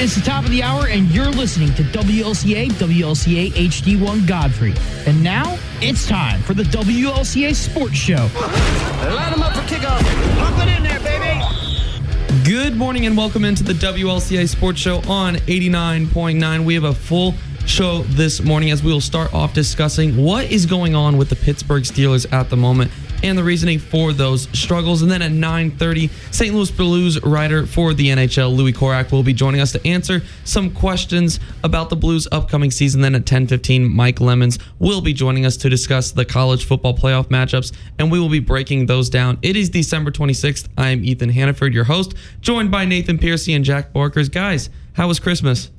[0.00, 4.72] It's the top of the hour, and you're listening to WLCA, WLCA HD1 Godfrey.
[5.06, 8.14] And now it's time for the WLCA Sports Show.
[8.14, 10.00] Line them up for kickoff.
[10.38, 12.44] Pump it in there, baby.
[12.44, 16.64] Good morning and welcome into the WLCA Sports Show on 89.9.
[16.64, 17.34] We have a full
[17.66, 21.36] show this morning as we will start off discussing what is going on with the
[21.36, 22.92] Pittsburgh Steelers at the moment
[23.22, 25.02] and the reasoning for those struggles.
[25.02, 26.54] And then at 9:30, St.
[26.54, 30.70] Louis Blues writer for the NHL, Louis Korac, will be joining us to answer some
[30.70, 33.00] questions about the Blues' upcoming season.
[33.00, 37.28] Then at 10:15, Mike Lemons will be joining us to discuss the college football playoff
[37.28, 39.38] matchups, and we will be breaking those down.
[39.42, 40.68] It is December 26th.
[40.76, 44.28] I am Ethan Hannaford, your host, joined by Nathan Piercy and Jack Barkers.
[44.28, 45.70] Guys, how was Christmas?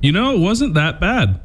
[0.00, 1.40] You know, it wasn't that bad.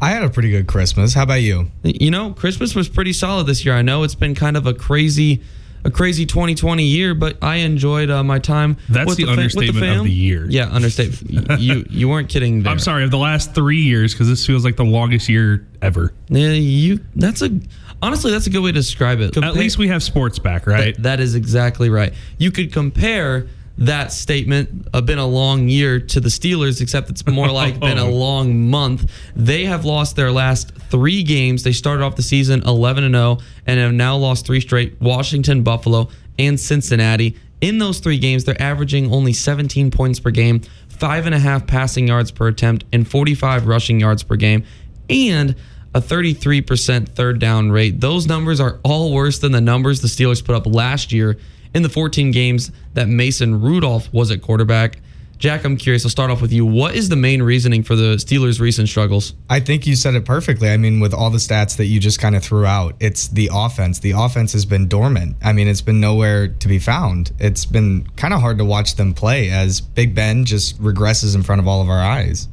[0.00, 1.14] I had a pretty good Christmas.
[1.14, 1.70] How about you?
[1.82, 3.74] You know, Christmas was pretty solid this year.
[3.74, 5.42] I know it's been kind of a crazy,
[5.84, 8.76] a crazy 2020 year, but I enjoyed uh, my time.
[8.88, 9.98] That's with the fa- with understatement fam.
[10.00, 10.46] of the year.
[10.48, 11.60] Yeah, understatement.
[11.60, 12.72] you you weren't kidding there.
[12.72, 16.12] I'm sorry, of the last three years, because this feels like the longest year ever.
[16.28, 17.00] Yeah, you.
[17.16, 17.58] That's a
[18.02, 19.36] honestly, that's a good way to describe it.
[19.36, 20.94] At least we have sports back, right?
[20.94, 22.12] Th- that is exactly right.
[22.38, 23.46] You could compare
[23.78, 27.98] that statement uh, been a long year to the Steelers, except it's more like been
[27.98, 29.10] a long month.
[29.34, 31.64] They have lost their last three games.
[31.64, 35.62] They started off the season 11 and 0 and have now lost three straight Washington,
[35.62, 36.08] Buffalo,
[36.38, 37.36] and Cincinnati.
[37.60, 41.66] In those three games, they're averaging only 17 points per game, five and a half
[41.66, 44.64] passing yards per attempt, and 45 rushing yards per game.
[45.08, 45.56] And
[45.94, 48.00] a 33% third down rate.
[48.00, 51.38] Those numbers are all worse than the numbers the Steelers put up last year
[51.74, 54.98] in the 14 games that Mason Rudolph was at quarterback.
[55.38, 56.04] Jack, I'm curious.
[56.04, 56.64] I'll start off with you.
[56.64, 59.34] What is the main reasoning for the Steelers' recent struggles?
[59.50, 60.70] I think you said it perfectly.
[60.70, 63.50] I mean, with all the stats that you just kind of threw out, it's the
[63.52, 63.98] offense.
[63.98, 65.36] The offense has been dormant.
[65.42, 67.32] I mean, it's been nowhere to be found.
[67.38, 71.42] It's been kind of hard to watch them play as Big Ben just regresses in
[71.42, 72.48] front of all of our eyes.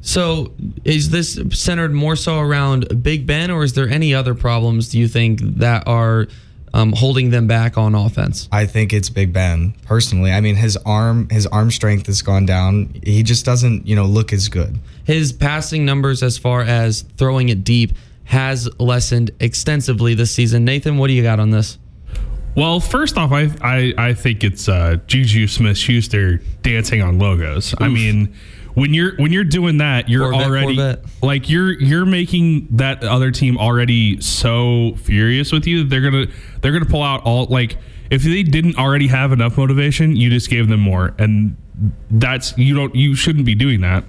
[0.00, 0.52] So,
[0.84, 4.98] is this centered more so around Big Ben, or is there any other problems do
[4.98, 6.28] you think that are
[6.78, 8.48] um, holding them back on offense?
[8.52, 10.30] I think it's Big Ben personally.
[10.30, 12.94] I mean, his arm his arm strength has gone down.
[13.02, 14.78] He just doesn't, you know, look as good.
[15.04, 17.92] His passing numbers, as far as throwing it deep,
[18.24, 20.64] has lessened extensively this season.
[20.64, 21.78] Nathan, what do you got on this?
[22.54, 27.74] well, first off, I I, I think it's uh, Juju Smith Schuster dancing on logos.
[27.78, 28.34] I mean,
[28.78, 31.04] when you're when you're doing that, you're Corvette, already Corvette.
[31.22, 35.82] like you're you're making that other team already so furious with you.
[35.82, 36.26] that They're gonna
[36.60, 37.76] they're gonna pull out all like
[38.10, 41.56] if they didn't already have enough motivation, you just gave them more, and
[42.10, 44.04] that's you don't you shouldn't be doing that.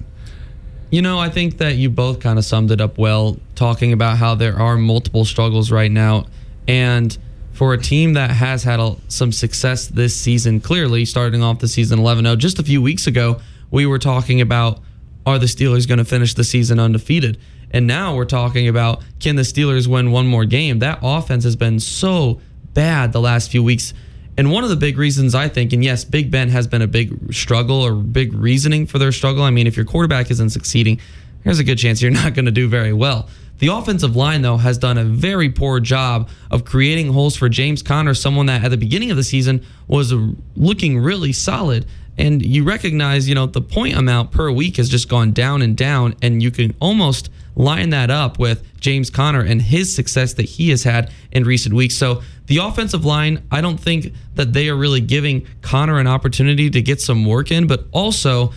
[0.92, 4.18] You know, I think that you both kind of summed it up well, talking about
[4.18, 6.26] how there are multiple struggles right now.
[6.68, 7.16] And
[7.54, 11.68] for a team that has had a, some success this season, clearly starting off the
[11.68, 13.40] season 11 0, just a few weeks ago,
[13.72, 14.80] we were talking about
[15.26, 17.40] are the Steelers going to finish the season undefeated?
[17.72, 20.80] And now we're talking about can the Steelers win one more game?
[20.80, 22.42] That offense has been so
[22.74, 23.94] bad the last few weeks.
[24.38, 26.88] And one of the big reasons I think, and yes, Big Ben has been a
[26.88, 29.44] big struggle or big reasoning for their struggle.
[29.44, 31.00] I mean, if your quarterback isn't succeeding,
[31.44, 33.28] there's a good chance you're not going to do very well.
[33.60, 37.84] The offensive line, though, has done a very poor job of creating holes for James
[37.84, 40.14] Conner, someone that at the beginning of the season was
[40.56, 41.86] looking really solid.
[42.20, 45.76] And you recognize, you know, the point amount per week has just gone down and
[45.76, 50.44] down, and you can almost line that up with James Conner and his success that
[50.44, 51.96] he has had in recent weeks.
[51.96, 56.70] So the offensive line, I don't think that they are really giving Conner an opportunity
[56.70, 58.52] to get some work in, but also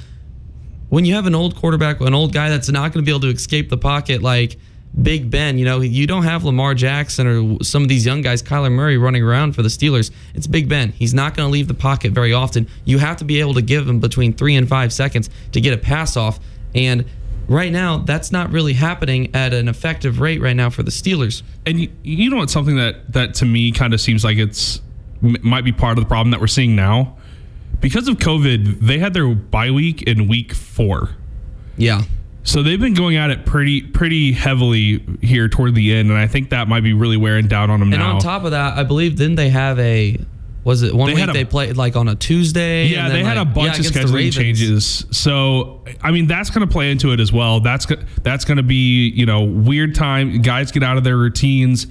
[0.88, 3.20] when you have an old quarterback, an old guy that's not going to be able
[3.20, 4.58] to escape the pocket like
[5.00, 8.42] Big Ben, you know, you don't have Lamar Jackson or some of these young guys,
[8.42, 10.10] Kyler Murray running around for the Steelers.
[10.34, 10.92] It's Big Ben.
[10.92, 12.68] He's not going to leave the pocket very often.
[12.84, 15.72] You have to be able to give him between three and five seconds to get
[15.72, 16.38] a pass off.
[16.74, 17.06] And
[17.48, 21.42] right now, that's not really happening at an effective rate right now for the Steelers.
[21.64, 24.82] And you, you know what's something that that to me kind of seems like it's
[25.22, 27.16] might be part of the problem that we're seeing now
[27.80, 28.80] because of COVID.
[28.80, 31.10] They had their bye week in week four,
[31.76, 32.02] Yeah.
[32.44, 36.26] So they've been going at it pretty pretty heavily here toward the end, and I
[36.26, 38.14] think that might be really wearing down on them And now.
[38.16, 40.18] on top of that, I believe didn't they have a
[40.64, 42.86] was it one They week a- they played like on a Tuesday?
[42.86, 45.04] yeah, and then, they had like- a bunch yeah, of scheduling changes.
[45.10, 47.58] So, I mean, that's going to play into it as well.
[47.60, 47.86] That's
[48.22, 50.40] that's going to be you know weird time.
[50.42, 51.86] Guys get out of their routines.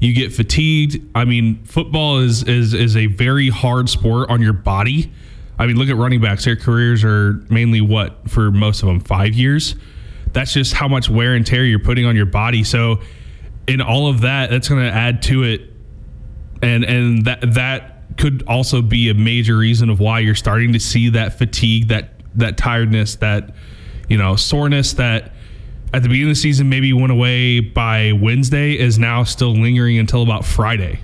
[0.00, 1.00] You get fatigued.
[1.14, 5.10] I mean, football is is is a very hard sport on your body.
[5.58, 6.44] I mean, look at running backs.
[6.44, 9.74] Their careers are mainly what for most of them five years.
[10.36, 12.62] That's just how much wear and tear you're putting on your body.
[12.62, 13.00] So,
[13.66, 15.72] in all of that, that's going to add to it
[16.62, 20.80] and and that that could also be a major reason of why you're starting to
[20.80, 23.54] see that fatigue that that tiredness, that
[24.08, 25.32] you know soreness that
[25.92, 29.98] at the beginning of the season maybe went away by Wednesday is now still lingering
[29.98, 31.00] until about Friday.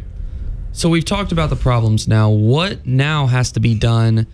[0.73, 2.31] So we've talked about the problems now.
[2.31, 4.27] What now has to be done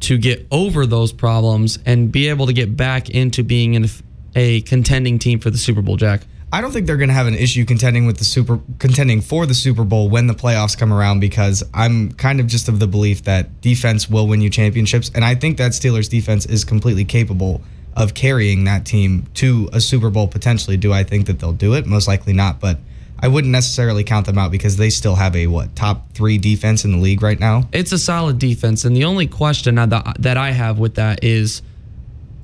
[0.00, 3.86] to get over those problems and be able to get back into being in
[4.34, 6.22] a contending team for the Super Bowl, Jack?
[6.52, 9.44] I don't think they're going to have an issue contending with the super contending for
[9.44, 12.86] the Super Bowl when the playoffs come around because I'm kind of just of the
[12.86, 17.04] belief that defense will win you championships and I think that Steelers defense is completely
[17.04, 17.60] capable
[17.96, 20.76] of carrying that team to a Super Bowl potentially.
[20.76, 21.86] Do I think that they'll do it?
[21.86, 22.78] Most likely not, but
[23.18, 26.84] I wouldn't necessarily count them out because they still have a what top three defense
[26.84, 27.68] in the league right now.
[27.72, 31.62] It's a solid defense, and the only question that I have with that is,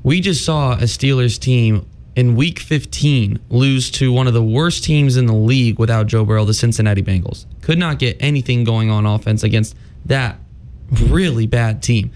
[0.03, 1.87] we just saw a Steelers team
[2.17, 6.25] in Week 15 lose to one of the worst teams in the league without Joe
[6.25, 7.47] Burrow, the Cincinnati Bengals.
[7.63, 9.77] Could not get anything going on offense against
[10.07, 10.39] that
[10.91, 12.11] really bad team.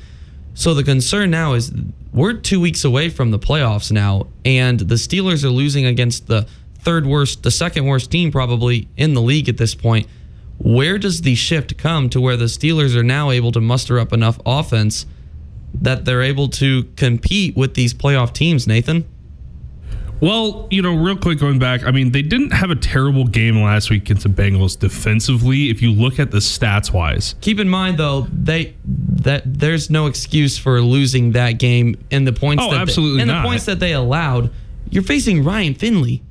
[0.54, 1.72] So the concern now is
[2.12, 6.46] we're two weeks away from the playoffs now, and the Steelers are losing against the
[6.78, 10.06] third worst, the second worst team probably in the league at this point.
[10.58, 14.12] Where does the shift come to where the Steelers are now able to muster up
[14.12, 15.06] enough offense
[15.82, 19.04] that they're able to compete with these playoff teams, Nathan?
[20.20, 23.60] Well, you know, real quick going back, I mean, they didn't have a terrible game
[23.60, 25.70] last week against the Bengals defensively.
[25.70, 30.06] If you look at the stats wise, keep in mind though they that there's no
[30.06, 32.62] excuse for losing that game in the points.
[32.64, 33.42] Oh, that absolutely they, and not.
[33.42, 34.50] the points that they allowed.
[34.88, 36.22] You're facing Ryan Finley.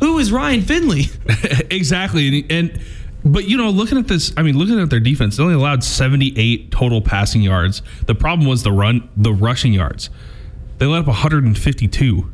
[0.00, 1.04] Who is Ryan Finley?
[1.70, 2.80] exactly, and, and
[3.24, 5.82] but you know, looking at this, I mean, looking at their defense, they only allowed
[5.82, 7.80] 78 total passing yards.
[8.06, 10.10] The problem was the run, the rushing yards.
[10.78, 12.30] They let up 152.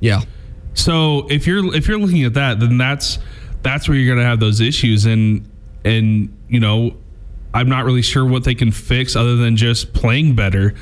[0.00, 0.22] Yeah.
[0.74, 3.18] So if you're if you're looking at that, then that's
[3.62, 5.50] that's where you're going to have those issues, and
[5.84, 6.96] and you know,
[7.52, 10.74] I'm not really sure what they can fix other than just playing better.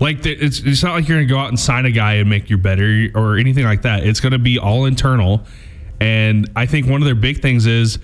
[0.00, 2.30] Like it's it's not like you're going to go out and sign a guy and
[2.30, 4.06] make you better or anything like that.
[4.06, 5.44] It's going to be all internal,
[6.00, 7.98] and I think one of their big things is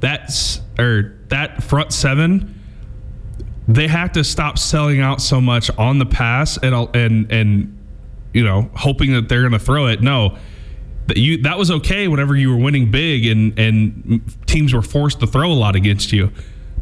[0.00, 2.60] that's or that front seven.
[3.66, 7.78] They have to stop selling out so much on the pass and and and
[8.34, 10.02] you know, hoping that they're going to throw it.
[10.02, 10.36] No,
[11.06, 15.20] that you that was okay whenever you were winning big and and teams were forced
[15.20, 16.30] to throw a lot against you.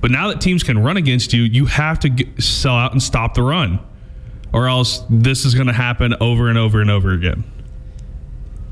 [0.00, 3.00] But now that teams can run against you, you have to get, sell out and
[3.00, 3.78] stop the run,
[4.52, 7.44] or else this is going to happen over and over and over again.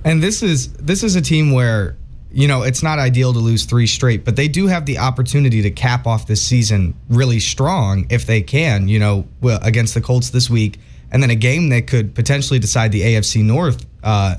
[0.04, 1.96] And this is this is a team where
[2.32, 5.62] you know it's not ideal to lose three straight, but they do have the opportunity
[5.62, 8.88] to cap off this season really strong if they can.
[8.88, 10.78] You know, against the Colts this week
[11.10, 14.36] and then a game that could potentially decide the AFC North uh,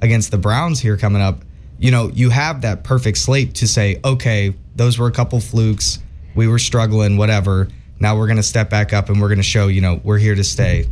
[0.00, 1.42] against the Browns here coming up.
[1.78, 5.98] You know, you have that perfect slate to say, okay, those were a couple flukes.
[6.34, 7.68] We were struggling, whatever.
[8.00, 10.18] Now we're going to step back up and we're going to show, you know, we're
[10.18, 10.86] here to stay.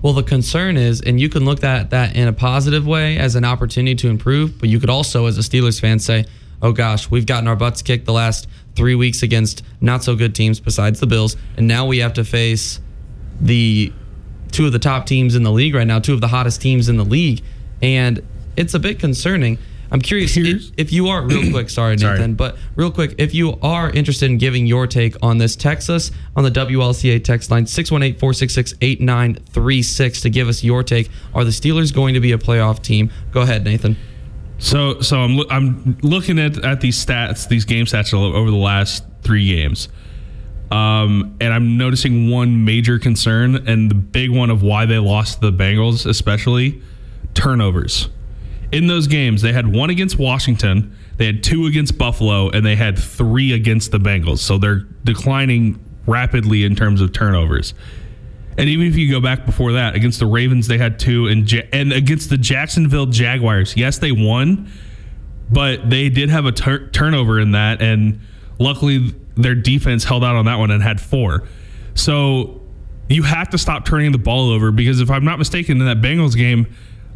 [0.00, 3.34] Well, the concern is, and you can look at that in a positive way as
[3.34, 6.24] an opportunity to improve, but you could also, as a Steelers fan, say,
[6.62, 8.46] oh gosh, we've gotten our butts kicked the last
[8.76, 12.24] three weeks against not so good teams besides the Bills, and now we have to
[12.24, 12.80] face
[13.40, 13.92] the
[14.52, 16.88] two of the top teams in the league right now, two of the hottest teams
[16.88, 17.42] in the league,
[17.82, 18.22] and
[18.56, 19.58] it's a bit concerning.
[19.90, 21.70] I'm curious if, if, you are real quick.
[21.70, 22.32] Sorry, Nathan, sorry.
[22.34, 26.10] but real quick, if you are interested in giving your take on this, text us
[26.36, 31.08] on the WLCA text line 618-466-8936 to give us your take.
[31.34, 33.10] Are the Steelers going to be a playoff team?
[33.32, 33.96] Go ahead, Nathan.
[34.58, 39.04] So, so I'm I'm looking at at these stats, these game stats over the last
[39.22, 39.88] three games.
[40.70, 45.40] Um, and I'm noticing one major concern and the big one of why they lost
[45.40, 46.82] the Bengals, especially
[47.32, 48.10] turnovers.
[48.70, 52.76] In those games, they had one against Washington, they had two against Buffalo, and they
[52.76, 54.38] had three against the Bengals.
[54.38, 57.74] So they're declining rapidly in terms of turnovers.
[58.56, 61.50] And even if you go back before that, against the Ravens, they had two, and
[61.72, 64.70] and against the Jacksonville Jaguars, yes, they won,
[65.50, 68.20] but they did have a tur- turnover in that, and
[68.58, 71.46] luckily their defense held out on that one and had four.
[71.94, 72.60] So
[73.08, 76.00] you have to stop turning the ball over because if I'm not mistaken, in that
[76.00, 76.66] Bengals game,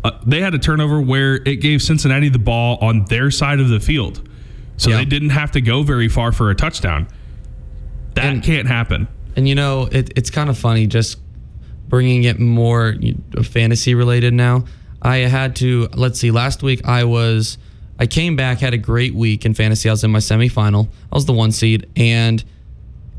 [0.04, 3.68] uh, they had a turnover where it gave Cincinnati the ball on their side of
[3.68, 4.28] the field.
[4.76, 4.97] So yeah.
[4.99, 7.06] they didn't have to go very far for a touchdown.
[8.14, 9.09] That and, can't happen.
[9.37, 11.18] And you know, it, it's kind of funny just
[11.88, 12.94] bringing it more
[13.42, 14.64] fantasy related now.
[15.00, 17.59] I had to, let's see, last week I was
[18.02, 19.88] I came back, had a great week in fantasy.
[19.88, 20.88] I was in my semifinal.
[21.12, 22.42] I was the one seed, and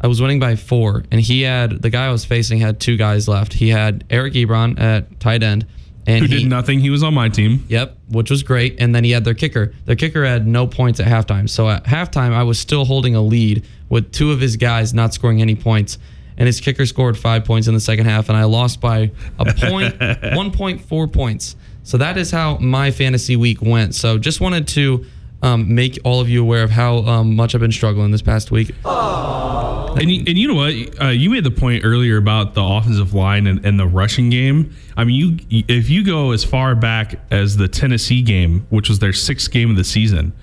[0.02, 1.06] I was winning by four.
[1.10, 3.54] And he had the guy I was facing had two guys left.
[3.54, 5.66] He had Eric Ebron at tight end,
[6.06, 6.80] and who he, did nothing.
[6.80, 7.66] He was on my team.
[7.70, 8.76] Yep, which was great.
[8.80, 9.74] And then he had their kicker.
[9.86, 11.50] Their kicker had no points at halftime.
[11.50, 15.14] So at halftime, I was still holding a lead with two of his guys not
[15.14, 15.98] scoring any points.
[16.38, 19.46] and his kicker scored five points in the second half, and I lost by a
[19.46, 21.56] point, 1.4 points.
[21.84, 23.94] So that is how my fantasy week went.
[23.94, 25.06] So just wanted to
[25.44, 28.50] um, make all of you aware of how um, much I've been struggling this past
[28.50, 28.74] week.
[28.86, 31.02] And you, and you know what?
[31.02, 34.74] Uh, you made the point earlier about the offensive line and, and the rushing game.
[34.98, 39.00] I mean, you if you go as far back as the Tennessee game, which was
[39.00, 40.34] their sixth game of the season,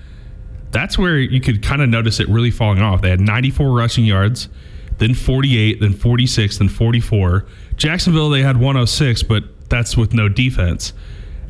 [0.69, 3.01] that's where you could kind of notice it really falling off.
[3.01, 4.47] They had 94 rushing yards,
[4.99, 7.45] then 48, then 46, then 44.
[7.75, 10.93] Jacksonville they had 106, but that's with no defense.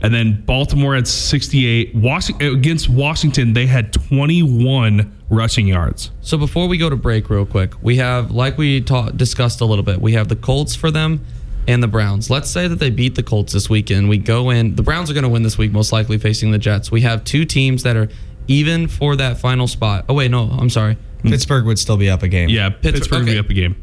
[0.04, 1.94] And then Baltimore had 68.
[1.96, 6.12] Washington, against Washington, they had 21 rushing yards.
[6.22, 9.66] So before we go to break, real quick, we have like we ta- discussed a
[9.66, 10.02] little bit.
[10.02, 11.24] We have the Colts for them
[11.68, 12.30] and the Browns.
[12.30, 14.10] Let's say that they beat the Colts this weekend.
[14.10, 14.76] We go in.
[14.76, 16.92] The Browns are going to win this week, most likely facing the Jets.
[16.92, 18.10] We have two teams that are
[18.48, 20.06] even for that final spot.
[20.10, 20.98] Oh wait, no, I'm sorry.
[21.24, 22.50] Pittsburgh would still be up a game.
[22.50, 23.34] Yeah, Pittsburgh will okay.
[23.34, 23.76] be up a game.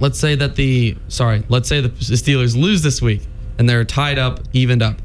[0.00, 3.22] Let's say that the sorry, let's say the Steelers lose this week
[3.58, 4.96] and they're tied up, evened up.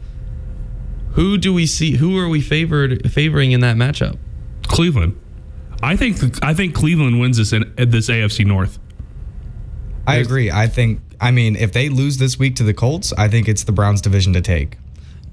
[1.13, 1.97] Who do we see?
[1.97, 4.17] Who are we favored favoring in that matchup?
[4.63, 5.19] Cleveland.
[5.83, 8.79] I think I think Cleveland wins this in this AFC North.
[10.07, 10.51] I agree.
[10.51, 11.01] I think.
[11.19, 14.01] I mean, if they lose this week to the Colts, I think it's the Browns'
[14.01, 14.77] division to take.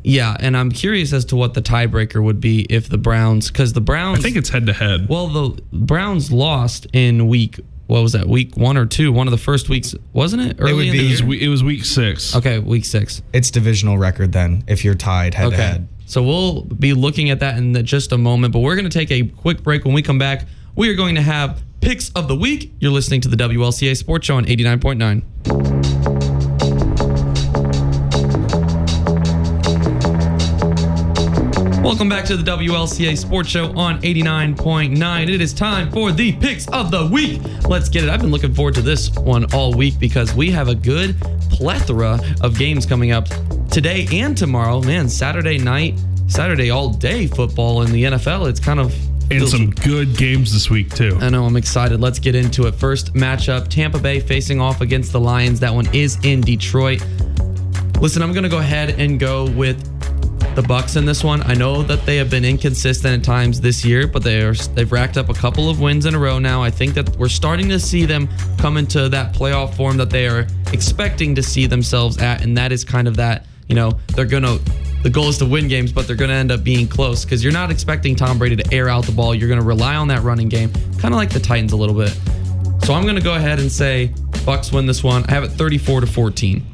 [0.05, 3.73] Yeah, and I'm curious as to what the tiebreaker would be if the Browns, because
[3.73, 4.19] the Browns.
[4.19, 5.09] I think it's head to head.
[5.09, 7.61] Well, the Browns lost in week.
[7.89, 8.29] What was that?
[8.29, 9.11] Week one or two?
[9.13, 10.57] One of the first weeks, wasn't it?
[10.61, 12.37] Early would in be- the It was, it was week six.
[12.37, 13.23] Okay, week six.
[13.33, 15.57] It's divisional record then if you're tied head to Okay.
[15.63, 15.89] head.
[16.07, 18.99] So we'll be looking at that in the- just a moment, but we're going to
[18.99, 19.85] take a quick break.
[19.87, 22.73] When we come back, we are going to have picks of the week.
[22.79, 25.98] You're listening to the WLCA Sports Show on 89.9.
[31.99, 35.29] Welcome back to the WLCA Sports Show on 89.9.
[35.29, 37.43] It is time for the picks of the week.
[37.67, 38.09] Let's get it.
[38.09, 41.19] I've been looking forward to this one all week because we have a good
[41.51, 43.27] plethora of games coming up
[43.69, 44.81] today and tomorrow.
[44.81, 48.49] Man, Saturday night, Saturday all day football in the NFL.
[48.49, 48.95] It's kind of
[49.33, 51.19] And some good games this week too.
[51.21, 52.01] I know I'm excited.
[52.01, 52.77] Let's get into it.
[52.77, 55.59] First matchup Tampa Bay facing off against the Lions.
[55.59, 57.05] That one is in Detroit.
[58.01, 59.98] Listen, I'm going to go ahead and go with
[60.55, 61.43] the Bucs in this one.
[61.43, 64.91] I know that they have been inconsistent at times this year, but they are they've
[64.91, 66.63] racked up a couple of wins in a row now.
[66.63, 68.29] I think that we're starting to see them
[68.59, 72.73] come into that playoff form that they are expecting to see themselves at, and that
[72.73, 73.47] is kind of that.
[73.69, 74.59] You know, they're gonna.
[75.03, 77.45] The goal is to win games, but they're going to end up being close because
[77.45, 79.33] you're not expecting Tom Brady to air out the ball.
[79.33, 81.95] You're going to rely on that running game, kind of like the Titans a little
[81.95, 82.11] bit.
[82.85, 84.13] So I'm going to go ahead and say
[84.45, 85.25] Bucs win this one.
[85.29, 86.67] I have it 34 to 14.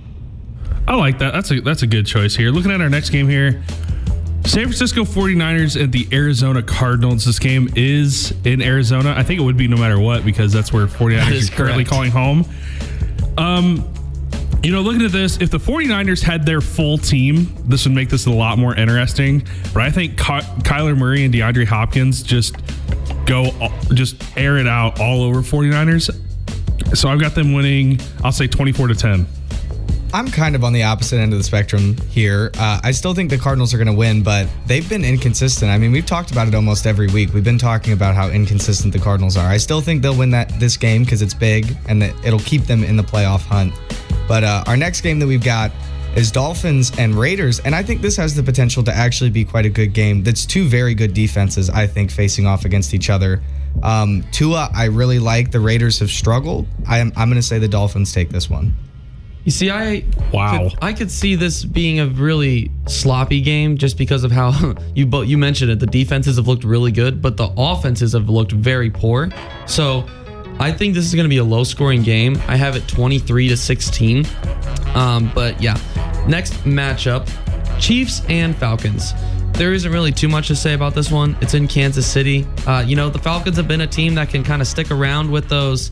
[0.86, 1.32] I like that.
[1.32, 2.50] That's a that's a good choice here.
[2.50, 3.62] Looking at our next game here.
[4.46, 7.24] San Francisco 49ers and the Arizona Cardinals.
[7.24, 9.14] This game is in Arizona.
[9.16, 11.84] I think it would be no matter what because that's where 49ers is is currently
[11.84, 11.90] correct.
[11.90, 12.44] calling home.
[13.38, 13.90] Um,
[14.62, 18.10] you know, looking at this, if the 49ers had their full team, this would make
[18.10, 19.46] this a lot more interesting.
[19.72, 22.56] But I think Ky- Kyler Murray and DeAndre Hopkins just
[23.26, 23.50] go,
[23.94, 26.14] just air it out all over 49ers.
[26.96, 29.26] So I've got them winning, I'll say 24 to 10.
[30.14, 32.52] I'm kind of on the opposite end of the spectrum here.
[32.56, 35.72] Uh, I still think the Cardinals are going to win, but they've been inconsistent.
[35.72, 37.34] I mean, we've talked about it almost every week.
[37.34, 39.48] We've been talking about how inconsistent the Cardinals are.
[39.48, 42.84] I still think they'll win that this game because it's big and it'll keep them
[42.84, 43.72] in the playoff hunt.
[44.28, 45.72] But uh, our next game that we've got
[46.14, 49.66] is Dolphins and Raiders, and I think this has the potential to actually be quite
[49.66, 50.22] a good game.
[50.22, 53.42] That's two very good defenses, I think, facing off against each other.
[53.82, 55.50] Um, Tua, I really like.
[55.50, 56.68] The Raiders have struggled.
[56.86, 58.76] I am, I'm going to say the Dolphins take this one.
[59.44, 60.70] You see, I Wow.
[60.70, 65.06] could, I could see this being a really sloppy game just because of how you
[65.06, 65.80] both you mentioned it.
[65.80, 69.28] The defenses have looked really good, but the offenses have looked very poor.
[69.66, 70.06] So
[70.58, 72.40] I think this is going to be a low scoring game.
[72.48, 74.26] I have it 23 to 16.
[74.94, 75.76] Um, but yeah,
[76.26, 77.28] next matchup
[77.80, 79.12] Chiefs and Falcons.
[79.52, 81.36] There isn't really too much to say about this one.
[81.40, 82.46] It's in Kansas City.
[82.66, 85.30] Uh, you know, the Falcons have been a team that can kind of stick around
[85.30, 85.90] with those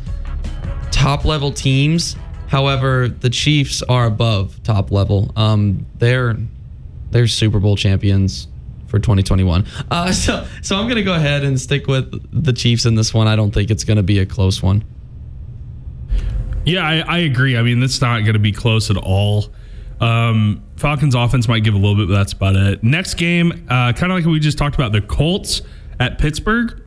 [0.91, 2.17] top level teams.
[2.53, 5.33] However, the Chiefs are above top level.
[5.37, 6.37] Um, they're
[7.11, 8.47] they're Super Bowl champions
[8.89, 9.67] for 2021.
[9.91, 13.27] Uh, so so I'm gonna go ahead and stick with the Chiefs in this one.
[13.27, 14.85] I don't think it's gonna be a close one.
[16.67, 17.57] Yeah, I, I agree.
[17.57, 19.47] I mean, it's not to be close at all.
[20.03, 22.85] Um, Falcons offense might give a little bit, but that's about it.
[22.85, 25.63] Next game, uh, kind of like we just talked about, the Colts
[25.99, 26.82] at Pittsburgh.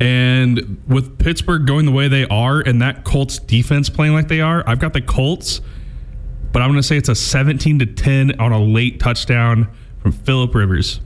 [0.00, 4.40] And with Pittsburgh going the way they are and that Colts defense playing like they
[4.40, 5.60] are, I've got the Colts,
[6.52, 9.68] but I'm going to say it's a 17 to 10 on a late touchdown
[10.00, 11.00] from Philip Rivers.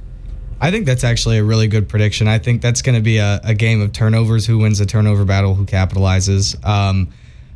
[0.61, 2.27] I think that's actually a really good prediction.
[2.27, 4.47] I think that's going to be a, a game of turnovers.
[4.47, 5.55] Who wins the turnover battle?
[5.55, 6.63] Who capitalizes?
[6.67, 7.13] Um,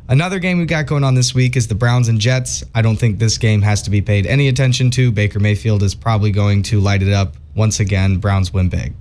[0.09, 2.63] Another game we've got going on this week is the Browns and Jets.
[2.75, 5.11] I don't think this game has to be paid any attention to.
[5.11, 8.17] Baker Mayfield is probably going to light it up once again.
[8.17, 8.93] Browns win big.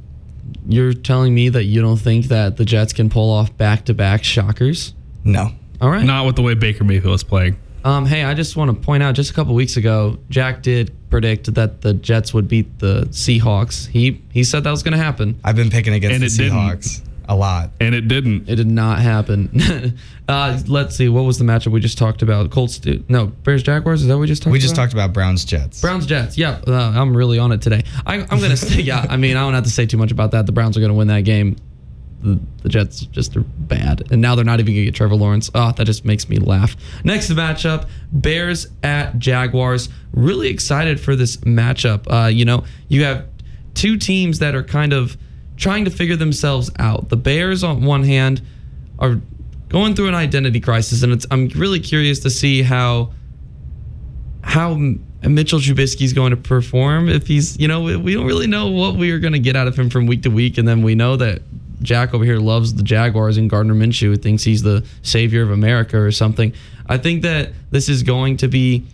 [0.67, 3.95] You're telling me that you don't think that the Jets can pull off back to
[3.95, 4.95] back shockers?
[5.25, 5.51] No.
[5.81, 6.05] All right.
[6.05, 7.57] Not with the way Baker Mayfield is playing.
[7.85, 10.93] Um, hey, I just want to point out just a couple weeks ago, Jack did
[11.11, 13.89] predict that the Jets would beat the Seahawks.
[13.89, 15.41] He he said that was going to happen.
[15.43, 17.03] I've been picking against And the it didn't.
[17.33, 17.71] Seahawks a lot.
[17.81, 18.49] And it didn't.
[18.49, 19.97] It did not happen.
[20.29, 21.09] uh, let's see.
[21.09, 22.51] What was the matchup we just talked about?
[22.51, 22.81] Colts.
[23.09, 24.03] No, Bears Jaguars.
[24.03, 24.63] Is that what we just talked We about?
[24.63, 25.81] just talked about Browns Jets.
[25.81, 26.37] Browns Jets.
[26.39, 27.83] Yeah, uh, I'm really on it today.
[28.07, 29.07] I, I'm gonna say yeah.
[29.09, 30.47] I mean, I don't have to say too much about that.
[30.47, 31.57] The Browns are gonna win that game.
[32.23, 35.51] The, the Jets just are bad, and now they're not even gonna get Trevor Lawrence.
[35.57, 36.77] Oh, that just makes me laugh.
[37.03, 39.89] Next matchup: Bears at Jaguars.
[40.13, 42.07] Really excited for this matchup.
[42.09, 43.27] Uh, you know, you have
[43.75, 45.17] two teams that are kind of
[45.57, 47.09] trying to figure themselves out.
[47.09, 48.43] The Bears, on one hand,
[48.99, 49.21] are
[49.69, 53.13] going through an identity crisis, and I'm really curious to see how
[54.43, 54.75] how
[55.23, 57.09] Mitchell Trubisky is going to perform.
[57.09, 59.55] If he's, you know, we- we don't really know what we are going to get
[59.55, 61.43] out of him from week to week, and then we know that
[61.81, 65.97] Jack over here loves the Jaguars and Gardner Minshew thinks he's the savior of America
[65.99, 66.53] or something.
[66.89, 68.85] I think that this is going to be.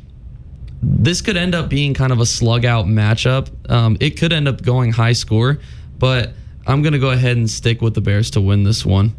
[0.83, 3.49] This could end up being kind of a slug out matchup.
[3.71, 5.59] Um, it could end up going high score,
[5.99, 6.33] but
[6.69, 9.17] I'm going to go ahead and stick with the Bears to win this one.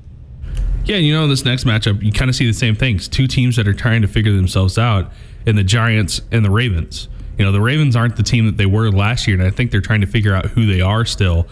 [0.86, 3.08] Yeah, you know, this next matchup, you kind of see the same things.
[3.08, 5.12] Two teams that are trying to figure themselves out
[5.46, 7.10] in the Giants and the Ravens.
[7.38, 9.72] You know, the Ravens aren't the team that they were last year, and I think
[9.72, 11.48] they're trying to figure out who they are still,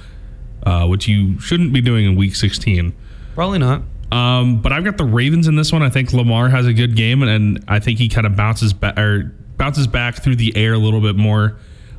[0.64, 2.96] uh, which you shouldn't be doing in week 16.
[3.36, 3.82] Probably not.
[4.12, 5.84] Um, but I've got the Ravens in this one.
[5.84, 8.74] I think Lamar has a good game, and, and I think he kind of bounces
[8.74, 11.58] back or bounces back through the air a little bit more.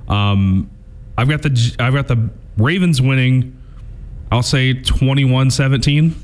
[0.09, 0.71] Um,
[1.17, 3.58] I've got the I've got the Ravens winning.
[4.31, 6.15] I'll say 21-17.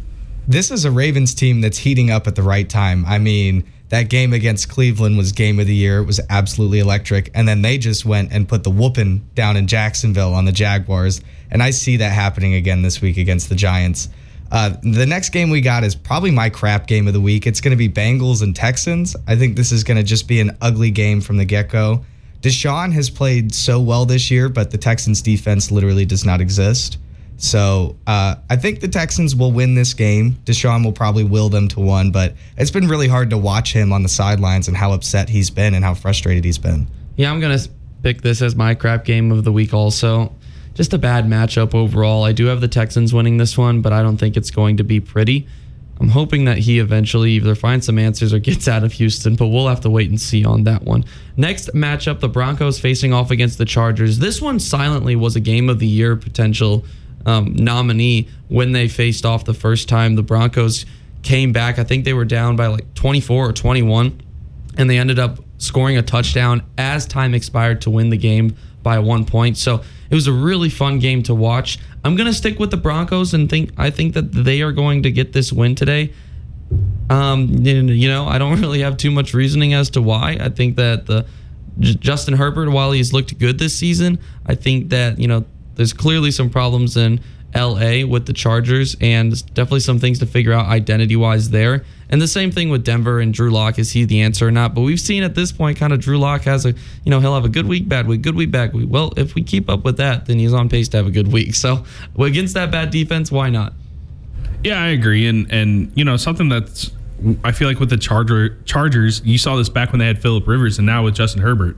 [0.47, 3.07] This is a Ravens team that's heating up at the right time.
[3.07, 6.01] I mean, that game against Cleveland was game of the year.
[6.01, 7.31] It was absolutely electric.
[7.35, 11.23] And then they just went and put the whooping down in Jacksonville on the Jaguars.
[11.51, 14.11] And I see that happening again this week against the Giants.
[14.53, 17.47] Uh, the next game we got is probably my crap game of the week.
[17.47, 19.17] It's going to be Bengals and Texans.
[19.27, 22.05] I think this is going to just be an ugly game from the get go.
[22.43, 26.99] Deshaun has played so well this year, but the Texans defense literally does not exist.
[27.37, 30.33] So uh, I think the Texans will win this game.
[30.45, 33.93] Deshaun will probably will them to one, but it's been really hard to watch him
[33.93, 36.87] on the sidelines and how upset he's been and how frustrated he's been.
[37.17, 37.59] Yeah, I'm gonna
[38.03, 39.75] pick this as my crap game of the week.
[39.75, 40.33] Also,
[40.75, 42.25] just a bad matchup overall.
[42.25, 44.85] I do have the Texans winning this one, but I don't think it's going to
[44.85, 45.47] be pretty.
[46.01, 49.49] I'm hoping that he eventually either finds some answers or gets out of Houston, but
[49.49, 51.05] we'll have to wait and see on that one.
[51.37, 54.19] Next matchup, the Broncos facing off against the Chargers.
[54.19, 56.85] This one silently was a game of the year potential
[57.27, 60.15] um, nominee when they faced off the first time.
[60.15, 60.87] The Broncos
[61.23, 61.79] came back.
[61.79, 64.21] I think they were down by like 24 or 21
[64.77, 68.99] and they ended up scoring a touchdown as time expired to win the game by
[68.99, 69.57] one point.
[69.57, 71.79] So it was a really fun game to watch.
[72.05, 75.11] I'm gonna stick with the Broncos and think I think that they are going to
[75.11, 76.13] get this win today.
[77.09, 80.37] Um, you know, I don't really have too much reasoning as to why.
[80.41, 81.27] I think that the
[81.81, 85.45] Justin Herbert, while he's looked good this season, I think that you know
[85.77, 87.21] there's clearly some problems in
[87.55, 91.85] LA with the Chargers, and definitely some things to figure out identity wise there.
[92.09, 93.79] And the same thing with Denver and Drew Lock.
[93.79, 94.75] Is he the answer or not?
[94.75, 97.35] But we've seen at this point, kind of Drew Lock has a, you know, he'll
[97.35, 98.89] have a good week, bad week, good week, bad week.
[98.91, 101.33] Well, if we keep up with that, then he's on pace to have a good
[101.33, 101.55] week.
[101.55, 101.85] So
[102.19, 103.73] against that bad defense, why not?
[104.65, 106.91] Yeah, I agree, and and you know something that's
[107.45, 110.47] I feel like with the Charger Chargers, you saw this back when they had Philip
[110.47, 111.77] Rivers, and now with Justin Herbert,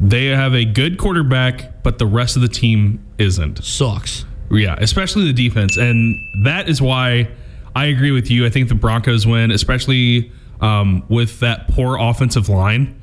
[0.00, 3.64] they have a good quarterback, but the rest of the team isn't.
[3.64, 4.24] Sucks.
[4.50, 7.28] Yeah, especially the defense, and that is why
[7.74, 8.46] I agree with you.
[8.46, 10.30] I think the Broncos win, especially
[10.60, 13.00] um, with that poor offensive line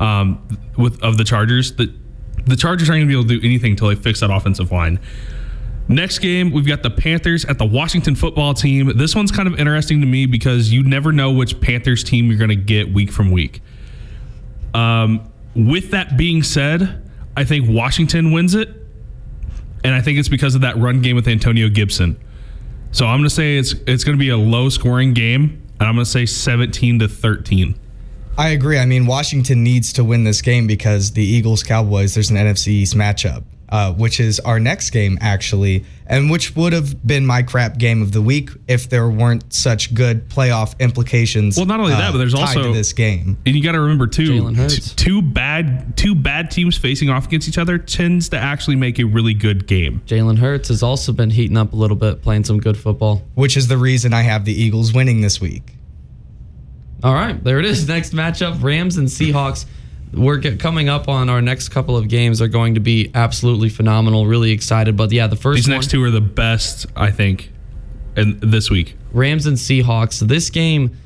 [0.00, 0.46] um,
[0.76, 1.72] with of the Chargers.
[1.72, 1.92] The
[2.46, 4.72] the Chargers aren't going to be able to do anything until they fix that offensive
[4.72, 4.98] line.
[5.88, 8.96] Next game, we've got the Panthers at the Washington football team.
[8.96, 12.38] This one's kind of interesting to me because you never know which Panthers team you're
[12.38, 13.62] going to get week from week.
[14.74, 15.27] Um,
[15.58, 18.68] with that being said, I think Washington wins it,
[19.84, 22.18] and I think it's because of that run game with Antonio Gibson.
[22.92, 25.88] So I'm going to say it's it's going to be a low scoring game, and
[25.88, 27.78] I'm going to say 17 to 13.
[28.38, 28.78] I agree.
[28.78, 32.68] I mean, Washington needs to win this game because the Eagles Cowboys, there's an NFC
[32.68, 37.42] East matchup, uh, which is our next game, actually, and which would have been my
[37.42, 41.56] crap game of the week if there weren't such good playoff implications.
[41.56, 43.36] Well, not only that, uh, but there's tied also to this game.
[43.44, 44.94] And you got to remember too, Jalen Hurts.
[44.94, 48.98] t- two bad two bad teams facing off against each other tends to actually make
[48.98, 50.00] a really good game.
[50.06, 53.22] Jalen Hurts has also been heating up a little bit, playing some good football.
[53.34, 55.74] which is the reason I have the Eagles winning this week.
[57.02, 57.86] All right, there it is.
[57.88, 59.66] Next matchup: Rams and Seahawks.
[60.12, 62.40] We're get, coming up on our next couple of games.
[62.40, 64.26] Are going to be absolutely phenomenal.
[64.26, 64.96] Really excited.
[64.96, 67.50] But yeah, the first These one, next two are the best, I think,
[68.16, 68.96] and this week.
[69.12, 70.20] Rams and Seahawks.
[70.20, 70.96] This game,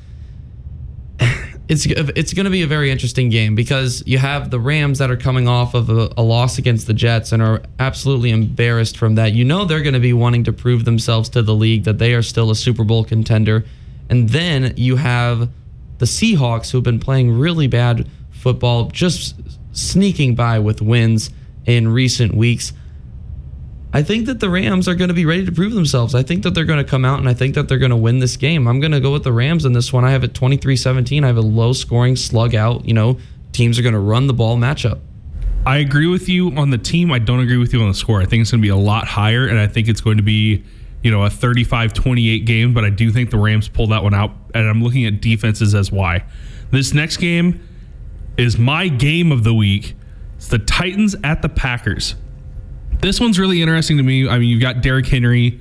[1.67, 5.11] it's it's going to be a very interesting game because you have the Rams that
[5.11, 9.15] are coming off of a, a loss against the Jets and are absolutely embarrassed from
[9.15, 9.33] that.
[9.33, 12.13] You know they're going to be wanting to prove themselves to the league that they
[12.13, 13.65] are still a Super Bowl contender,
[14.09, 15.49] and then you have
[15.99, 18.09] the Seahawks who have been playing really bad
[18.43, 19.35] football, just
[19.71, 21.31] sneaking by with wins
[21.65, 22.73] in recent weeks.
[23.95, 26.15] I think that the Rams are going to be ready to prove themselves.
[26.15, 27.95] I think that they're going to come out and I think that they're going to
[27.95, 28.67] win this game.
[28.67, 30.03] I'm going to go with the Rams in this one.
[30.03, 31.23] I have it 23 17.
[31.23, 32.85] I have a low scoring slug out.
[32.85, 33.19] You know,
[33.51, 34.99] teams are going to run the ball matchup.
[35.65, 37.11] I agree with you on the team.
[37.11, 38.19] I don't agree with you on the score.
[38.19, 40.23] I think it's going to be a lot higher, and I think it's going to
[40.23, 40.63] be,
[41.03, 44.13] you know, a 35 28 game, but I do think the Rams pull that one
[44.13, 46.25] out, and I'm looking at defenses as why.
[46.71, 47.65] This next game
[48.37, 49.95] is my game of the week.
[50.37, 52.15] It's the Titans at the Packers.
[53.01, 54.27] This one's really interesting to me.
[54.27, 55.59] I mean, you've got Derrick Henry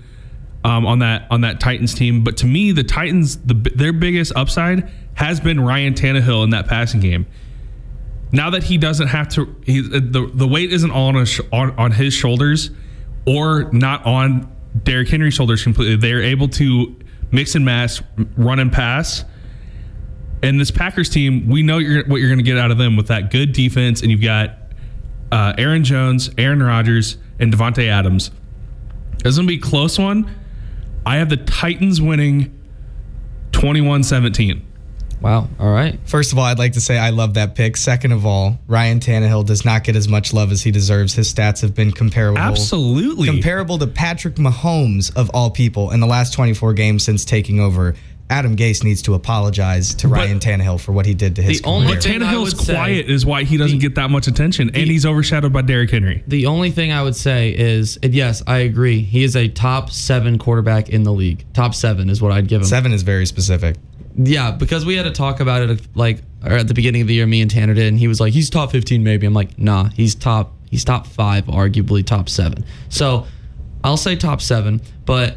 [0.64, 4.32] um, on that on that Titans team, but to me, the Titans the their biggest
[4.36, 7.26] upside has been Ryan Tannehill in that passing game.
[8.30, 11.92] Now that he doesn't have to, he, the the weight isn't all on on, on
[11.92, 12.70] his shoulders,
[13.26, 14.54] or not on
[14.84, 15.96] Derrick Henry's shoulders completely.
[15.96, 16.96] They're able to
[17.30, 18.02] mix and match,
[18.36, 19.24] run and pass.
[20.42, 22.96] And this Packers team, we know you're, what you're going to get out of them
[22.96, 24.58] with that good defense, and you've got
[25.30, 28.30] uh, Aaron Jones, Aaron Rodgers, and Davante Adams.
[29.24, 30.30] It's going to be a close one.
[31.06, 32.58] I have the Titans winning
[33.52, 34.66] 21 17.
[35.20, 35.48] Wow.
[35.60, 36.00] All right.
[36.04, 37.76] First of all, I'd like to say I love that pick.
[37.76, 41.14] Second of all, Ryan Tannehill does not get as much love as he deserves.
[41.14, 42.38] His stats have been comparable.
[42.38, 43.28] Absolutely.
[43.28, 47.94] Comparable to Patrick Mahomes of all people in the last 24 games since taking over.
[48.32, 51.66] Adam Gase needs to apologize to Ryan Tannehill for what he did to his The
[51.68, 52.00] only career.
[52.00, 54.70] thing- I Tannehill's would say- quiet is why he doesn't The- get that much attention,
[54.72, 56.22] and he's overshadowed by Derrick Henry.
[56.26, 59.00] The only thing I would say is, and yes, I agree.
[59.02, 61.44] He is a top seven quarterback in the league.
[61.52, 62.66] Top seven is what I'd give him.
[62.66, 63.76] Seven is very specific.
[64.16, 67.08] Yeah, because we had to talk about it uh, like or at the beginning of
[67.08, 67.26] the year.
[67.26, 69.90] Me and Tanner did, and he was like, "He's top fifteen, maybe." I'm like, "Nah,
[69.94, 70.54] he's top.
[70.70, 72.64] He's top five, arguably top seven.
[72.88, 73.26] So
[73.84, 75.36] I'll say top seven, but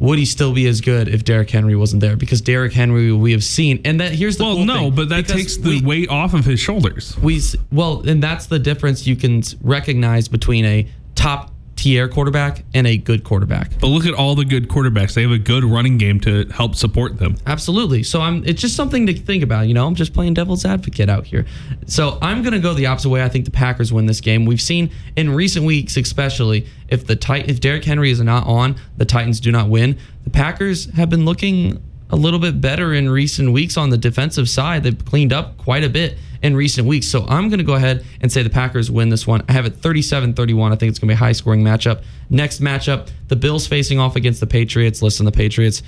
[0.00, 2.16] would he still be as good if Derrick Henry wasn't there?
[2.16, 5.08] Because Derrick Henry, we have seen, and that here's the Well, cool no, thing, but
[5.10, 7.16] that takes the we- weight off of his shoulders.
[7.22, 7.40] we
[7.72, 11.53] well, and that's the difference you can recognize between a top
[11.84, 13.78] tier quarterback and a good quarterback.
[13.78, 15.12] But look at all the good quarterbacks.
[15.12, 17.36] They have a good running game to help support them.
[17.46, 18.02] Absolutely.
[18.02, 19.86] So I'm it's just something to think about, you know.
[19.86, 21.44] I'm just playing devil's advocate out here.
[21.86, 23.22] So I'm going to go the opposite way.
[23.22, 24.46] I think the Packers win this game.
[24.46, 28.76] We've seen in recent weeks especially if the Tit- if Derrick Henry is not on,
[28.96, 29.98] the Titans do not win.
[30.24, 34.48] The Packers have been looking a little bit better in recent weeks on the defensive
[34.48, 34.84] side.
[34.84, 37.08] They've cleaned up quite a bit in recent weeks.
[37.08, 39.42] So I'm going to go ahead and say the Packers win this one.
[39.48, 40.72] I have it 37-31.
[40.72, 42.04] I think it's going to be a high scoring matchup.
[42.30, 45.02] Next matchup, the Bills facing off against the Patriots.
[45.02, 45.82] Listen, the Patriots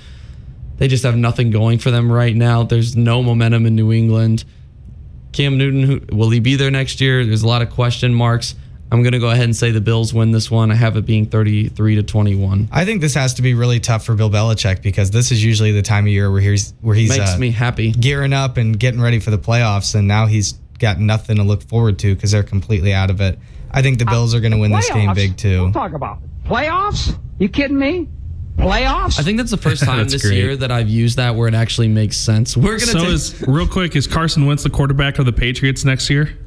[0.77, 2.63] they just have nothing going for them right now.
[2.63, 4.45] There's no momentum in New England.
[5.31, 7.25] Cam Newton, will he be there next year?
[7.25, 8.55] There's a lot of question marks.
[8.91, 10.71] I'm going to go ahead and say the Bills win this one.
[10.71, 12.69] I have it being 33 to 21.
[12.71, 15.73] I think this has to be really tough for Bill Belichick because this is usually
[15.73, 17.91] the time of year where he's where he's Makes uh, me happy.
[17.91, 21.63] gearing up and getting ready for the playoffs, and now he's got nothing to look
[21.63, 23.37] forward to because they're completely out of it.
[23.71, 25.57] I think the Bills are going to win this game big too.
[25.57, 27.17] Don't talk about playoffs.
[27.39, 28.07] You kidding me?
[28.55, 29.19] Playoffs?
[29.19, 30.37] I think that's the first time this great.
[30.37, 32.55] year that I've used that where it actually makes sense.
[32.57, 35.33] We're going to So take is real quick, is Carson Wentz the quarterback of the
[35.33, 36.37] Patriots next year?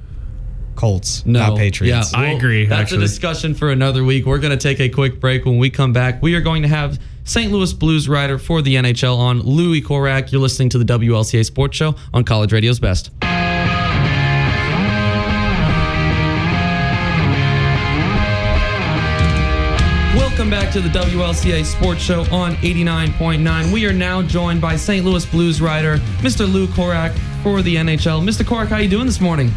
[0.77, 2.13] Colts, no not Patriots.
[2.13, 2.99] Yeah, I agree, That's actually.
[2.99, 4.25] a discussion for another week.
[4.27, 5.45] We're going to take a quick break.
[5.45, 7.53] When we come back, we are going to have St.
[7.53, 10.33] Louis Blues writer for the NHL on Louis Korac.
[10.33, 13.11] You're listening to the WLCA Sports Show on College Radio's Best.
[20.17, 23.73] Welcome back to the WLCA Sports Show on 89.9.
[23.73, 25.05] We are now joined by St.
[25.05, 26.51] Louis Blues writer, Mr.
[26.51, 28.23] Lou Korac for the NHL.
[28.23, 28.43] Mr.
[28.43, 29.53] Korac, how you doing this morning?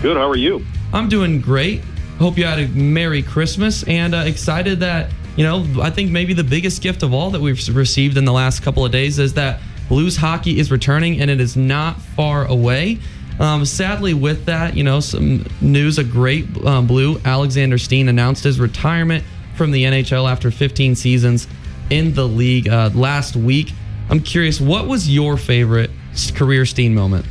[0.00, 0.16] Good.
[0.16, 0.64] How are you?
[0.92, 1.82] I'm doing great.
[2.20, 6.34] Hope you had a Merry Christmas and uh, excited that, you know, I think maybe
[6.34, 9.34] the biggest gift of all that we've received in the last couple of days is
[9.34, 13.00] that Blues hockey is returning and it is not far away.
[13.40, 18.44] Um, sadly, with that, you know, some news a great um, Blue, Alexander Steen, announced
[18.44, 19.24] his retirement
[19.56, 21.48] from the NHL after 15 seasons
[21.90, 23.72] in the league uh, last week.
[24.10, 25.90] I'm curious, what was your favorite
[26.36, 27.26] career Steen moment?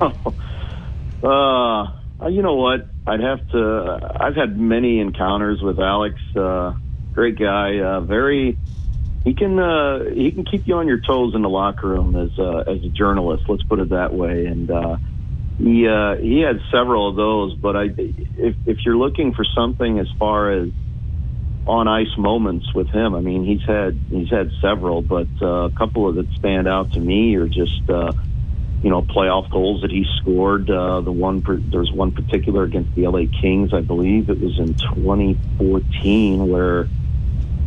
[1.22, 2.88] Uh, you know what?
[3.06, 4.16] I'd have to.
[4.20, 6.16] I've had many encounters with Alex.
[6.34, 6.74] Uh,
[7.12, 7.78] great guy.
[7.78, 8.58] Uh, very,
[9.24, 12.36] he can uh, he can keep you on your toes in the locker room as
[12.38, 13.44] uh, as a journalist.
[13.48, 14.46] Let's put it that way.
[14.46, 14.96] And uh,
[15.58, 17.54] he uh, he had several of those.
[17.54, 20.70] But I, if if you're looking for something as far as
[21.66, 25.70] on ice moments with him, I mean he's had he's had several, but uh, a
[25.70, 27.88] couple of that stand out to me are just.
[27.88, 28.12] Uh,
[28.86, 30.70] you know, playoff goals that he scored.
[30.70, 34.74] Uh, the one there's one particular against the LA Kings, I believe it was in
[34.74, 36.88] 2014, where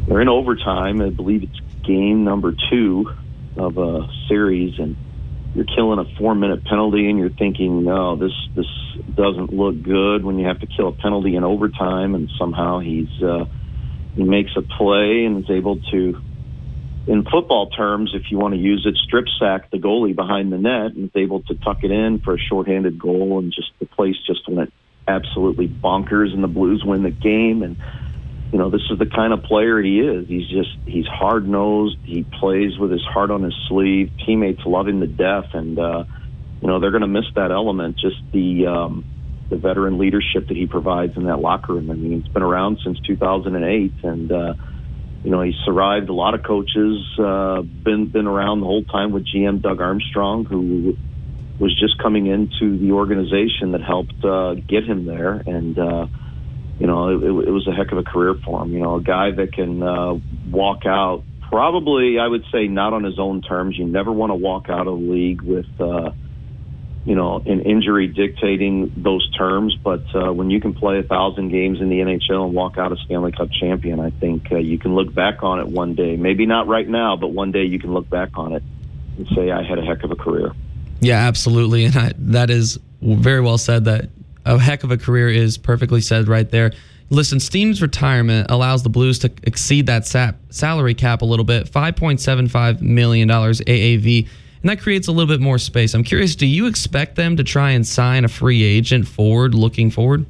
[0.07, 1.01] they're in overtime.
[1.01, 3.13] I believe it's game number two
[3.57, 4.95] of a series, and
[5.53, 8.67] you're killing a four minute penalty, and you're thinking, no, this this
[9.13, 13.11] doesn't look good when you have to kill a penalty in overtime, and somehow he's
[13.21, 13.43] uh,
[14.15, 16.21] he makes a play and is able to
[17.07, 20.57] in football terms, if you want to use it, strip sack the goalie behind the
[20.57, 23.85] net and is able to tuck it in for a shorthanded goal, and just the
[23.85, 24.71] place just went
[25.07, 27.63] absolutely bonkers, and the Blues win the game.
[27.63, 27.77] And
[28.51, 30.27] you know, this is the kind of player he is.
[30.27, 31.97] He's just he's hard nosed.
[32.03, 34.11] He plays with his heart on his sleeve.
[34.25, 36.03] Teammates love him to death, and uh,
[36.61, 37.97] you know they're going to miss that element.
[37.97, 39.05] Just the um,
[39.49, 41.89] the veteran leadership that he provides in that locker room.
[41.91, 44.53] I mean, he's been around since 2008, and uh,
[45.23, 49.11] you know, he survived a lot of coaches, uh, been been around the whole time
[49.11, 50.97] with GM Doug Armstrong, who
[51.59, 56.07] was just coming into the organization that helped uh, get him there, and uh,
[56.79, 58.71] you know, it, it was a heck of a career for him.
[58.71, 60.13] You know, a guy that can uh,
[60.49, 61.23] walk out.
[61.49, 63.75] Probably, I would say, not on his own terms.
[63.77, 65.65] You never want to walk out of the league with.
[65.79, 66.11] Uh,
[67.05, 69.75] you know, an injury dictating those terms.
[69.75, 72.91] But uh, when you can play a thousand games in the NHL and walk out
[72.91, 76.15] a Stanley Cup champion, I think uh, you can look back on it one day.
[76.17, 78.63] Maybe not right now, but one day you can look back on it
[79.17, 80.51] and say, I had a heck of a career.
[80.99, 81.85] Yeah, absolutely.
[81.85, 83.85] And I, that is very well said.
[83.85, 84.09] That
[84.45, 86.73] a heck of a career is perfectly said right there.
[87.11, 92.81] Listen, Steen's retirement allows the Blues to exceed that salary cap a little bit $5.75
[92.81, 94.27] million AAV
[94.61, 95.93] and that creates a little bit more space.
[95.93, 99.89] I'm curious, do you expect them to try and sign a free agent forward, looking
[99.89, 100.25] forward?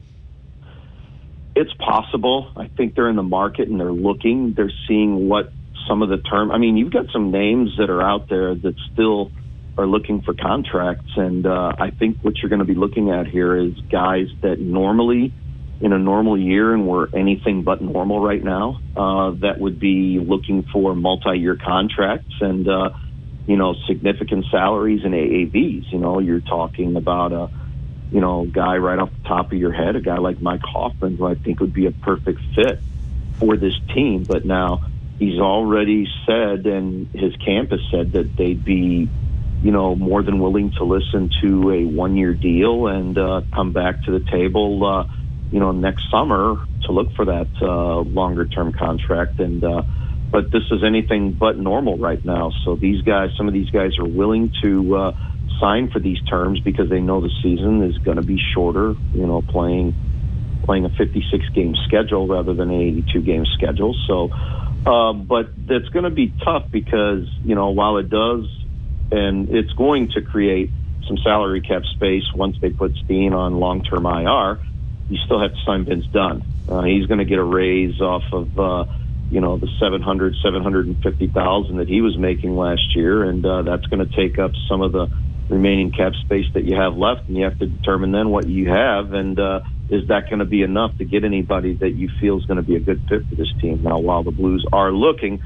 [1.56, 2.52] It's possible.
[2.56, 4.54] I think they're in the market and they're looking.
[4.54, 5.52] They're seeing what
[5.88, 6.52] some of the term.
[6.52, 9.32] I mean, you've got some names that are out there that still
[9.78, 13.28] are looking for contracts, and uh, I think what you're going to be looking at
[13.28, 15.34] here is guys that normally,
[15.82, 20.20] in a normal year, and we're anything but normal right now, uh, that would be
[20.20, 22.70] looking for multi-year contracts and.
[22.70, 22.89] Uh,
[23.49, 25.91] you know, significant salaries and AAVs.
[25.91, 27.49] You know, you're talking about a,
[28.12, 31.17] you know, guy right off the top of your head, a guy like Mike Hoffman,
[31.17, 32.79] who I think would be a perfect fit
[33.39, 34.23] for this team.
[34.23, 34.83] But now
[35.17, 39.09] he's already said, and his camp has said that they'd be,
[39.63, 44.03] you know, more than willing to listen to a one-year deal and uh, come back
[44.03, 45.07] to the table, uh,
[45.51, 49.63] you know, next summer to look for that uh, longer-term contract and.
[49.63, 49.81] Uh,
[50.32, 52.52] but this is anything but normal right now.
[52.63, 55.12] So these guys, some of these guys are willing to uh,
[55.60, 58.94] sign for these terms because they know the season is going to be shorter.
[59.13, 59.96] You know, playing
[60.63, 63.96] playing a 56 game schedule rather than an 82 game schedule.
[64.08, 64.30] So,
[64.86, 68.46] uh, but it's going to be tough because you know while it does,
[69.12, 70.70] and it's going to create
[71.08, 74.60] some salary cap space once they put Steen on long term IR.
[75.10, 76.44] You still have to sign Vince Dunn.
[76.70, 78.60] Uh, he's going to get a raise off of.
[78.60, 78.86] Uh,
[79.30, 83.24] you know the 700 750,000 that he was making last year.
[83.24, 85.08] And uh, that's going to take up some of the
[85.50, 87.28] remaining cap space that you have left.
[87.28, 89.13] And you have to determine then what you have.
[89.13, 92.46] And uh, is that going to be enough to get anybody that you feel is
[92.46, 93.84] going to be a good fit for this team?
[93.84, 95.42] Now while the blues are looking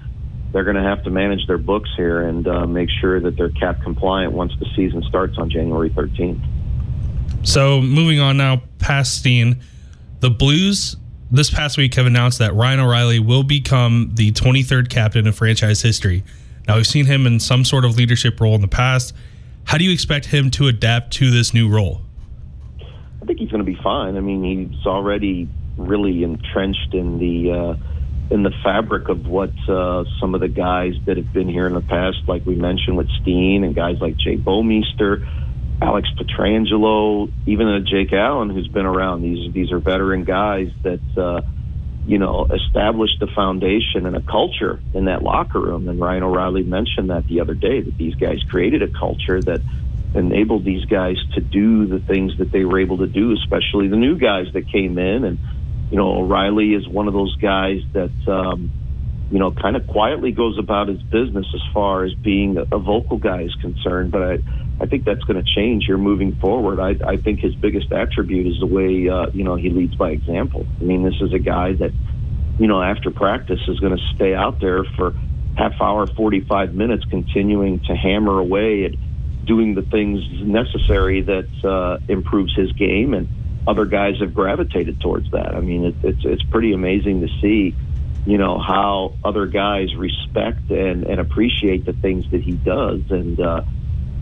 [0.54, 3.50] they're going to have to manage their books here and uh, make sure that they're
[3.50, 6.40] cap compliant once the season starts on January 13th
[7.44, 9.62] so moving on now past Steen
[10.20, 10.96] the blues
[11.34, 15.82] this past week have announced that Ryan O'Reilly will become the 23rd captain of franchise
[15.82, 16.24] history.
[16.68, 19.14] Now, we've seen him in some sort of leadership role in the past.
[19.66, 22.02] How do you expect him to adapt to this new role?
[23.22, 24.16] I think he's going to be fine.
[24.16, 30.04] I mean, he's already really entrenched in the uh, in the fabric of what uh,
[30.20, 33.10] some of the guys that have been here in the past, like we mentioned with
[33.22, 35.28] Steen and guys like Jay Bouwmeester,
[35.82, 39.22] Alex Pietrangelo, even a Jake Allen who's been around.
[39.22, 41.42] These these are veteran guys that uh,
[42.06, 45.88] you know established the foundation and a culture in that locker room.
[45.90, 49.62] And Ryan O'Reilly mentioned that the other day that these guys created a culture that
[50.16, 53.98] enabled these guys to do the things that they were able to do, especially the
[53.98, 55.26] new guys that came in.
[55.26, 55.40] And
[55.92, 58.12] you know O'Reilly is one of those guys that.
[58.28, 58.72] Um,
[59.32, 63.18] you know, kind of quietly goes about his business as far as being a vocal
[63.18, 64.12] guy is concerned.
[64.12, 64.38] But I,
[64.82, 66.80] I think that's going to change here moving forward.
[66.80, 70.12] I, I think his biggest attribute is the way uh, you know he leads by
[70.12, 70.66] example.
[70.82, 71.92] I mean, this is a guy that
[72.60, 75.14] you know after practice is going to stay out there for
[75.56, 78.92] half hour, 45 minutes, continuing to hammer away at
[79.46, 83.28] doing the things necessary that uh, improves his game, and
[83.68, 85.56] other guys have gravitated towards that.
[85.56, 87.76] I mean, it, it's it's pretty amazing to see,
[88.26, 93.40] you know, how other guys respect and and appreciate the things that he does, and
[93.40, 93.62] uh,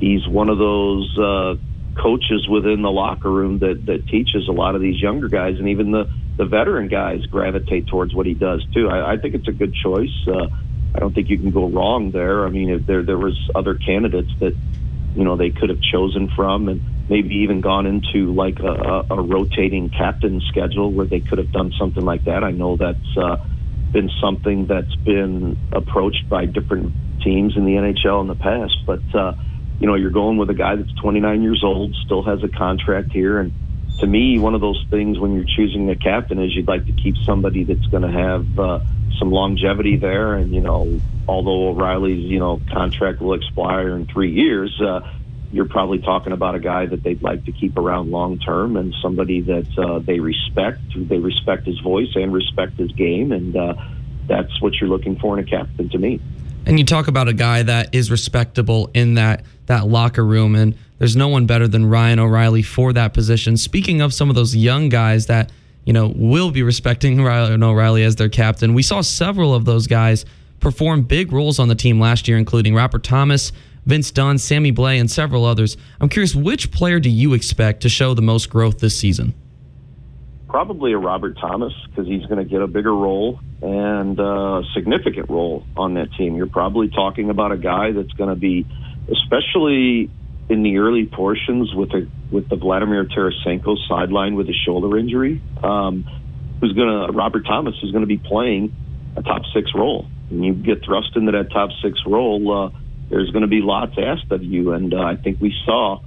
[0.02, 1.18] he's one of those.
[1.18, 1.56] Uh,
[2.02, 5.70] coaches within the locker room that that teaches a lot of these younger guys and
[5.70, 8.88] even the the veteran guys gravitate towards what he does too.
[8.90, 10.14] I, I think it's a good choice.
[10.28, 10.48] Uh,
[10.96, 12.46] I don't think you can go wrong there.
[12.46, 14.56] I mean, if there there was other candidates that
[15.16, 19.18] you know they could have chosen from, and maybe even gone into like a, a,
[19.18, 22.44] a rotating captain schedule where they could have done something like that.
[22.44, 23.38] I know that's uh,
[23.92, 29.04] been something that's been approached by different teams in the NHL in the past, but.
[29.14, 29.34] Uh,
[29.82, 33.12] you know, you're going with a guy that's 29 years old, still has a contract
[33.12, 33.52] here, and
[34.02, 36.92] to me, one of those things when you're choosing a captain is you'd like to
[36.92, 38.80] keep somebody that's going to have uh,
[39.20, 40.34] some longevity there.
[40.34, 45.02] And, you know, although O'Reilly's, you know, contract will expire in three years, uh,
[45.52, 48.96] you're probably talking about a guy that they'd like to keep around long term and
[49.04, 50.80] somebody that uh, they respect.
[50.96, 53.32] They respect his voice and respect his game.
[53.32, 53.76] And uh,
[54.28, 56.20] that's what you're looking for in a captain to me.
[56.72, 60.74] And you talk about a guy that is respectable in that that locker room and
[61.00, 63.58] there's no one better than Ryan O'Reilly for that position.
[63.58, 65.52] Speaking of some of those young guys that,
[65.84, 69.86] you know, will be respecting Ryan O'Reilly as their captain, we saw several of those
[69.86, 70.24] guys
[70.62, 73.52] perform big roles on the team last year, including Robert Thomas,
[73.86, 75.76] Vince Dunn, Sammy Blais, and several others.
[76.00, 79.34] I'm curious, which player do you expect to show the most growth this season?
[80.52, 85.30] Probably a Robert Thomas because he's going to get a bigger role and a significant
[85.30, 86.36] role on that team.
[86.36, 88.68] You're probably talking about a guy that's going to be,
[89.10, 90.12] especially
[90.50, 95.42] in the early portions with the with the Vladimir Tarasenko sideline with a shoulder injury,
[95.64, 96.04] um,
[96.60, 98.76] who's going to Robert Thomas is going to be playing
[99.16, 100.06] a top six role.
[100.30, 102.78] And you get thrust into that top six role, uh,
[103.10, 104.74] there's going to be lots asked of you.
[104.74, 106.02] And uh, I think we saw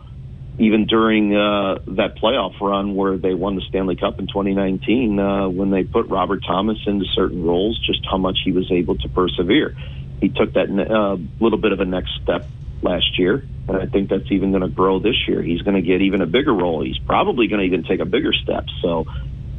[0.59, 5.49] even during uh, that playoff run where they won the Stanley Cup in 2019, uh,
[5.49, 9.09] when they put Robert Thomas into certain roles, just how much he was able to
[9.09, 9.77] persevere.
[10.21, 12.49] He took that uh, little bit of a next step
[12.83, 15.43] last year, and I think that's even going to grow this year.
[15.43, 16.85] He's going to get even a bigger role.
[16.85, 18.67] He's probably going to even take a bigger step.
[18.81, 19.07] So,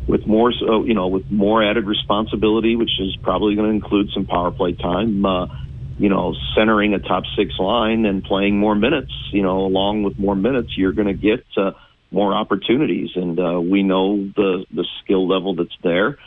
[0.07, 4.11] with more, so you know, with more added responsibility, which is probably going to include
[4.13, 5.25] some power play time.
[5.25, 5.47] Uh,
[5.97, 9.11] you know, centering a top six line and playing more minutes.
[9.31, 11.71] You know, along with more minutes, you're going to get uh,
[12.11, 16.17] more opportunities, and uh, we know the the skill level that's there.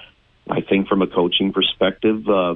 [0.50, 2.54] I think from a coaching perspective, uh,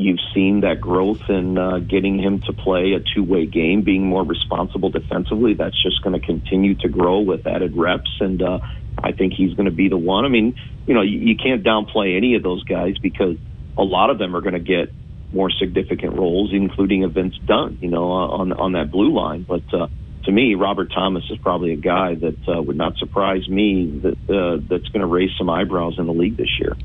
[0.00, 4.06] You've seen that growth in uh, getting him to play a two way game, being
[4.06, 5.54] more responsible defensively.
[5.54, 8.10] That's just going to continue to grow with added reps.
[8.20, 8.60] And uh,
[8.96, 10.24] I think he's going to be the one.
[10.24, 10.54] I mean,
[10.86, 13.38] you know, you, you can't downplay any of those guys because
[13.76, 14.92] a lot of them are going to get
[15.32, 19.42] more significant roles, including Vince Dunn, you know, on, on that blue line.
[19.42, 19.88] But, uh,
[20.24, 24.30] to me, Robert Thomas is probably a guy that uh, would not surprise me that
[24.30, 26.76] uh, that's going to raise some eyebrows in the league this year.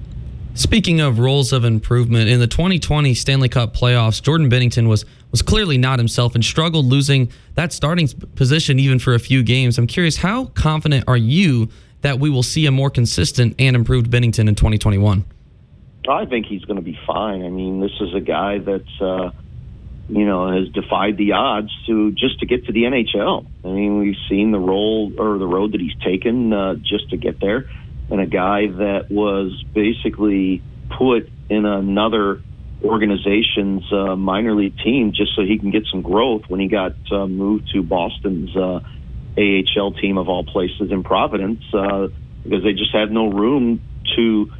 [0.56, 5.41] Speaking of roles of improvement, in the 2020 Stanley Cup playoffs, Jordan Binnington was was
[5.41, 9.79] clearly not himself and struggled losing that starting position even for a few games.
[9.79, 11.69] I'm curious, how confident are you
[12.01, 15.25] that we will see a more consistent and improved Binnington in 2021?
[16.10, 17.44] I think he's going to be fine.
[17.44, 19.32] I mean, this is a guy that's uh,
[20.10, 23.46] you know has defied the odds to just to get to the NHL.
[23.63, 27.18] I mean, we've seen the role or the road that he's taken uh, just to
[27.18, 27.68] get there
[28.10, 30.62] and a guy that was basically
[30.98, 32.42] put in another
[32.84, 36.96] organization's uh, minor league team just so he can get some growth when he got
[37.12, 38.82] uh, moved to Boston's uh,
[39.38, 42.08] AHL team of all places in Providence uh,
[42.44, 43.82] because they just had no room
[44.16, 44.52] to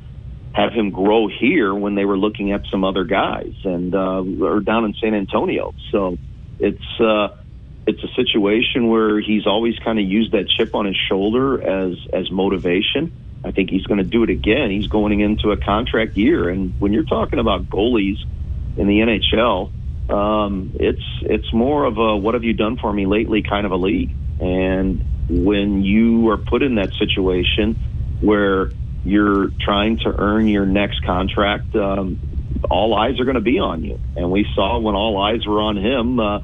[0.54, 4.60] have him grow here when they were looking at some other guys and uh, or
[4.62, 5.74] down in San Antonio.
[5.92, 6.18] So
[6.60, 7.30] it's uh,
[7.86, 11.98] it's a situation where he's always kind of used that chip on his shoulder as
[12.14, 13.12] as motivation
[13.44, 14.72] I think he's going to do it again.
[14.72, 18.18] He's going into a contract year, and when you're talking about goalies
[18.78, 19.72] in the NHL,
[20.10, 23.72] um, it's it's more of a "what have you done for me lately" kind of
[23.74, 24.16] a league.
[24.40, 27.78] And when you are put in that situation
[28.22, 28.72] where
[29.04, 32.20] you're trying to earn your next contract, um,
[32.70, 34.00] all eyes are going to be on you.
[34.16, 36.40] And we saw when all eyes were on him, uh,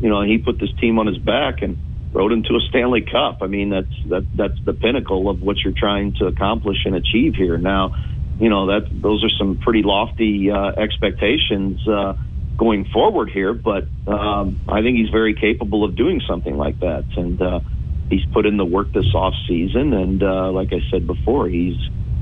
[0.00, 1.78] you know, he put this team on his back and
[2.12, 3.38] rode into a Stanley Cup.
[3.42, 7.34] I mean, that's that that's the pinnacle of what you're trying to accomplish and achieve
[7.34, 7.58] here.
[7.58, 7.96] Now,
[8.38, 12.14] you know that those are some pretty lofty uh, expectations uh,
[12.56, 17.04] going forward here, but um, I think he's very capable of doing something like that.
[17.16, 17.60] And uh,
[18.10, 21.76] he's put in the work this off season, and uh, like I said before, he's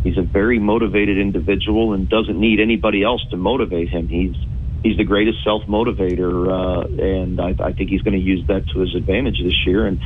[0.04, 4.08] he's a very motivated individual and doesn't need anybody else to motivate him.
[4.08, 4.34] He's
[4.82, 8.66] he's the greatest self motivator, uh, and I, I think he's going to use that
[8.68, 9.86] to his advantage this year.
[9.86, 10.00] And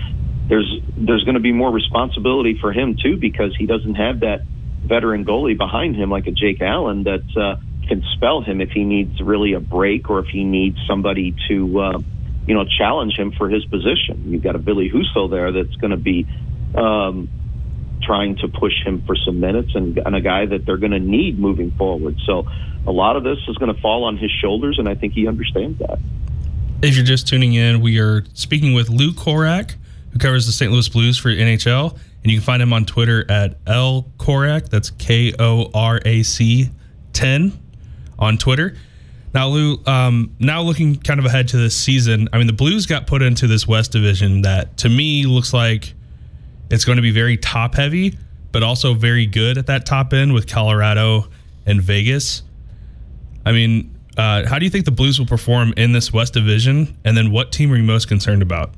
[0.48, 4.42] there's there's going to be more responsibility for him too because he doesn't have that
[4.84, 8.84] veteran goalie behind him like a Jake Allen that uh, can spell him if he
[8.84, 11.98] needs really a break or if he needs somebody to uh,
[12.46, 14.24] you know challenge him for his position.
[14.26, 16.26] You've got a Ville Husso there that's going to be.
[16.74, 17.30] Um,
[18.02, 21.00] trying to push him for some minutes and, and a guy that they're going to
[21.00, 22.16] need moving forward.
[22.24, 22.46] So
[22.86, 25.26] a lot of this is going to fall on his shoulders, and I think he
[25.26, 25.98] understands that.
[26.82, 29.74] If you're just tuning in, we are speaking with Lou Korac,
[30.12, 30.70] who covers the St.
[30.70, 31.92] Louis Blues for NHL,
[32.22, 34.68] and you can find him on Twitter at L Korac.
[34.68, 36.70] That's K O R A C
[37.12, 37.52] 10
[38.18, 38.76] on Twitter.
[39.34, 42.86] Now, Lou, um, now looking kind of ahead to this season, I mean, the Blues
[42.86, 45.92] got put into this West Division that to me looks like
[46.70, 48.18] it's going to be very top heavy,
[48.52, 51.28] but also very good at that top end with Colorado
[51.66, 52.42] and Vegas.
[53.44, 56.96] I mean, uh, how do you think the Blues will perform in this West Division?
[57.04, 58.74] And then what team are you most concerned about?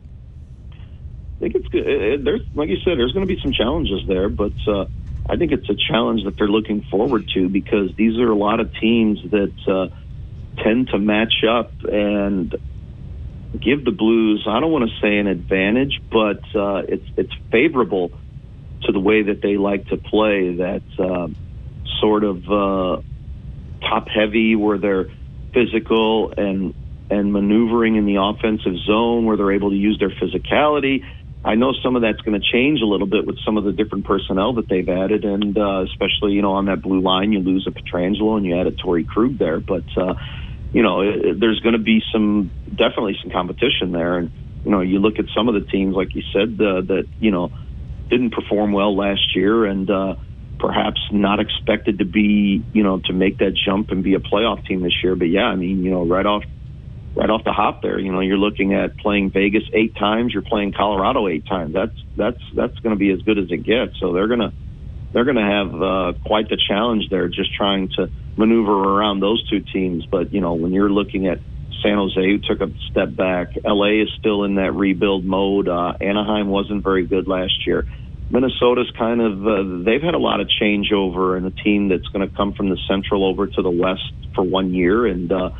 [0.73, 2.25] I think it's good.
[2.25, 4.87] There's, like you said, there's going to be some challenges there, but uh,
[5.29, 8.59] I think it's a challenge that they're looking forward to because these are a lot
[8.59, 9.89] of teams that uh,
[10.63, 12.57] tend to match up and
[13.53, 18.11] give the Blues, I don't want to say an advantage, but uh, it's it's favorable
[18.83, 20.57] to the way that they like to play.
[20.57, 21.29] That uh,
[22.01, 23.03] sort of uh,
[23.81, 25.07] top heavy, where they're
[25.53, 26.75] physical and
[27.11, 31.05] and maneuvering in the offensive zone, where they're able to use their physicality.
[31.45, 33.73] I know some of that's going to change a little bit with some of the
[33.73, 37.39] different personnel that they've added, and uh, especially you know on that blue line, you
[37.39, 39.85] lose a Pietrangelo and you add a Torey Krug there, but.
[39.97, 40.15] Uh,
[40.73, 44.19] you know, there's going to be some definitely some competition there.
[44.19, 44.31] And
[44.65, 47.31] you know, you look at some of the teams, like you said, uh, that you
[47.31, 47.51] know
[48.09, 50.15] didn't perform well last year, and uh,
[50.59, 54.65] perhaps not expected to be, you know, to make that jump and be a playoff
[54.67, 55.15] team this year.
[55.15, 56.45] But yeah, I mean, you know, right off
[57.15, 60.43] right off the hop there, you know, you're looking at playing Vegas eight times, you're
[60.43, 61.73] playing Colorado eight times.
[61.73, 63.99] That's that's that's going to be as good as it gets.
[64.01, 64.53] So they're gonna
[65.13, 69.61] they're to have uh, quite the challenge there, just trying to maneuver around those two
[69.61, 70.07] teams.
[70.07, 71.41] But you know, when you're looking at
[71.83, 75.69] San Jose, who took a step back, LA is still in that rebuild mode.
[75.69, 77.87] Uh, Anaheim wasn't very good last year.
[78.31, 82.29] Minnesota's kind of uh, they've had a lot of changeover in a team that's going
[82.29, 85.51] to come from the Central over to the West for one year, and uh,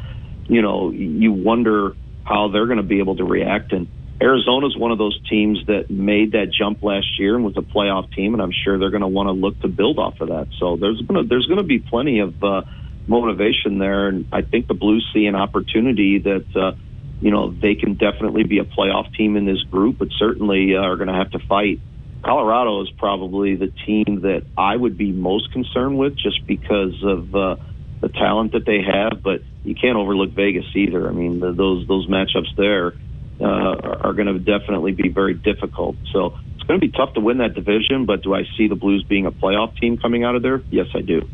[0.47, 3.73] you know you wonder how they're going to be able to react.
[3.73, 3.89] And
[4.21, 8.13] Arizona's one of those teams that made that jump last year and was a playoff
[8.15, 10.49] team, and I'm sure they're going to want to look to build off of that.
[10.59, 12.63] So there's going to there's going to be plenty of uh,
[13.07, 16.73] motivation there, and I think the Blues see an opportunity that uh,
[17.21, 20.81] you know they can definitely be a playoff team in this group, but certainly uh,
[20.81, 21.81] are going to have to fight.
[22.25, 27.33] Colorado is probably the team that I would be most concerned with, just because of
[27.37, 27.57] uh,
[28.01, 29.23] the talent that they have.
[29.23, 31.09] But you can't overlook Vegas either.
[31.09, 32.95] I mean, the, those those matchups there
[33.41, 35.97] uh, are going to definitely be very difficult.
[36.13, 38.75] So it's going to be tough to win that division, but do I see the
[38.75, 40.63] Blues being a playoff team coming out of there?
[40.71, 41.29] Yes, I do.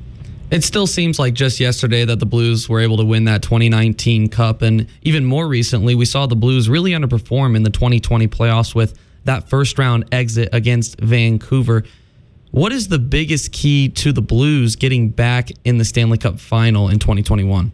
[0.50, 4.28] It still seems like just yesterday that the Blues were able to win that 2019
[4.28, 4.62] Cup.
[4.62, 8.98] And even more recently, we saw the Blues really underperform in the 2020 playoffs with
[9.24, 11.84] that first round exit against Vancouver.
[12.50, 16.88] What is the biggest key to the Blues getting back in the Stanley Cup final
[16.88, 17.72] in 2021?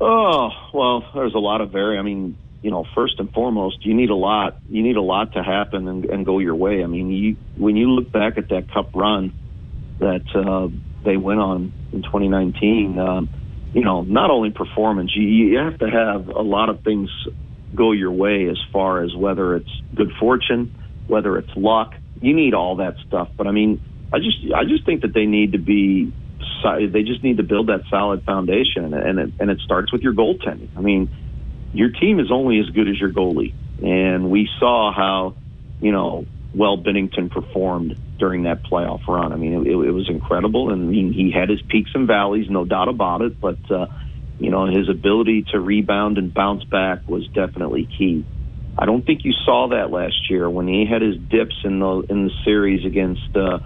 [0.00, 3.92] Oh, well, there's a lot of very, I mean, you know, first and foremost, you
[3.92, 4.56] need a lot.
[4.68, 6.82] You need a lot to happen and, and go your way.
[6.82, 9.34] I mean, you when you look back at that Cup run
[9.98, 10.68] that uh,
[11.04, 13.28] they went on in 2019, um,
[13.74, 17.10] you know, not only performance, you, you have to have a lot of things
[17.74, 20.72] go your way as far as whether it's good fortune,
[21.08, 21.94] whether it's luck.
[22.20, 23.28] You need all that stuff.
[23.36, 23.80] But I mean,
[24.12, 26.12] I just I just think that they need to be
[26.64, 30.12] they just need to build that solid foundation, and it, and it starts with your
[30.12, 30.68] goaltending.
[30.76, 31.10] I mean
[31.72, 33.54] your team is only as good as your goalie.
[33.82, 35.34] And we saw how,
[35.80, 39.32] you know, well Binnington performed during that playoff run.
[39.32, 40.70] I mean, it, it was incredible.
[40.70, 43.40] And I mean, he had his peaks and valleys, no doubt about it.
[43.40, 43.86] But, uh,
[44.38, 48.24] you know, his ability to rebound and bounce back was definitely key.
[48.76, 52.04] I don't think you saw that last year when he had his dips in the
[52.08, 53.58] in the series against uh,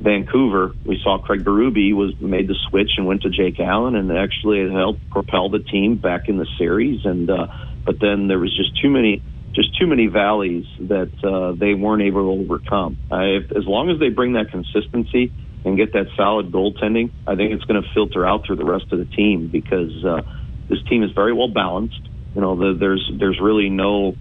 [0.00, 4.12] Vancouver, we saw Craig Berube was made the switch and went to Jake Allen, and
[4.12, 7.04] actually it helped propel the team back in the series.
[7.04, 7.48] And uh,
[7.84, 9.22] but then there was just too many,
[9.54, 12.96] just too many valleys that uh, they weren't able to overcome.
[13.10, 15.32] I, as long as they bring that consistency
[15.64, 18.92] and get that solid goaltending, I think it's going to filter out through the rest
[18.92, 20.22] of the team because uh,
[20.68, 22.00] this team is very well balanced.
[22.36, 24.14] You know, the, there's there's really no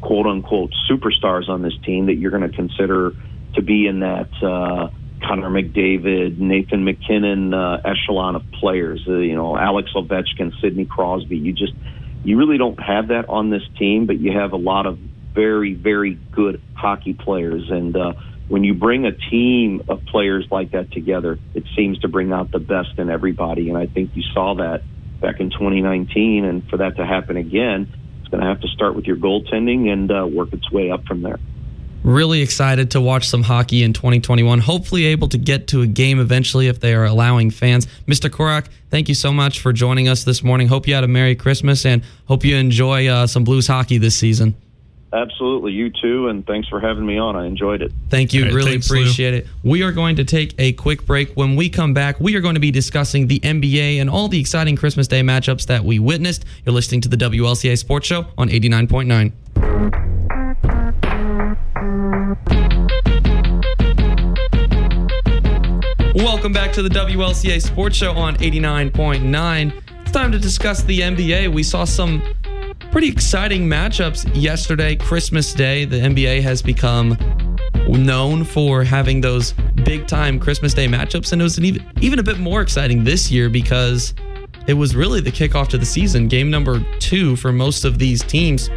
[0.00, 3.14] quote unquote superstars on this team that you're going to consider
[3.54, 4.30] to be in that.
[4.40, 4.90] Uh,
[5.26, 9.04] Connor McDavid, Nathan MacKinnon uh, echelon of players.
[9.06, 11.36] Uh, you know, Alex Ovechkin, Sidney Crosby.
[11.36, 11.72] You just
[12.24, 14.98] you really don't have that on this team, but you have a lot of
[15.34, 17.96] very very good hockey players and.
[17.96, 18.12] Uh,
[18.46, 22.50] when you bring a team of players like that together, it seems to bring out
[22.50, 23.70] the best in everybody.
[23.70, 24.82] And I think you saw that
[25.20, 26.44] back in 2019.
[26.44, 29.88] And for that to happen again, it's going to have to start with your goaltending
[29.88, 31.38] and uh, work its way up from there.
[32.04, 34.58] Really excited to watch some hockey in 2021.
[34.58, 37.86] Hopefully, able to get to a game eventually if they are allowing fans.
[38.06, 38.28] Mr.
[38.28, 40.68] Korac, thank you so much for joining us this morning.
[40.68, 44.14] Hope you had a Merry Christmas and hope you enjoy uh, some Blues hockey this
[44.14, 44.54] season.
[45.14, 47.36] Absolutely, you too, and thanks for having me on.
[47.36, 47.90] I enjoyed it.
[48.10, 49.46] Thank you, All right, really thanks, appreciate it.
[49.62, 51.32] We are going to take a quick break.
[51.34, 54.40] When we come back, we are going to be discussing the NBA and all the
[54.40, 56.44] exciting Christmas Day matchups that we witnessed.
[56.66, 60.13] You're listening to the WLCA Sports Show on 89.9.
[66.44, 69.82] Welcome back to the WLCA Sports Show on 89.9.
[70.02, 71.50] It's time to discuss the NBA.
[71.50, 72.22] We saw some
[72.90, 75.86] pretty exciting matchups yesterday, Christmas Day.
[75.86, 77.16] The NBA has become
[77.88, 79.54] known for having those
[79.86, 83.30] big time Christmas Day matchups, and it was even, even a bit more exciting this
[83.30, 84.12] year because
[84.66, 88.22] it was really the kickoff to the season, game number two for most of these
[88.22, 88.68] teams.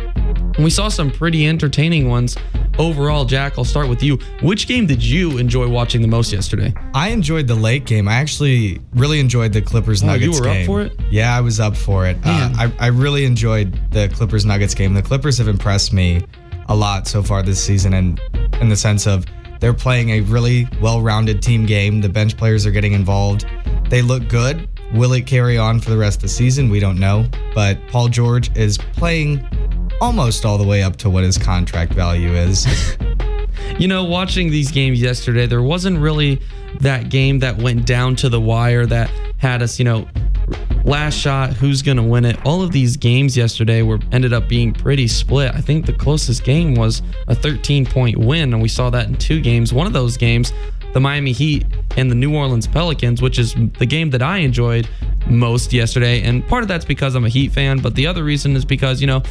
[0.57, 2.35] And we saw some pretty entertaining ones
[2.79, 3.25] overall.
[3.25, 4.17] Jack, I'll start with you.
[4.41, 6.73] Which game did you enjoy watching the most yesterday?
[6.95, 8.07] I enjoyed the late game.
[8.07, 10.49] I actually really enjoyed the Clippers Nuggets game.
[10.49, 10.99] Oh, you were up for it?
[11.11, 12.17] Yeah, I was up for it.
[12.25, 14.95] Uh, I, I really enjoyed the Clippers Nuggets game.
[14.95, 16.25] The Clippers have impressed me
[16.69, 18.19] a lot so far this season, and
[18.59, 19.25] in the sense of
[19.59, 22.01] they're playing a really well-rounded team game.
[22.01, 23.45] The bench players are getting involved.
[23.89, 24.67] They look good.
[24.93, 26.69] Will it carry on for the rest of the season?
[26.69, 27.25] We don't know.
[27.53, 29.47] But Paul George is playing
[30.01, 32.67] almost all the way up to what his contract value is.
[33.79, 36.41] You know, watching these games yesterday, there wasn't really
[36.79, 40.07] that game that went down to the wire that had us, you know,
[40.83, 42.43] last shot, who's going to win it.
[42.43, 45.53] All of these games yesterday were ended up being pretty split.
[45.53, 49.15] I think the closest game was a 13 point win, and we saw that in
[49.15, 49.73] two games.
[49.73, 50.53] One of those games,
[50.93, 51.65] the Miami Heat
[51.97, 54.89] and the New Orleans Pelicans, which is the game that I enjoyed
[55.27, 56.23] most yesterday.
[56.23, 59.01] And part of that's because I'm a Heat fan, but the other reason is because,
[59.01, 59.21] you know,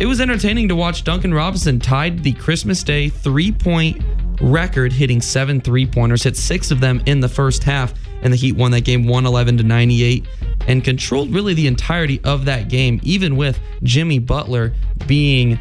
[0.00, 4.02] it was entertaining to watch Duncan Robinson tied the Christmas Day three point
[4.40, 7.92] record, hitting seven three pointers, hit six of them in the first half,
[8.22, 10.26] and the Heat won that game 111 to 98
[10.66, 14.72] and controlled really the entirety of that game, even with Jimmy Butler
[15.06, 15.60] being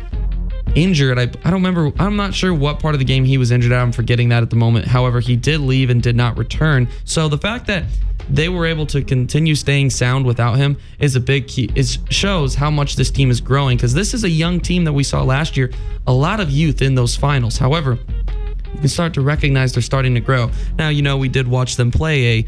[0.74, 1.20] injured.
[1.20, 3.74] I, I don't remember, I'm not sure what part of the game he was injured
[3.74, 3.82] at.
[3.82, 4.86] I'm forgetting that at the moment.
[4.86, 6.88] However, he did leave and did not return.
[7.04, 7.84] So the fact that
[8.30, 11.70] they were able to continue staying sound without him is a big key.
[11.76, 14.94] It shows how much this team is growing because this is a young team that
[14.94, 15.72] we saw last year.
[16.08, 17.58] A lot of youth in those finals.
[17.58, 17.98] However,
[18.74, 20.52] you can start to recognize they're starting to grow.
[20.78, 22.46] Now, you know, we did watch them play a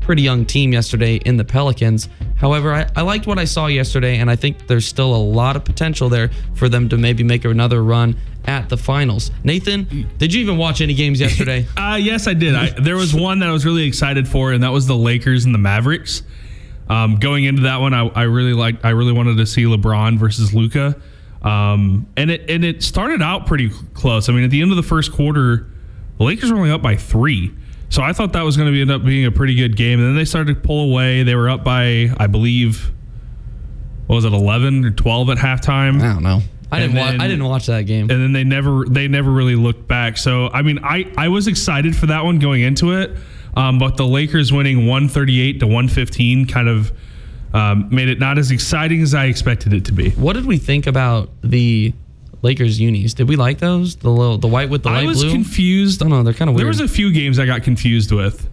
[0.00, 2.08] pretty young team yesterday in the Pelicans.
[2.36, 5.56] However, I, I liked what I saw yesterday, and I think there's still a lot
[5.56, 9.32] of potential there for them to maybe make another run at the finals.
[9.42, 11.66] Nathan, did you even watch any games yesterday?
[11.76, 12.54] Uh, yes, I did.
[12.54, 15.44] I, there was one that I was really excited for, and that was the Lakers
[15.44, 16.22] and the Mavericks.
[16.88, 18.84] Um, going into that one, I, I really liked.
[18.84, 20.96] I really wanted to see LeBron versus Luka,
[21.46, 24.28] um, and it and it started out pretty close.
[24.28, 25.68] I mean, at the end of the first quarter,
[26.18, 27.54] the Lakers were only up by three,
[27.88, 30.00] so I thought that was going to end up being a pretty good game.
[30.00, 31.22] And then they started to pull away.
[31.22, 32.90] They were up by, I believe,
[34.06, 36.00] what was it, eleven or twelve at halftime?
[36.02, 36.40] I don't know.
[36.72, 36.96] I And didn't.
[37.04, 38.10] Wa- then- I didn't watch that game.
[38.10, 40.18] and then they never they never really looked back.
[40.18, 43.12] So I mean, I I was excited for that one going into it,
[43.56, 46.90] um, but the Lakers winning 138 to 115 kind of
[47.56, 50.10] um, made it not as exciting as I expected it to be.
[50.10, 51.92] What did we think about the
[52.42, 53.14] Lakers unis?
[53.14, 53.96] Did we like those?
[53.96, 55.32] The little, the white with the light I was blue.
[55.32, 56.02] confused.
[56.02, 56.22] I don't know.
[56.22, 56.60] They're kind of weird.
[56.60, 58.48] There was a few games I got confused with.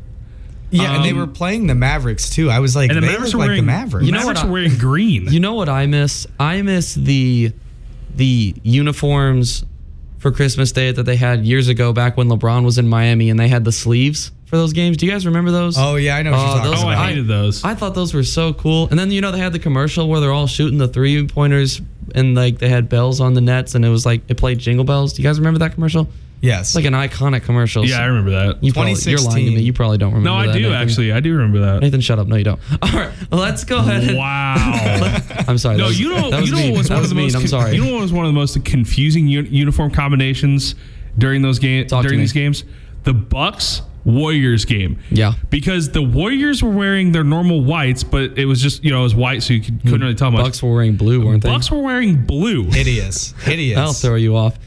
[0.72, 2.50] Yeah, and they Um, were playing the Mavericks too.
[2.50, 4.06] I was like, And the they Mavericks look were like wearing the Mavericks.
[4.08, 5.28] You know Mavericks what I- were wearing green.
[5.32, 6.26] You know what I miss?
[6.40, 7.52] I miss the
[8.16, 9.66] the uniforms
[10.24, 13.38] for Christmas Day that they had years ago back when LeBron was in Miami and
[13.38, 14.96] they had the sleeves for those games.
[14.96, 15.76] Do you guys remember those?
[15.78, 16.88] oh yeah, I know what you're uh, talking those- oh.
[16.88, 17.64] I hated those.
[17.64, 18.88] I thought those were so cool.
[18.90, 21.82] And then you know they had the commercial where they're all shooting the three pointers
[22.16, 24.86] and like they had bells on the nets and it was like it played Jingle
[24.86, 25.12] Bells.
[25.14, 26.08] Do you guys remember that commercial?
[26.44, 27.86] Yes, like an iconic commercial.
[27.86, 28.64] yeah, I remember that.
[28.64, 29.62] You probably, you're lying to me.
[29.62, 30.30] You probably don't remember.
[30.30, 30.74] no, I that, do Nathan.
[30.76, 31.12] actually.
[31.12, 31.82] I do remember that.
[31.82, 32.28] Nathan, shut up.
[32.28, 32.60] No, you don't.
[32.82, 34.04] All right, let's go ahead.
[34.04, 34.56] and- Wow.
[35.48, 35.78] I'm sorry.
[35.78, 36.72] No, that was- you know, that was you know mean.
[36.74, 37.34] what was that one was of the mean.
[37.34, 37.42] most.
[37.42, 37.76] I'm sorry.
[37.76, 40.76] You know what was one of the most confusing uniform combinations
[41.18, 41.90] during those games?
[41.90, 42.24] Talk to During me.
[42.24, 42.64] these games,
[43.04, 45.00] the Bucks Warriors game.
[45.12, 45.34] Yeah.
[45.50, 49.04] because the Warriors were wearing their normal whites, but it was just you know it
[49.04, 50.04] was white, so you could, couldn't mm.
[50.04, 50.44] really tell much.
[50.44, 51.50] Bucks were wearing blue, weren't they?
[51.50, 52.66] Bucks were wearing blue.
[52.66, 53.78] hideous, hideous.
[53.80, 54.58] I'll throw you off.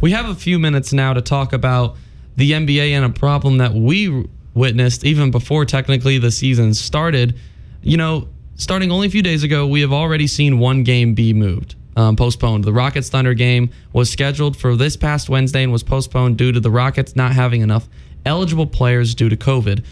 [0.00, 1.96] We have a few minutes now to talk about
[2.36, 7.38] the NBA and a problem that we witnessed even before technically the season started.
[7.82, 11.34] You know, starting only a few days ago, we have already seen one game be
[11.34, 12.64] moved, um, postponed.
[12.64, 16.60] The Rockets Thunder game was scheduled for this past Wednesday and was postponed due to
[16.60, 17.86] the Rockets not having enough
[18.24, 19.84] eligible players due to COVID.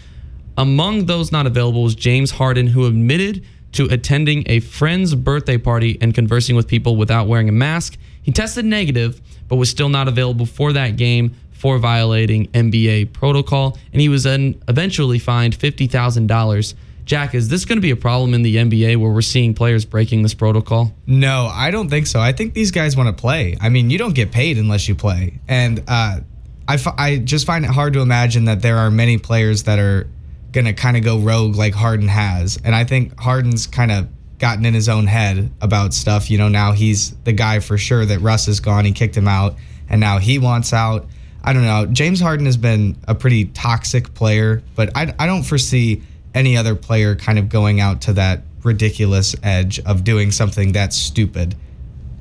[0.57, 5.99] Among those not available was James Harden, who admitted to attending a friend's birthday party
[6.01, 7.95] and conversing with people without wearing a mask.
[8.21, 13.77] He tested negative, but was still not available for that game for violating NBA protocol,
[13.91, 16.73] and he was then eventually fined $50,000.
[17.03, 19.83] Jack, is this going to be a problem in the NBA where we're seeing players
[19.83, 20.93] breaking this protocol?
[21.07, 22.19] No, I don't think so.
[22.19, 23.57] I think these guys want to play.
[23.59, 25.39] I mean, you don't get paid unless you play.
[25.47, 26.19] And uh,
[26.67, 29.79] I, f- I just find it hard to imagine that there are many players that
[29.79, 30.07] are
[30.51, 32.59] going to kind of go rogue like Harden has.
[32.63, 34.07] And I think Harden's kind of
[34.39, 36.31] gotten in his own head about stuff.
[36.31, 38.85] You know, now he's the guy for sure that Russ is gone.
[38.85, 39.55] He kicked him out,
[39.89, 41.05] and now he wants out.
[41.43, 41.85] I don't know.
[41.85, 46.01] James Harden has been a pretty toxic player, but I, I don't foresee
[46.33, 50.95] any other player kind of going out to that ridiculous edge of doing something that's
[50.95, 51.55] stupid.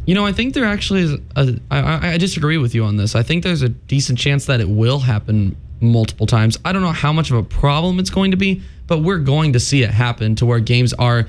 [0.06, 1.12] You know, I think there actually is.
[1.36, 3.14] A, I, I disagree with you on this.
[3.14, 6.58] I think there's a decent chance that it will happen multiple times.
[6.64, 9.52] I don't know how much of a problem it's going to be, but we're going
[9.52, 11.26] to see it happen to where games are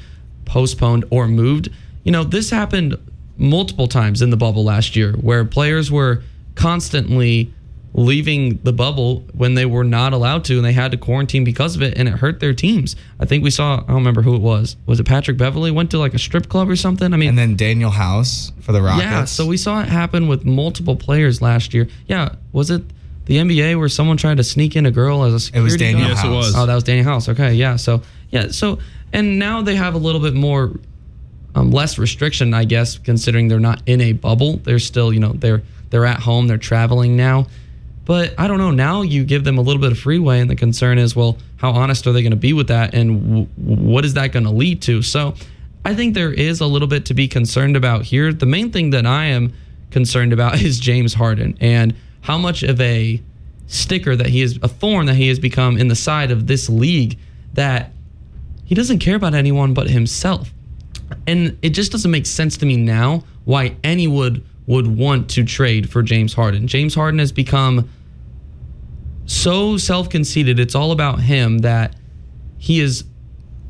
[0.50, 1.70] postponed or moved.
[2.04, 2.98] You know, this happened
[3.38, 6.24] multiple times in the bubble last year where players were
[6.56, 7.54] constantly
[7.94, 11.76] leaving the bubble when they were not allowed to and they had to quarantine because
[11.76, 12.96] of it and it hurt their teams.
[13.20, 14.76] I think we saw I don't remember who it was.
[14.86, 17.14] Was it Patrick Beverley went to like a strip club or something?
[17.14, 19.06] I mean And then Danuel House for the Rockets.
[19.06, 21.88] Yeah, so we saw it happen with multiple players last year.
[22.08, 22.84] Yeah, was it
[23.26, 25.82] the NBA where someone tried to sneak in a girl as a security It was
[25.82, 26.10] Danuel guard?
[26.10, 26.56] Yes, it was.
[26.56, 27.30] Oh, that was Danuel House.
[27.30, 27.76] Okay, yeah.
[27.76, 28.80] So yeah, so
[29.14, 30.72] and now they have a little bit more,
[31.56, 34.58] um, less restriction, I guess, considering they're not in a bubble.
[34.58, 36.48] They're still, you know, they're they're at home.
[36.48, 37.48] They're traveling now.
[38.06, 38.72] But I don't know.
[38.72, 41.72] Now you give them a little bit of freeway, and the concern is, well, how
[41.72, 44.52] honest are they going to be with that, and w- what is that going to
[44.52, 45.02] lead to?
[45.04, 45.36] So,
[45.86, 48.34] I think there is a little bit to be concerned about here.
[48.34, 49.54] The main thing that I am
[49.92, 53.22] concerned about is James Harden and how much of a
[53.68, 56.70] sticker that he is, a thorn that he has become in the side of this
[56.70, 57.18] league
[57.54, 57.92] that
[58.70, 60.54] he doesn't care about anyone but himself.
[61.26, 65.90] And it just doesn't make sense to me now why anyone would want to trade
[65.90, 66.68] for James Harden.
[66.68, 67.90] James Harden has become
[69.26, 71.96] so self conceited, it's all about him that
[72.60, 73.06] he has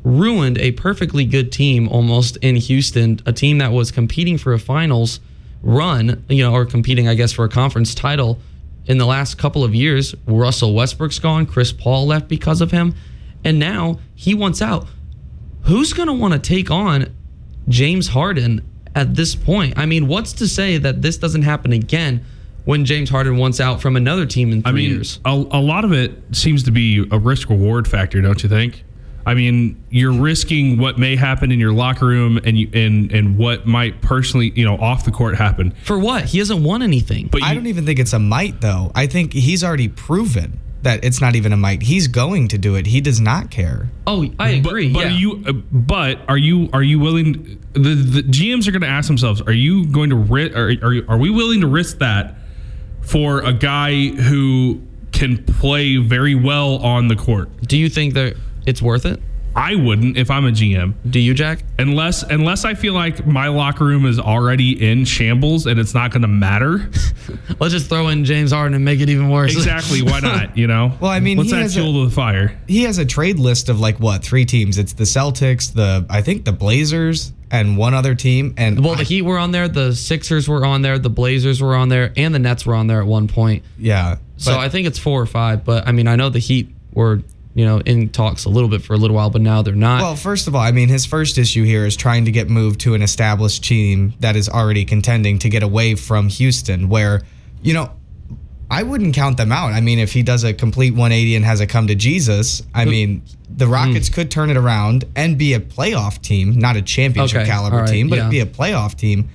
[0.04, 4.58] ruined a perfectly good team almost in Houston, a team that was competing for a
[4.58, 5.18] finals
[5.62, 8.38] run, you know, or competing, I guess, for a conference title
[8.84, 10.14] in the last couple of years.
[10.26, 12.94] Russell Westbrook's gone, Chris Paul left because of him,
[13.44, 14.86] and now he wants out.
[15.62, 17.14] Who's going to want to take on
[17.68, 19.78] James Harden at this point?
[19.78, 22.24] I mean, what's to say that this doesn't happen again
[22.64, 25.20] when James Harden wants out from another team in three I mean, years?
[25.24, 28.84] a, a lot of it seems to be a risk reward factor, don't you think?
[29.26, 33.36] I mean, you're risking what may happen in your locker room and you, and and
[33.36, 35.72] what might personally, you know, off the court happen.
[35.84, 36.24] For what?
[36.24, 37.28] He hasn't won anything.
[37.30, 38.90] But I don't even think it's a might though.
[38.94, 41.82] I think he's already proven that it's not even a might.
[41.82, 42.86] He's going to do it.
[42.86, 43.88] He does not care.
[44.06, 44.92] oh, I agree.
[44.92, 45.12] But, but yeah.
[45.12, 45.44] are you?
[45.46, 46.68] uh, But are you?
[46.72, 47.62] Are you willing?
[47.72, 50.56] The, the GMs are going to ask themselves: Are you going to risk?
[50.56, 52.36] Are, are are we willing to risk that
[53.02, 57.48] for a guy who can play very well on the court?
[57.62, 59.20] Do you think that it's worth it?
[59.60, 60.94] I wouldn't if I'm a GM.
[61.10, 61.62] Do you, Jack?
[61.78, 66.10] Unless unless I feel like my locker room is already in shambles and it's not
[66.12, 66.90] going to matter.
[67.60, 69.52] Let's just throw in James Harden and make it even worse.
[69.52, 70.02] exactly.
[70.02, 70.56] Why not?
[70.56, 70.96] You know.
[71.00, 72.58] Well, I mean, let's he add a- fuel to the fire.
[72.66, 74.78] He has a trade list of like what three teams?
[74.78, 78.54] It's the Celtics, the I think the Blazers, and one other team.
[78.56, 81.74] And Well, the Heat were on there, the Sixers were on there, the Blazers were
[81.74, 83.62] on there, and the Nets were on there at one point.
[83.78, 85.64] yeah, So but- I think it's four or five.
[85.64, 87.22] But I mean, I know the Heat were,
[87.60, 90.00] you know, in talks a little bit for a little while, but now they're not.
[90.00, 92.80] Well, first of all, I mean, his first issue here is trying to get moved
[92.80, 97.20] to an established team that is already contending to get away from Houston, where,
[97.60, 97.90] you know,
[98.70, 99.74] I wouldn't count them out.
[99.74, 102.86] I mean, if he does a complete 180 and has a come to Jesus, I
[102.86, 104.14] mean, the Rockets hmm.
[104.14, 107.90] could turn it around and be a playoff team, not a championship Okay, caliber right,
[107.90, 108.30] team, but yeah.
[108.30, 109.28] be a playoff team.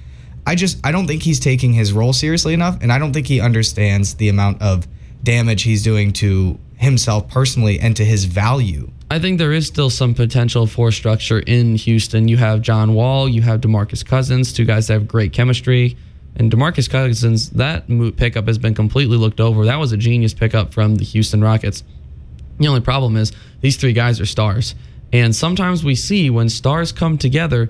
[0.47, 3.27] I just, I don't think he's taking his role seriously enough, and I don't think
[3.27, 4.87] he understands the amount of
[5.21, 8.91] damage he's doing to himself personally and to his value.
[9.09, 12.27] I think there is still some potential for structure in Houston.
[12.27, 15.95] You have John Wall, you have DeMarcus Cousins, two guys that have great chemistry.
[16.37, 19.65] And DeMarcus Cousins, that mo- pickup has been completely looked over.
[19.65, 21.83] That was a genius pickup from the Houston Rockets.
[22.59, 24.75] The only problem is these three guys are stars.
[25.13, 27.69] And sometimes we see when stars come together,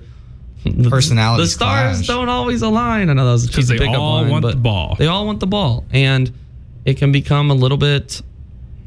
[0.64, 2.06] the- Personalities The stars clash.
[2.08, 3.08] don't always align.
[3.08, 4.96] I know that was a 'Cause cheesy they pickup all line, want but the ball.
[4.98, 5.84] They all want the ball.
[5.92, 6.32] And
[6.84, 8.20] it can become a little bit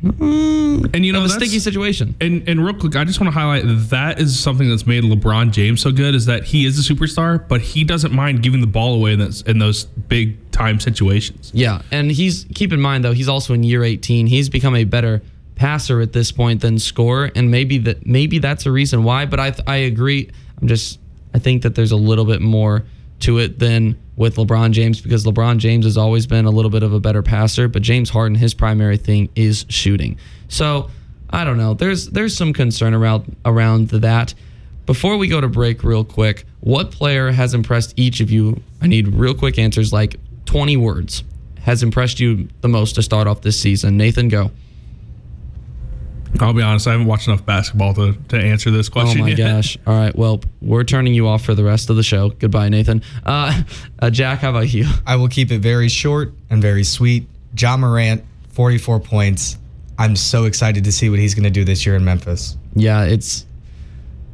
[0.03, 2.15] Mm, and you know, a sticky situation.
[2.21, 5.03] And and real quick, I just want to highlight that that is something that's made
[5.03, 8.61] LeBron James so good is that he is a superstar, but he doesn't mind giving
[8.61, 11.51] the ball away in, this, in those big time situations.
[11.53, 14.27] Yeah, and he's keep in mind though he's also in year 18.
[14.27, 15.21] He's become a better
[15.55, 19.25] passer at this point than scorer, and maybe that maybe that's a reason why.
[19.25, 20.29] But I I agree.
[20.61, 20.99] I'm just
[21.33, 22.85] I think that there's a little bit more
[23.21, 26.83] to it than with LeBron James because LeBron James has always been a little bit
[26.83, 30.19] of a better passer, but James Harden his primary thing is shooting.
[30.49, 30.91] So
[31.29, 31.73] I don't know.
[31.73, 34.33] There's there's some concern around around that.
[34.85, 38.61] Before we go to break, real quick, what player has impressed each of you?
[38.81, 41.23] I need real quick answers, like 20 words.
[41.61, 43.95] Has impressed you the most to start off this season?
[43.95, 44.51] Nathan, go.
[46.39, 49.21] I'll be honest, I haven't watched enough basketball to, to answer this question.
[49.21, 49.37] Oh my yet.
[49.37, 49.77] gosh!
[49.87, 52.29] All right, well, we're turning you off for the rest of the show.
[52.29, 53.01] Goodbye, Nathan.
[53.25, 53.63] Uh,
[53.99, 54.85] uh, Jack, how about you?
[55.05, 57.27] I will keep it very short and very sweet.
[57.57, 59.57] Ja Morant, 44 points.
[59.97, 62.55] I'm so excited to see what he's going to do this year in Memphis.
[62.75, 63.45] Yeah, it's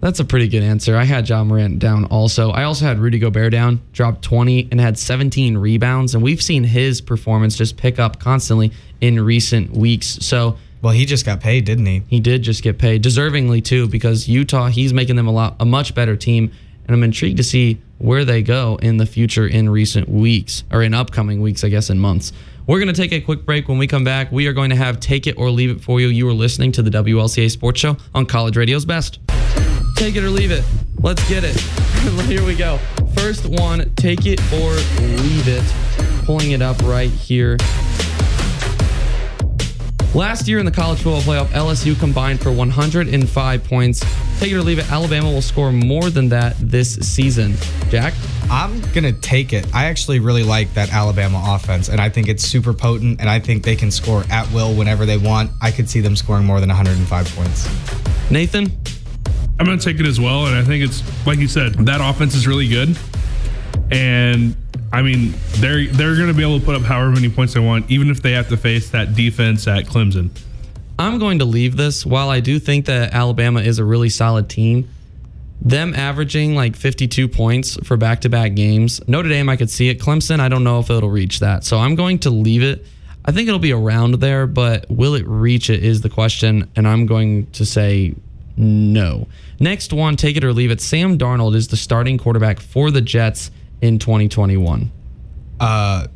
[0.01, 0.95] that's a pretty good answer.
[0.95, 2.51] I had Ja Morant down also.
[2.51, 6.63] I also had Rudy Gobert down, dropped 20 and had 17 rebounds, and we've seen
[6.63, 8.71] his performance just pick up constantly
[9.01, 10.05] in recent weeks.
[10.21, 12.03] So Well, he just got paid, didn't he?
[12.07, 15.65] he did just get paid deservingly too because Utah he's making them a lot a
[15.65, 16.51] much better team
[16.85, 20.83] and I'm intrigued to see where they go in the future in recent weeks or
[20.83, 22.33] in upcoming weeks I guess in months.
[22.67, 24.75] We're going to take a quick break when we come back we are going to
[24.75, 26.09] have take it or leave it for you.
[26.09, 29.17] You are listening to the WLCA Sports Show on College Radio's Best.
[29.95, 30.63] Take it or leave it.
[30.99, 31.59] Let's get it.
[32.27, 32.77] Here we go.
[33.15, 34.73] First one, take it or
[35.23, 35.63] leave it.
[36.25, 37.57] Pulling it up right here.
[40.15, 43.99] Last year in the college football playoff, LSU combined for 105 points.
[44.39, 47.55] Take it or leave it, Alabama will score more than that this season.
[47.89, 48.13] Jack?
[48.49, 49.67] I'm going to take it.
[49.75, 53.41] I actually really like that Alabama offense, and I think it's super potent, and I
[53.41, 55.51] think they can score at will whenever they want.
[55.61, 58.31] I could see them scoring more than 105 points.
[58.31, 58.71] Nathan?
[59.59, 60.47] I'm going to take it as well.
[60.47, 62.97] And I think it's, like you said, that offense is really good.
[63.91, 64.55] And
[64.91, 67.59] I mean, they're they're going to be able to put up however many points they
[67.59, 70.29] want, even if they have to face that defense at Clemson.
[70.97, 72.05] I'm going to leave this.
[72.05, 74.89] While I do think that Alabama is a really solid team,
[75.61, 79.89] them averaging like 52 points for back to back games, Notre Dame, I could see
[79.89, 79.99] it.
[79.99, 81.63] Clemson, I don't know if it'll reach that.
[81.65, 82.85] So I'm going to leave it.
[83.25, 86.71] I think it'll be around there, but will it reach it is the question.
[86.75, 88.15] And I'm going to say
[88.55, 89.27] no.
[89.59, 90.79] Next one, take it or leave it.
[90.79, 93.51] Sam Darnold is the starting quarterback for the Jets
[93.85, 94.91] in 2021.
[95.59, 96.07] Uh,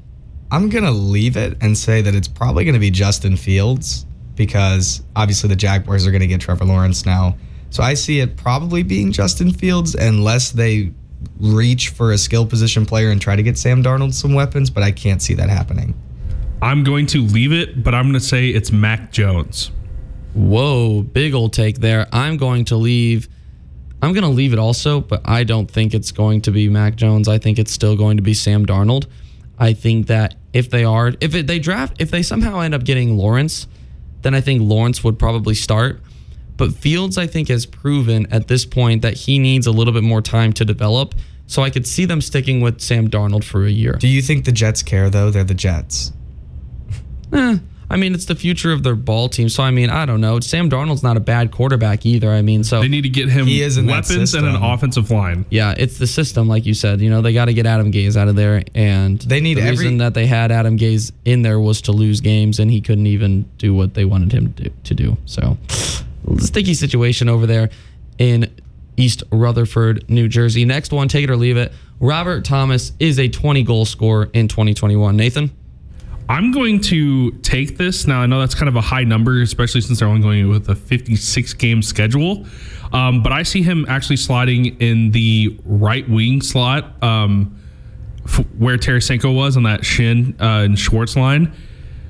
[0.51, 4.05] I'm going to leave it and say that it's probably going to be Justin Fields
[4.36, 7.38] because obviously the Jaguars are going to get Trevor Lawrence now.
[7.70, 10.91] So I see it probably being Justin Fields unless they
[11.39, 14.82] reach for a skill position player and try to get Sam Darnold some weapons, but
[14.82, 15.93] I can't see that happening.
[16.61, 19.72] I'm going to leave it, but I'm going to say it's Mac Jones.
[20.34, 22.07] Whoa, big old take there.
[22.11, 23.30] I'm going to leave.
[24.02, 26.95] I'm going to leave it also, but I don't think it's going to be Mac
[26.95, 27.28] Jones.
[27.28, 29.08] I think it's still going to be Sam Darnold.
[29.58, 32.86] I think that if they are, if it, they draft, if they somehow end up
[32.86, 33.68] getting Lawrence,
[34.22, 36.02] then I think Lawrence would probably start.
[36.56, 40.04] But Fields, I think, has proven at this point that he needs a little bit
[40.04, 41.16] more time to develop.
[41.47, 43.93] So I could see them sticking with Sam Darnold for a year.
[43.93, 45.32] Do you think the Jets care though?
[45.32, 46.14] They're the Jets.
[47.34, 47.58] Eh,
[47.92, 49.50] I mean, it's the future of their ball team.
[49.50, 50.40] So I mean, I don't know.
[50.40, 52.30] Sam Darnold's not a bad quarterback either.
[52.30, 55.10] I mean, so They need to get him He is in weapons and an offensive
[55.10, 55.46] line.
[55.50, 57.02] Yeah, it's the system, like you said.
[57.02, 59.62] You know, they got to get Adam Gase out of there, and They need the
[59.64, 62.80] every- reason that they had Adam Gase in there was to lose games, and he
[62.82, 64.70] couldn't even do what they wanted him to do.
[64.84, 65.18] To do.
[65.26, 65.58] So,
[66.38, 67.70] sticky situation over there
[68.18, 68.52] in
[68.98, 70.66] East Rutherford, New Jersey.
[70.66, 71.72] Next one, take it or leave it.
[72.02, 75.16] Robert Thomas is a 20 goal scorer in 2021.
[75.18, 75.52] Nathan,
[76.30, 78.06] I'm going to take this.
[78.06, 80.70] Now, I know that's kind of a high number, especially since they're only going with
[80.70, 82.46] a 56 game schedule.
[82.94, 87.60] Um, but I see him actually sliding in the right wing slot um,
[88.26, 91.52] f- where Tarasenko was on that Schenn uh, and Schwartz line.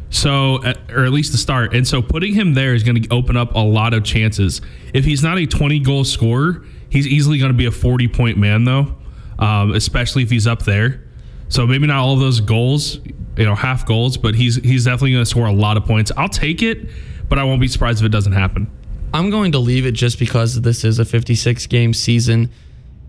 [0.10, 1.74] So, at, or at least the start.
[1.74, 4.60] And so putting him there is going to open up a lot of chances.
[4.94, 8.38] If he's not a 20 goal scorer, he's easily going to be a 40 point
[8.38, 8.98] man, though,
[9.38, 11.06] um, especially if he's up there.
[11.48, 13.00] So maybe not all those goals,
[13.40, 16.12] you know, half goals, but he's he's definitely going to score a lot of points.
[16.18, 16.90] I'll take it,
[17.30, 18.70] but I won't be surprised if it doesn't happen.
[19.14, 22.52] I'm going to leave it just because this is a 56 game season.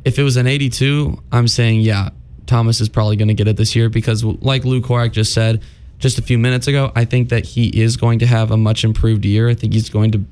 [0.04, 2.10] If it was an 82, I'm saying, yeah,
[2.46, 5.62] Thomas is probably going to get it this year because, like Luke Horak just said
[5.98, 8.84] just a few minutes ago, I think that he is going to have a much
[8.84, 9.48] improved year.
[9.48, 10.24] I think he's going to,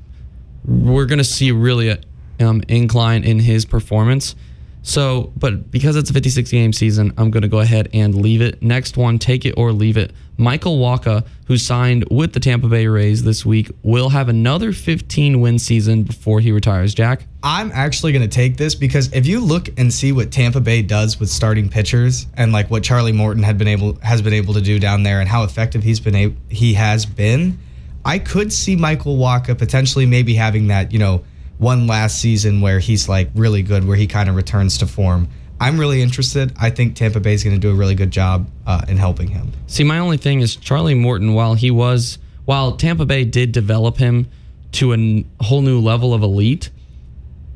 [0.65, 1.99] we're going to see really a
[2.39, 4.35] um, incline in his performance.
[4.81, 8.41] So, but because it's a 56 game season, I'm going to go ahead and leave
[8.41, 8.61] it.
[8.61, 10.13] Next one, take it or leave it.
[10.37, 15.41] Michael Wacha, who signed with the Tampa Bay Rays this week, will have another 15
[15.41, 16.93] win season before he retires.
[16.93, 17.25] Jack?
[17.43, 20.81] I'm actually going to take this because if you look and see what Tampa Bay
[20.81, 24.53] does with starting pitchers and like what Charlie Morton had been able has been able
[24.53, 27.59] to do down there and how effective he's been he has been,
[28.05, 31.25] I could see Michael Wacha potentially maybe having that, you know,
[31.59, 35.27] one last season where he's like really good, where he kind of returns to form.
[35.59, 36.53] I'm really interested.
[36.57, 39.27] I think Tampa Bay is going to do a really good job uh, in helping
[39.27, 39.51] him.
[39.67, 43.97] See, my only thing is Charlie Morton, while he was, while Tampa Bay did develop
[43.97, 44.27] him
[44.73, 46.69] to a n- whole new level of elite,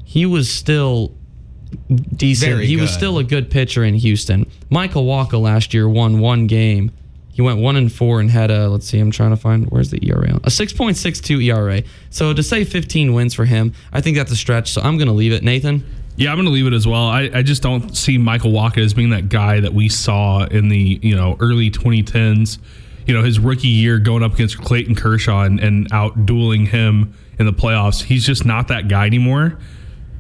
[0.04, 1.16] he was still
[2.16, 2.52] decent.
[2.52, 4.46] Very he was still a good pitcher in Houston.
[4.70, 6.92] Michael Wacha last year won one game.
[7.34, 9.90] He went one and four and had a let's see, I'm trying to find where's
[9.90, 10.36] the ERA?
[10.36, 11.82] A 6.62 ERA.
[12.12, 14.72] So to say 15 wins for him, I think that's a stretch.
[14.72, 15.44] So I'm going to leave it.
[15.44, 15.84] Nathan,
[16.16, 17.08] Yeah, I'm going to leave it as well.
[17.08, 20.70] I, I just don't see Michael Wacha as being that guy that we saw in
[20.70, 22.60] the you know early 2010s.
[23.08, 27.14] You know, his rookie year going up against Clayton Kershaw and, and out dueling him
[27.38, 28.02] in the playoffs.
[28.04, 29.58] He's just not that guy anymore.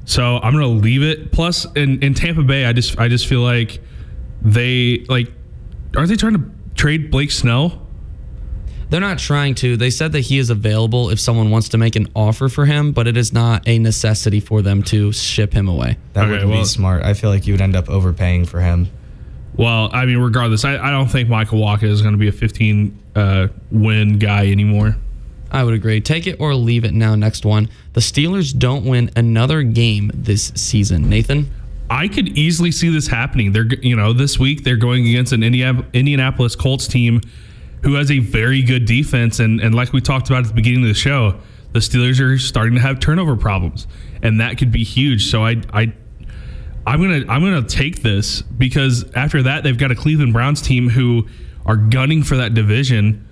[0.05, 1.31] So I'm going to leave it.
[1.31, 3.81] Plus, in, in Tampa Bay, I just I just feel like
[4.41, 5.31] they like
[5.95, 6.39] aren't they trying to
[6.75, 7.79] trade Blake Snell?
[8.89, 9.75] They're not trying to.
[9.75, 12.91] They said that he is available if someone wants to make an offer for him,
[12.91, 15.97] but it is not a necessity for them to ship him away.
[16.13, 17.03] That Okay, wouldn't well- be smart.
[17.03, 18.89] I feel like you would end up overpaying for him.
[19.55, 22.31] Well, I mean, regardless, I, I don't think Michael Wacha is going to be a
[22.31, 24.95] 15 uh, win guy anymore.
[25.51, 26.01] I would agree.
[26.01, 27.13] Take it or leave it now.
[27.15, 27.69] Next one.
[27.93, 31.07] The Steelers don't win another game this season.
[31.09, 31.51] Nathan?
[31.93, 33.51] I could easily see this happening.
[33.51, 37.21] They're you know this week they're going against an Indianapolis Colts team
[37.83, 40.81] who has a very good defense, and and like we talked about at the beginning
[40.81, 41.39] of the show,
[41.71, 43.85] the Steelers are starting to have turnover problems,
[44.23, 45.29] and that could be huge.
[45.29, 45.93] So I I.
[46.85, 50.89] I'm gonna I'm gonna take this because after that they've got a Cleveland Browns team
[50.89, 51.27] who
[51.65, 53.25] are gunning for that division,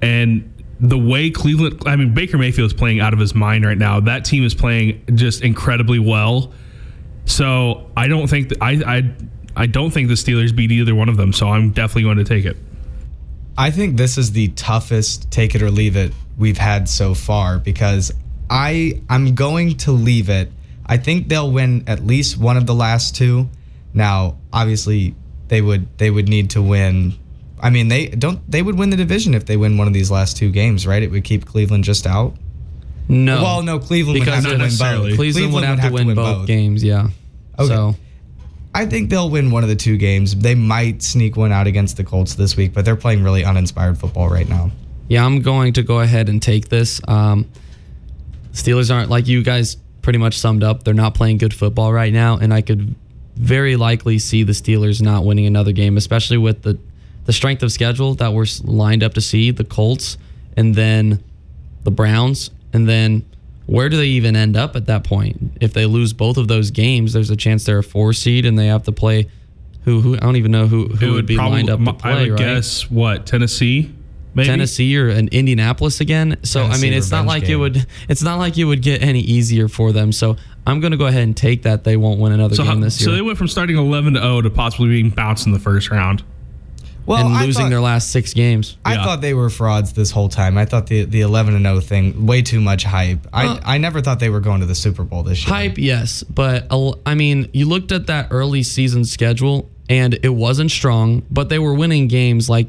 [0.00, 3.98] and the way Cleveland I mean Baker Mayfield's playing out of his mind right now.
[3.98, 6.52] That team is playing just incredibly well.
[7.26, 9.14] So I don't think that, I I
[9.56, 11.32] I don't think the Steelers beat either one of them.
[11.32, 12.56] So I'm definitely going to take it.
[13.56, 17.58] I think this is the toughest take it or leave it we've had so far
[17.58, 18.12] because
[18.50, 20.50] I I'm going to leave it.
[20.86, 23.48] I think they'll win at least one of the last two.
[23.94, 25.14] Now, obviously,
[25.48, 27.14] they would they would need to win.
[27.60, 30.10] I mean, they don't they would win the division if they win one of these
[30.10, 31.02] last two games, right?
[31.02, 32.34] It would keep Cleveland just out.
[33.08, 33.42] No.
[33.42, 35.16] Well, no, Cleveland would Because have to win both.
[35.16, 37.08] Cleveland, would have, to win, both, games, yeah.
[37.58, 37.68] Okay.
[37.68, 37.94] So
[38.74, 40.34] I think they'll win one of the two games.
[40.34, 43.98] They might sneak one out against the Colts this week, but they're playing really uninspired
[43.98, 44.70] football right now.
[45.08, 47.00] Yeah, I'm going to go ahead and take this.
[47.06, 47.46] Um,
[48.52, 50.82] Steelers aren't like you guys pretty much summed up.
[50.84, 52.94] They're not playing good football right now, and I could
[53.36, 56.78] very likely see the Steelers not winning another game, especially with the
[57.26, 60.18] the strength of schedule that we're lined up to see the Colts
[60.56, 61.22] and then
[61.82, 63.24] the Browns, and then
[63.66, 65.56] where do they even end up at that point?
[65.60, 68.58] If they lose both of those games, there's a chance they're a four seed and
[68.58, 69.28] they have to play.
[69.84, 72.10] Who, who I don't even know who, who It would be lined up to play.
[72.12, 72.38] I would right?
[72.38, 73.94] guess what Tennessee,
[74.34, 76.38] maybe Tennessee or an Indianapolis again.
[76.42, 77.86] So I mean, it's not revenge like it would.
[78.08, 80.10] It's not like it would get any easier for them.
[80.12, 82.74] So I'm going to go ahead and take that they won't win another So, game
[82.78, 83.06] how, this year.
[83.10, 85.90] so they went from starting 11 to 0 to possibly being bounced in the first
[85.90, 86.22] round.
[87.06, 88.76] Well, and I losing thought- their last six games.
[88.84, 89.04] I Yeah.
[89.04, 90.56] thought they were frauds this whole time.
[90.56, 93.26] I thought the the 11 and 0 thing way too much hype.
[93.32, 95.54] Uh, I I never thought they were going to the Super Bowl this year.
[95.54, 96.66] Hype, yes, but
[97.04, 101.58] I mean, you looked at that early season schedule and it wasn't strong, but they
[101.58, 102.68] were winning games like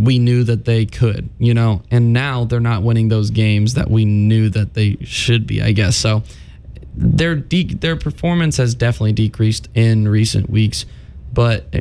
[0.00, 1.82] we knew that they could, you know.
[1.90, 5.72] And now they're not winning those games that we knew that they should be, I
[5.72, 5.96] guess.
[5.96, 6.22] So
[6.96, 10.86] their de- their performance has definitely decreased in recent weeks,
[11.32, 11.80] but uh,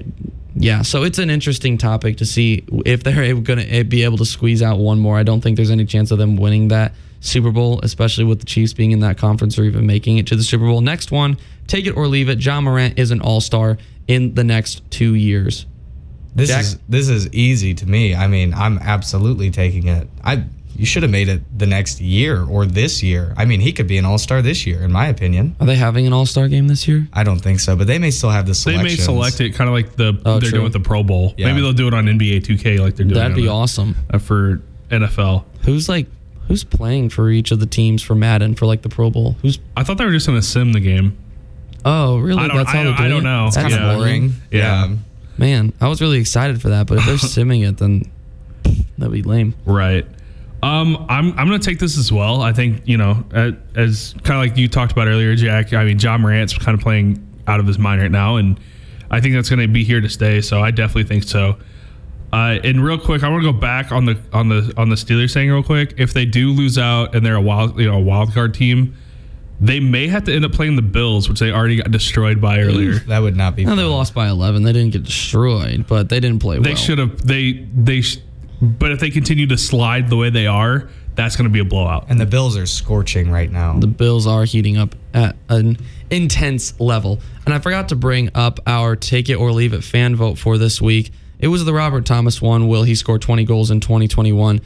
[0.59, 4.17] yeah, so it's an interesting topic to see if they're going to eh, be able
[4.17, 5.17] to squeeze out one more.
[5.17, 8.45] I don't think there's any chance of them winning that Super Bowl, especially with the
[8.45, 10.81] Chiefs being in that conference or even making it to the Super Bowl.
[10.81, 11.37] Next one,
[11.67, 12.43] take it or leave it.
[12.43, 15.65] Ja Morant is an All Star in the next two years.
[16.35, 18.13] This Jack- is this is easy to me.
[18.13, 20.07] I mean, I'm absolutely taking it.
[20.23, 20.43] I
[20.75, 23.33] you should have made it the next year or this year.
[23.35, 25.55] I mean, he could be an all-star this year in my opinion.
[25.59, 27.07] Are they having an All Star game this year?
[27.13, 28.83] I don't think so, but they may still have the selection.
[28.85, 30.51] They may select it kind of like the Oh, they're true.
[30.51, 31.33] doing with the Pro Bowl.
[31.37, 31.47] Yeah.
[31.47, 33.13] Maybe they'll do it on NBA 2K like they're doing.
[33.15, 33.95] That'd be the- awesome.
[34.13, 35.43] uh, for NFL.
[35.65, 36.07] Who's like
[36.47, 39.35] who's playing for each of the teams for Madden for like the Pro Bowl?
[39.41, 41.17] Who's I thought they were just going to sim the game.
[41.85, 42.41] oh really?
[42.41, 43.47] I don't- That's how I they're don't- I don't know.
[43.47, 43.95] It's kind That's of Yeah.
[43.95, 44.33] boring.
[44.51, 44.95] Yeah.
[45.37, 48.03] Man, I was really excited for that, but if they're simming it, then
[48.97, 49.53] that'd be lame.
[49.65, 50.05] Right.
[50.61, 52.41] Um, I'm I'm gonna take this as well.
[52.41, 55.73] I think you know, uh, as kind of like you talked about earlier, Jack.
[55.73, 58.59] I mean, Ja Morant's kind of playing out of his mind right now, and
[59.09, 60.41] I think that's going to be here to stay.
[60.41, 61.57] So I definitely think so.
[62.31, 64.95] Uh, and real quick, I want to go back on the on the on the
[64.95, 65.95] Steelers thing real quick.
[65.97, 68.95] If they do lose out and they're a wild you know a wild card team,
[69.59, 72.59] they may have to end up playing the Bills, which they already got destroyed by
[72.59, 72.99] earlier.
[73.09, 73.65] That would not be.
[73.65, 74.63] No, they lost by 11.
[74.63, 76.63] They didn't get destroyed, but they didn't play well.
[76.63, 76.77] They well.
[76.77, 78.03] should have they they.
[78.59, 81.59] Sh- but if they continue to slide the way they are, that's going to be
[81.59, 82.05] a blowout.
[82.09, 83.77] And the Bills are scorching right now.
[83.79, 85.77] the Bills are heating up at an
[86.09, 87.19] intense level.
[87.45, 90.57] And I forgot to bring up our take it or leave it fan vote for
[90.57, 91.11] this week.
[91.39, 92.67] It was the Robert Thomas one.
[92.67, 94.61] Will he score 20 goals in 2021?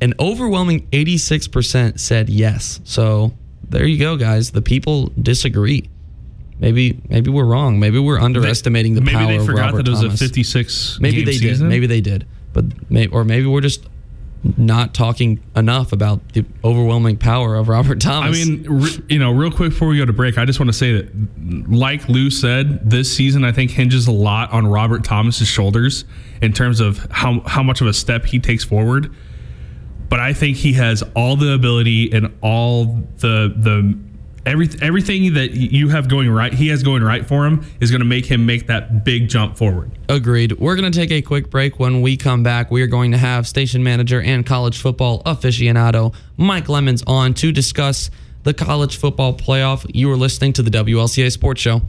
[0.00, 2.80] An overwhelming 86% said yes.
[2.84, 3.32] So
[3.68, 4.50] there you go, guys.
[4.50, 5.88] The people disagree.
[6.58, 7.80] Maybe maybe we're wrong.
[7.80, 10.20] Maybe we're underestimating the Maybe power they of forgot Robert that it was Thomas.
[10.20, 11.66] a 56 Maybe game they season.
[11.66, 11.70] did.
[11.70, 12.26] Maybe they did.
[12.52, 13.86] But may, or maybe we're just
[14.56, 18.40] not talking enough about the overwhelming power of Robert Thomas.
[18.40, 20.68] I mean, re- you know, real quick before we go to break, I just want
[20.68, 25.04] to say that, like Lou said, this season I think hinges a lot on Robert
[25.04, 26.04] Thomas's shoulders
[26.40, 29.14] in terms of how how much of a step he takes forward.
[30.08, 33.98] But I think he has all the ability and all the the
[34.46, 38.00] every everything that you have going right, he has going right for him is going
[38.00, 39.90] to make him make that big jump forward.
[40.08, 40.52] Agreed.
[40.52, 41.78] We're going to take a quick break.
[41.78, 46.14] When we come back, we are going to have station manager and college football aficionado
[46.36, 48.10] Mike Lemons on to discuss
[48.42, 49.88] the college football playoff.
[49.94, 51.82] You are listening to the WLCA Sports Show.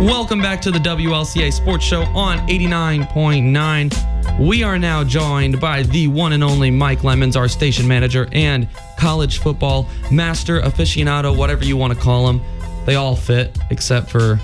[0.00, 4.17] Welcome back to the WLCA Sports Show on 89.9.
[4.38, 8.68] We are now joined by the one and only Mike Lemons, our station manager and
[8.96, 12.40] college football master aficionado, whatever you want to call him.
[12.86, 14.38] They all fit except for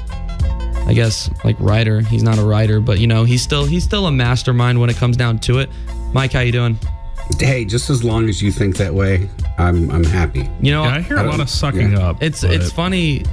[0.86, 2.00] I guess like writer.
[2.00, 4.96] He's not a writer, but you know, he's still he's still a mastermind when it
[4.96, 5.70] comes down to it.
[6.12, 6.76] Mike, how you doing?
[7.38, 10.50] Hey, just as long as you think that way, I'm I'm happy.
[10.60, 12.08] You know, Yeah, I hear a I lot of sucking yeah.
[12.08, 12.20] up.
[12.22, 13.24] It's but- it's funny.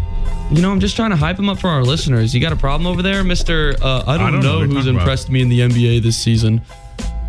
[0.51, 2.35] You know, I'm just trying to hype him up for our listeners.
[2.35, 3.75] You got a problem over there, Mister?
[3.81, 5.01] Uh, I, don't don't know know who's talking about.
[5.01, 6.61] impressed me in the NBA this season.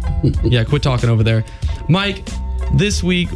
[0.42, 1.44] yeah, quit talking over there,
[1.88, 2.28] Mike.
[2.74, 3.28] This week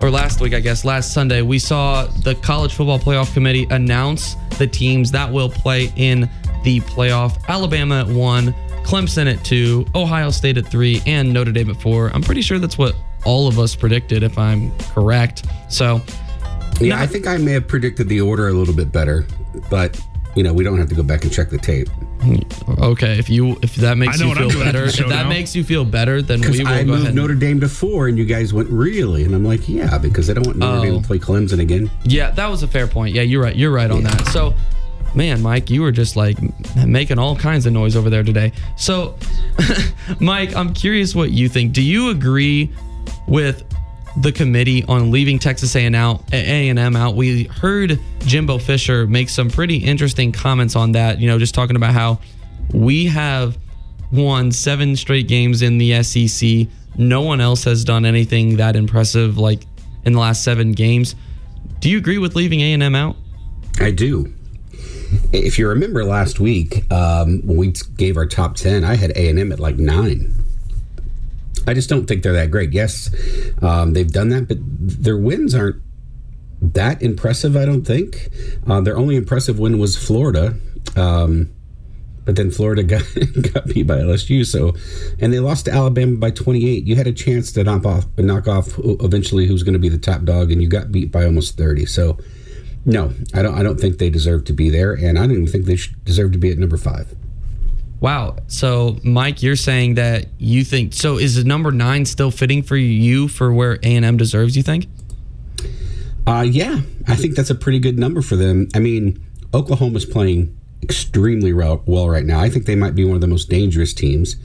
[0.00, 4.36] or last week, I guess, last Sunday, we saw the College Football Playoff Committee announce
[4.58, 6.28] the teams that will play in
[6.62, 7.42] the playoff.
[7.48, 8.54] Alabama at one,
[8.84, 12.08] Clemson at two, Ohio State at three, and Notre Dame at four.
[12.08, 15.46] I'm pretty sure that's what all of us predicted, if I'm correct.
[15.68, 16.00] So.
[16.80, 19.26] Yeah, I think I may have predicted the order a little bit better,
[19.70, 20.00] but
[20.36, 21.88] you know, we don't have to go back and check the tape.
[22.20, 22.36] Hmm.
[22.82, 25.28] Okay, if you if that makes you feel better, if that now.
[25.28, 27.14] makes you feel better, then we will I go moved ahead.
[27.14, 30.32] Notre Dame to four, and you guys went really, and I'm like, yeah, because I
[30.32, 30.82] don't want Notre Oh.
[30.82, 31.90] Dame to play Clemson again.
[32.04, 33.14] yeah, that was a fair point.
[33.14, 33.54] Yeah, you're right.
[33.54, 34.26] You're right on that.
[34.28, 34.54] So,
[35.14, 36.36] man, Mike, you were just like
[36.84, 38.50] making all kinds of noise over there today.
[38.76, 39.16] So,
[40.20, 41.72] Mike, I'm curious what you think.
[41.72, 42.72] Do you agree
[43.28, 43.62] with
[44.16, 46.22] the committee on leaving Texas A&M out?
[46.32, 47.16] A&M out.
[47.16, 51.20] We heard Jimbo Fisher make some pretty interesting comments on that.
[51.20, 52.20] You know, just talking about how
[52.72, 53.58] we have
[54.12, 56.68] won seven straight games in the SEC.
[56.96, 59.66] No one else has done anything that impressive like
[60.04, 61.16] in the last seven games.
[61.80, 63.16] Do you agree with leaving A&M out?
[63.80, 64.32] I do.
[65.32, 69.28] If you remember last week, um, when we gave our top ten, I had A
[69.28, 70.43] and M at like nine.
[71.66, 72.72] I just don't think they're that great.
[72.72, 73.10] Yes,
[73.62, 75.82] um, they've done that, but their wins aren't
[76.60, 77.56] that impressive.
[77.56, 78.30] I don't think
[78.66, 80.54] uh, their only impressive win was Florida,
[80.96, 81.50] um,
[82.24, 83.02] but then Florida got
[83.52, 84.46] got beat by LSU.
[84.46, 84.74] So,
[85.20, 86.84] and they lost to Alabama by 28.
[86.84, 89.98] You had a chance to knock off knock off eventually who's going to be the
[89.98, 91.86] top dog, and you got beat by almost 30.
[91.86, 92.18] So.
[92.86, 93.54] No, I don't.
[93.54, 96.32] I don't think they deserve to be there, and I don't even think they deserve
[96.32, 97.14] to be at number five.
[98.04, 98.36] Wow.
[98.48, 101.16] So, Mike, you're saying that you think so?
[101.16, 104.58] Is the number nine still fitting for you for where A&M deserves?
[104.58, 104.88] You think?
[106.26, 108.68] Uh, yeah, I think that's a pretty good number for them.
[108.74, 109.24] I mean,
[109.54, 112.40] Oklahoma's playing extremely well, well right now.
[112.40, 114.36] I think they might be one of the most dangerous teams.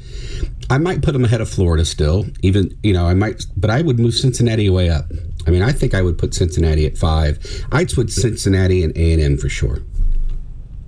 [0.70, 3.82] I might put them ahead of Florida still, even you know I might, but I
[3.82, 5.12] would move Cincinnati way up.
[5.48, 7.38] I mean, I think I would put Cincinnati at five.
[7.74, 9.80] I'd put Cincinnati and A and M for sure.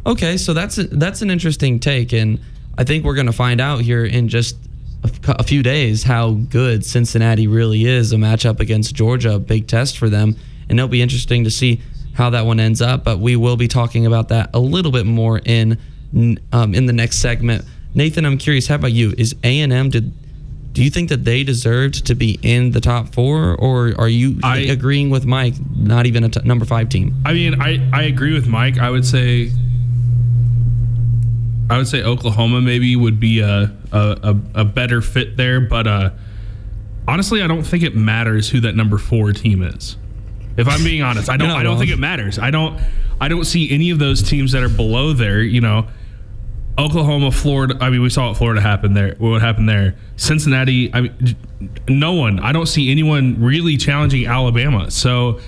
[0.06, 2.40] Okay, so that's a, that's an interesting take, and
[2.78, 4.56] I think we're going to find out here in just
[5.28, 8.14] a few days how good Cincinnati really is.
[8.14, 10.36] A matchup against Georgia, a big test for them,
[10.70, 11.82] and it'll be interesting to see
[12.14, 13.04] how that one ends up.
[13.04, 15.78] But we will be talking about that a little bit more in
[16.54, 17.66] um, in the next segment.
[17.94, 18.68] Nathan, I'm curious.
[18.68, 19.14] How about you?
[19.18, 20.14] Is A and M did?
[20.74, 24.40] Do you think that they deserved to be in the top four, or are you
[24.44, 25.56] I- agreeing with Mike?
[25.76, 27.14] Not even a t- number five team.
[27.26, 28.78] I mean, I, I agree with Mike.
[28.80, 29.52] I would say
[31.72, 35.88] I would say Oklahoma maybe would be a a, a, a better fit there, but
[35.88, 36.10] uh,
[37.08, 39.96] honestly, I don't think it matters who that number four team is.
[40.58, 41.50] If I'm being honest, I don't.
[41.50, 41.80] I don't wrong.
[41.80, 42.38] think it matters.
[42.38, 42.78] I don't.
[43.22, 45.40] I don't see any of those teams that are below there.
[45.40, 45.88] You know,
[46.78, 47.78] Oklahoma, Florida.
[47.80, 49.16] I mean, we saw what Florida happened there.
[49.18, 49.96] What happened there?
[50.18, 50.94] Cincinnati.
[50.94, 51.38] I mean,
[51.88, 52.42] no one.
[52.42, 54.92] I don't see anyone really challenging Alabama.
[54.92, 55.40] So.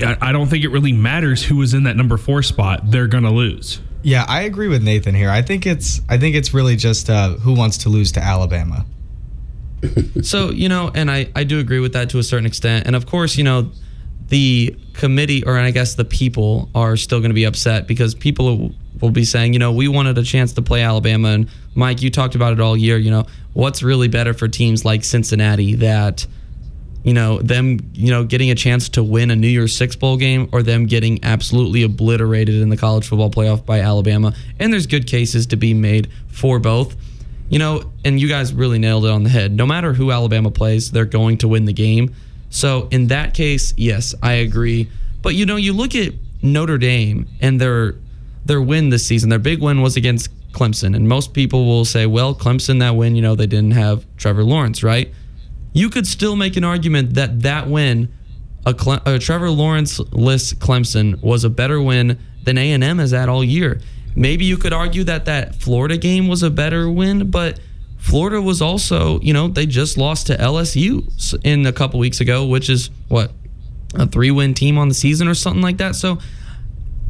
[0.00, 2.90] I I don't think it really matters who is in that number four spot.
[2.90, 3.80] They're gonna lose.
[4.06, 5.30] Yeah, I agree with Nathan here.
[5.30, 8.86] I think it's I think it's really just uh, who wants to lose to Alabama.
[10.22, 12.86] So, you know, and I, I do agree with that to a certain extent.
[12.86, 13.70] And of course, you know,
[14.28, 18.72] the committee, or I guess the people, are still going to be upset because people
[19.00, 21.28] will be saying, you know, we wanted a chance to play Alabama.
[21.28, 22.96] And Mike, you talked about it all year.
[22.96, 26.26] You know, what's really better for teams like Cincinnati that,
[27.06, 30.16] you know, them, you know, getting a chance to win a New Year's Six bowl
[30.16, 34.34] game or them getting absolutely obliterated in the college football playoff by Alabama.
[34.58, 36.96] And there's good cases to be made for both.
[37.48, 39.52] You know, and you guys really nailed it on the head.
[39.52, 42.12] No matter who Alabama plays, they're going to win the game.
[42.50, 44.90] So in that case, yes, I agree.
[45.22, 47.94] But you know, you look at Notre Dame and their
[48.44, 49.30] their win this season.
[49.30, 53.14] Their big win was against Clemson, and most people will say, "Well, Clemson that win,
[53.14, 55.12] you know, they didn't have Trevor Lawrence, right?"
[55.76, 58.08] You could still make an argument that that win,
[58.64, 63.10] a, Cle- a Trevor Lawrence-less Clemson, was a better win than A and M has
[63.10, 63.82] had all year.
[64.14, 67.60] Maybe you could argue that that Florida game was a better win, but
[67.98, 72.46] Florida was also, you know, they just lost to LSU in a couple weeks ago,
[72.46, 73.32] which is what
[73.94, 75.94] a three-win team on the season or something like that.
[75.94, 76.20] So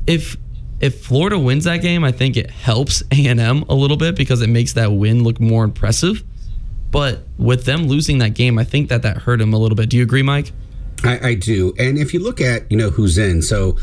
[0.09, 0.37] if
[0.81, 4.49] if Florida wins that game, I think it helps A&M a little bit because it
[4.49, 6.25] makes that win look more impressive.
[6.91, 9.89] But with them losing that game, I think that that hurt him a little bit.
[9.91, 10.53] Do you agree, Mike?
[11.05, 11.74] I, I do.
[11.78, 13.76] And if you look at, you know, who's in, so,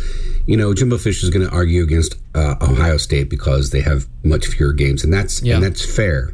[0.48, 4.08] you know, Jimbo Fisher is going to argue against uh, Ohio State because they have
[4.24, 5.56] much fewer games, and that's Yeah.
[5.56, 6.34] and that's fair.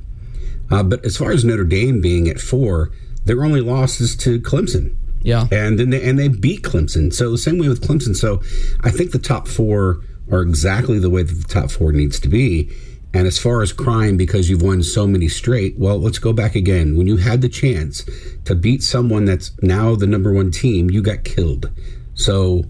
[0.71, 2.91] Uh, but as far as Notre Dame being at four,
[3.25, 4.95] their only loss is to Clemson.
[5.21, 5.47] Yeah.
[5.51, 7.13] and then they and they beat Clemson.
[7.13, 8.15] So the same way with Clemson.
[8.15, 8.41] So
[8.85, 9.99] I think the top four
[10.31, 12.69] are exactly the way that the top four needs to be.
[13.13, 16.55] And as far as crying because you've won so many straight, well, let's go back
[16.55, 16.95] again.
[16.95, 18.07] When you had the chance
[18.45, 21.71] to beat someone that's now the number one team, you got killed.
[22.13, 22.65] So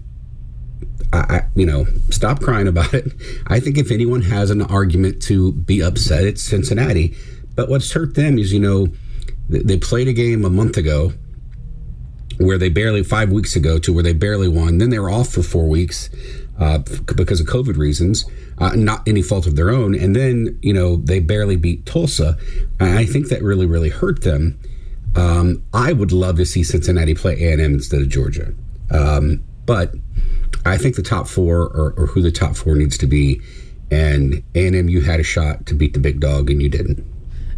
[1.12, 3.12] I, you know, stop crying about it.
[3.48, 7.16] I think if anyone has an argument to be upset, it's Cincinnati.
[7.54, 8.88] But what's hurt them is, you know,
[9.48, 11.12] they played a game a month ago
[12.38, 14.78] where they barely five weeks ago to where they barely won.
[14.78, 16.08] Then they were off for four weeks
[16.58, 16.78] uh,
[17.16, 18.24] because of COVID reasons,
[18.60, 19.94] uh, not any fault of their own.
[19.94, 22.36] And then you know they barely beat Tulsa.
[22.78, 24.58] And I think that really really hurt them.
[25.16, 28.52] Um, I would love to see Cincinnati play A and M instead of Georgia,
[28.92, 29.94] um, but
[30.64, 33.40] I think the top four or, who the top four needs to be.
[33.90, 36.68] And A and M, you had a shot to beat the big dog, and you
[36.68, 37.04] didn't.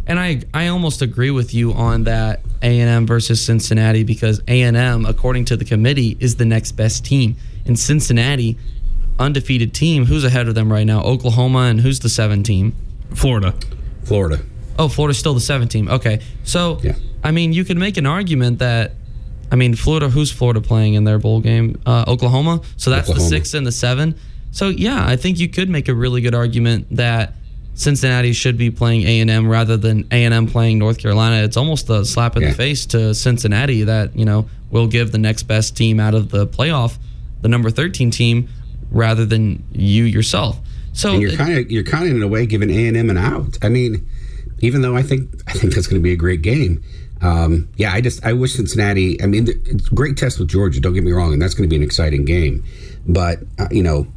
[0.07, 5.45] And I I almost agree with you on that A&M versus Cincinnati because A&M according
[5.45, 7.35] to the committee is the next best team.
[7.65, 8.57] And Cincinnati
[9.19, 11.01] undefeated team, who's ahead of them right now?
[11.03, 12.75] Oklahoma and who's the 7 team?
[13.13, 13.53] Florida.
[14.03, 14.39] Florida.
[14.79, 15.87] Oh, Florida's still the 7 team.
[15.89, 16.19] Okay.
[16.43, 16.95] So, Yeah.
[17.23, 18.93] I mean, you could make an argument that
[19.51, 21.79] I mean, Florida, who's Florida playing in their bowl game?
[21.85, 22.61] Uh, Oklahoma.
[22.75, 23.29] So that's Oklahoma.
[23.29, 24.15] the 6 and the 7.
[24.51, 27.35] So, yeah, I think you could make a really good argument that
[27.75, 31.43] Cincinnati should be playing A&M rather than A&M playing North Carolina.
[31.43, 32.49] It's almost a slap in Yeah.
[32.49, 36.29] the face to Cincinnati that, you know, will give the next best team out of
[36.29, 36.97] the playoff,
[37.43, 38.47] the number 13 team
[38.93, 40.57] rather than you yourself.
[40.93, 43.09] So and you're kind of you're kind of in a way giving A and M
[43.09, 43.57] an out.
[43.61, 44.07] I mean,
[44.59, 46.81] even though I think I think that's going to be a great game.
[47.21, 49.21] Um, yeah, I just I wish Cincinnati.
[49.21, 50.79] I mean, it's a great test with Georgia.
[50.79, 52.63] Don't get me wrong, and that's going to be an exciting game.
[53.07, 54.07] But uh, you know,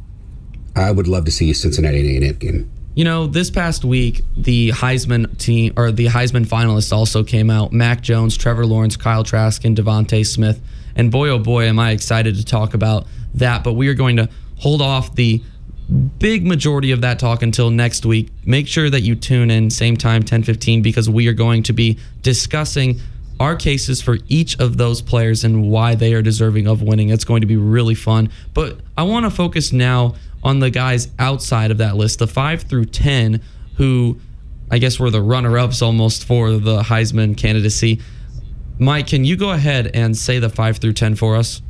[0.75, 2.71] I would love to see a Cincinnati A and M game.
[2.95, 7.71] You know, this past week, the Heisman team or the Heisman finalists also came out.
[7.71, 10.59] Mac Jones, Trevor Lawrence, Kyle Trask, and DeVonta Smith.
[10.95, 13.63] And boy, oh boy, am I excited to talk about that.
[13.63, 15.41] But we are going to hold off the
[16.19, 18.29] big majority of that talk until next week.
[18.45, 21.97] Make sure that you tune in same time 10:15 because we are going to be
[22.21, 22.99] discussing
[23.39, 27.09] our cases for each of those players and why they are deserving of winning.
[27.09, 28.29] It's going to be really fun.
[28.53, 32.63] But I want to focus now on the guys outside of that list, the 5
[32.63, 33.41] through 10
[33.75, 34.19] who
[34.69, 38.01] I guess were the runner-ups almost for the Heisman candidacy.
[38.79, 41.61] Mike, can you go ahead and say the 5 through 10 for us?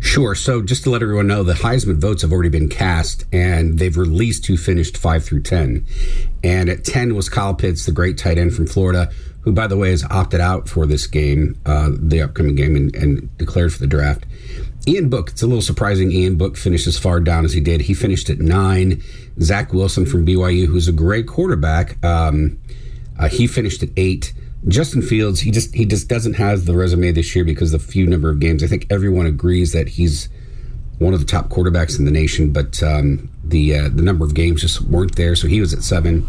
[0.00, 0.34] Sure.
[0.34, 3.96] So just to let everyone know, the Heisman votes have already been cast, and they've
[3.96, 5.84] released who finished five through ten.
[6.42, 9.12] And at ten was Kyle Pitts, the great tight end from Florida,
[9.42, 12.94] who, by the way, has opted out for this game, uh, the upcoming game, and,
[12.96, 14.24] and declared for the draft.
[14.88, 15.30] Ian Book.
[15.30, 16.10] It's a little surprising.
[16.10, 17.82] Ian Book finished as far down as he did.
[17.82, 19.02] He finished at nine.
[19.40, 22.02] Zach Wilson from BYU, who's a great quarterback.
[22.04, 22.58] Um,
[23.18, 24.32] uh, he finished at eight.
[24.68, 28.06] Justin Fields, he just he just doesn't have the resume this year because the few
[28.06, 28.62] number of games.
[28.62, 30.28] I think everyone agrees that he's
[30.98, 34.34] one of the top quarterbacks in the nation, but um, the uh, the number of
[34.34, 35.34] games just weren't there.
[35.34, 36.22] So he was at seven.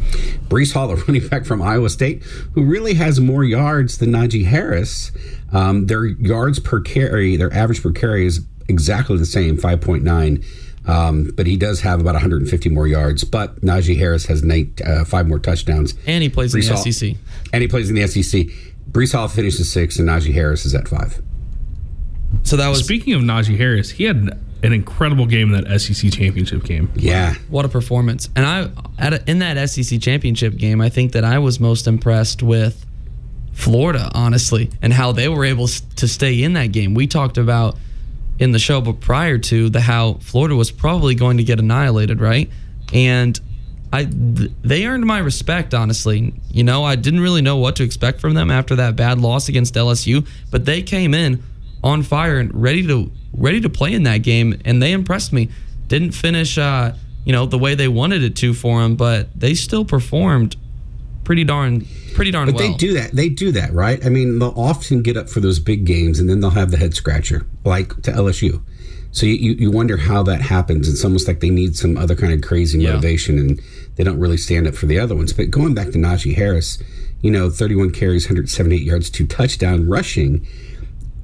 [0.48, 4.46] Breece Hall, a running back from Iowa State, who really has more yards than Najee
[4.46, 5.12] Harris.
[5.52, 10.04] Um, their yards per carry, their average per carry is exactly the same, five point
[10.04, 10.44] nine.
[10.88, 13.24] Um, but he does have about 150 more yards.
[13.24, 15.94] But Najee Harris has eight, uh, five more touchdowns.
[16.08, 17.16] And he plays Brees in the Hall- SEC.
[17.54, 18.48] And he plays in the SEC.
[18.92, 21.22] Breece Hall finishes six, and Najee Harris is at five.
[22.44, 26.12] So that was Speaking of Najee Harris, he had an incredible game in that SEC
[26.12, 26.90] championship game.
[26.96, 27.36] Yeah.
[27.50, 28.30] what a performance.
[28.36, 31.88] And I at a, in that SEC championship game, I think that I was most
[31.88, 32.86] impressed with
[33.54, 36.94] Florida, honestly, and how they were able to stay in that game.
[36.94, 37.78] We talked about
[38.40, 42.20] in the show, but prior to the how Florida was probably going to get annihilated,
[42.20, 42.50] right?
[42.94, 43.40] And
[43.94, 46.34] I th- they earned my respect, honestly.
[46.50, 49.50] You know, I didn't really know what to expect from them after that bad loss
[49.50, 51.44] against LSU, but they came in
[51.84, 55.50] on fire and ready to ready to play in that game, and they impressed me.
[55.88, 56.94] Didn't finish, uh,
[57.26, 60.56] you know, the way they wanted it to for them, but they still performed
[61.24, 62.68] pretty darn pretty darn But well.
[62.72, 63.12] they do that.
[63.12, 64.04] They do that, right?
[64.06, 66.78] I mean, they'll often get up for those big games and then they'll have the
[66.78, 68.62] head scratcher, like to LSU.
[69.14, 70.88] So you, you, wonder how that happens.
[70.88, 72.94] It's almost like they need some other kind of crazy Yeah.
[72.94, 73.62] motivation and
[73.96, 75.34] they don't really stand up for the other ones.
[75.34, 76.82] But going back to Najee Harris,
[77.22, 80.48] you know, 31 carries, 178 yards, two touchdown rushing.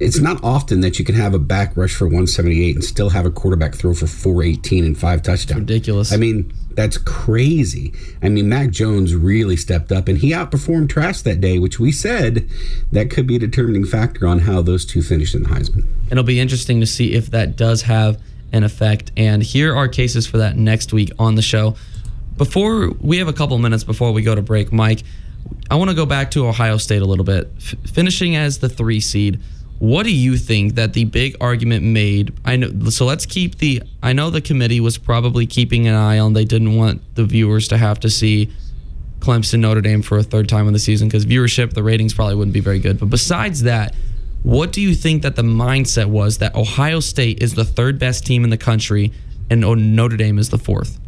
[0.00, 3.26] It's not often that you can have a back rush for 178 and still have
[3.26, 5.60] a quarterback throw for 418 and five touchdowns.
[5.60, 6.12] ridiculous.
[6.12, 7.92] I mean, that's crazy.
[8.22, 11.90] I mean, Mac Jones really stepped up and he outperformed Trask that day, which we
[11.90, 12.48] said
[12.92, 15.84] that could be a determining factor on how those two finished in the Heisman.
[16.12, 18.20] It'll be interesting to see if that does have
[18.52, 19.10] an effect.
[19.16, 21.74] And here are cases for that next week on the show.
[22.36, 25.02] Before we have a couple minutes before we go to break, Mike,
[25.70, 27.50] I want to go back to Ohio State a little bit.
[27.56, 29.40] F- finishing as the three seed,
[29.78, 32.34] what do you think that the big argument made?
[32.44, 32.90] I know.
[32.90, 33.82] So let's keep the.
[34.02, 36.32] I know the committee was probably keeping an eye on.
[36.32, 38.50] They didn't want the viewers to have to see
[39.20, 42.34] Clemson Notre Dame for a third time in the season because viewership, the ratings probably
[42.34, 42.98] wouldn't be very good.
[42.98, 43.94] But besides that,
[44.42, 48.26] what do you think that the mindset was that Ohio State is the third best
[48.26, 49.12] team in the country
[49.50, 50.98] and Notre Dame is the fourth?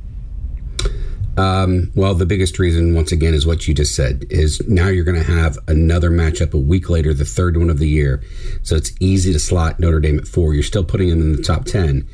[1.36, 4.24] Um, well, the biggest reason, once again, is what you just said.
[4.31, 7.78] Is now you're going to have another matchup a week later, the third one of
[7.78, 8.23] the year.
[8.62, 10.55] So it's easy to slot Notre Dame at four.
[10.55, 12.07] You're still putting them in the top ten.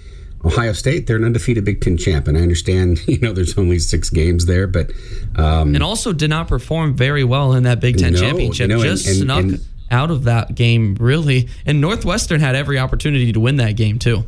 [0.44, 3.80] Ohio State, they're an undefeated Big Ten champ, and I understand, you know, there's only
[3.80, 4.92] six games there, but
[5.34, 8.68] um, And also did not perform very well in that Big Ten No, championship.
[8.70, 9.60] you know, and- Just and- snuck and-
[9.90, 11.48] out of that game, really.
[11.64, 14.24] And Northwestern had every opportunity to win that game, too.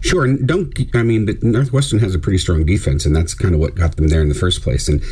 [0.00, 3.54] Sure, and don't I mean, but Northwestern has a pretty strong defense, and that's kind
[3.54, 4.88] of what got them there in the first place.
[4.88, 5.02] And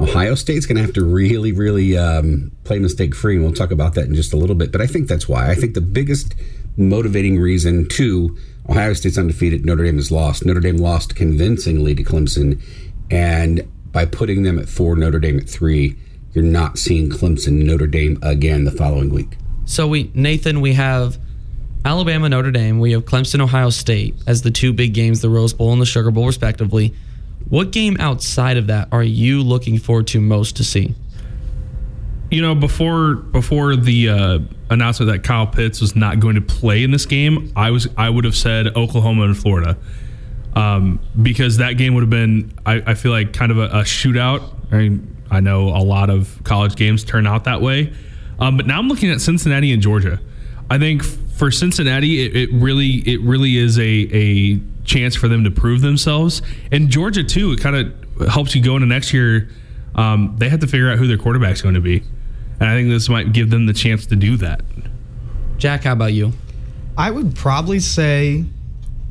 [0.00, 3.70] Ohio State's going to have to really, really um, play mistake free, and we'll talk
[3.70, 4.72] about that in just a little bit.
[4.72, 5.50] But I think that's why.
[5.50, 6.34] I think the biggest
[6.76, 8.36] motivating reason to
[8.68, 10.44] Ohio State's undefeated, Notre Dame is lost.
[10.44, 12.60] Notre Dame lost convincingly to Clemson,
[13.10, 15.96] and by putting them at four, Notre Dame at three,
[16.34, 19.38] you're not seeing Clemson, Notre Dame again the following week.
[19.64, 21.18] So we Nathan, we have
[21.86, 25.54] Alabama, Notre Dame, we have Clemson, Ohio State as the two big games, the Rose
[25.54, 26.92] Bowl and the Sugar Bowl, respectively.
[27.48, 30.96] What game outside of that are you looking forward to most to see?
[32.28, 34.38] You know, before before the uh,
[34.68, 38.10] announcement that Kyle Pitts was not going to play in this game, I was I
[38.10, 39.78] would have said Oklahoma and Florida,
[40.56, 43.82] um, because that game would have been I, I feel like kind of a, a
[43.82, 44.42] shootout.
[44.72, 47.92] I mean, I know a lot of college games turn out that way,
[48.40, 50.18] um, but now I'm looking at Cincinnati and Georgia.
[50.70, 55.44] I think for Cincinnati, it, it really it really is a a chance for them
[55.44, 57.52] to prove themselves, and Georgia too.
[57.52, 59.48] It kind of helps you go into next year.
[59.94, 62.02] Um, they have to figure out who their quarterback's going to be,
[62.60, 64.62] and I think this might give them the chance to do that.
[65.58, 66.32] Jack, how about you?
[66.98, 68.44] I would probably say,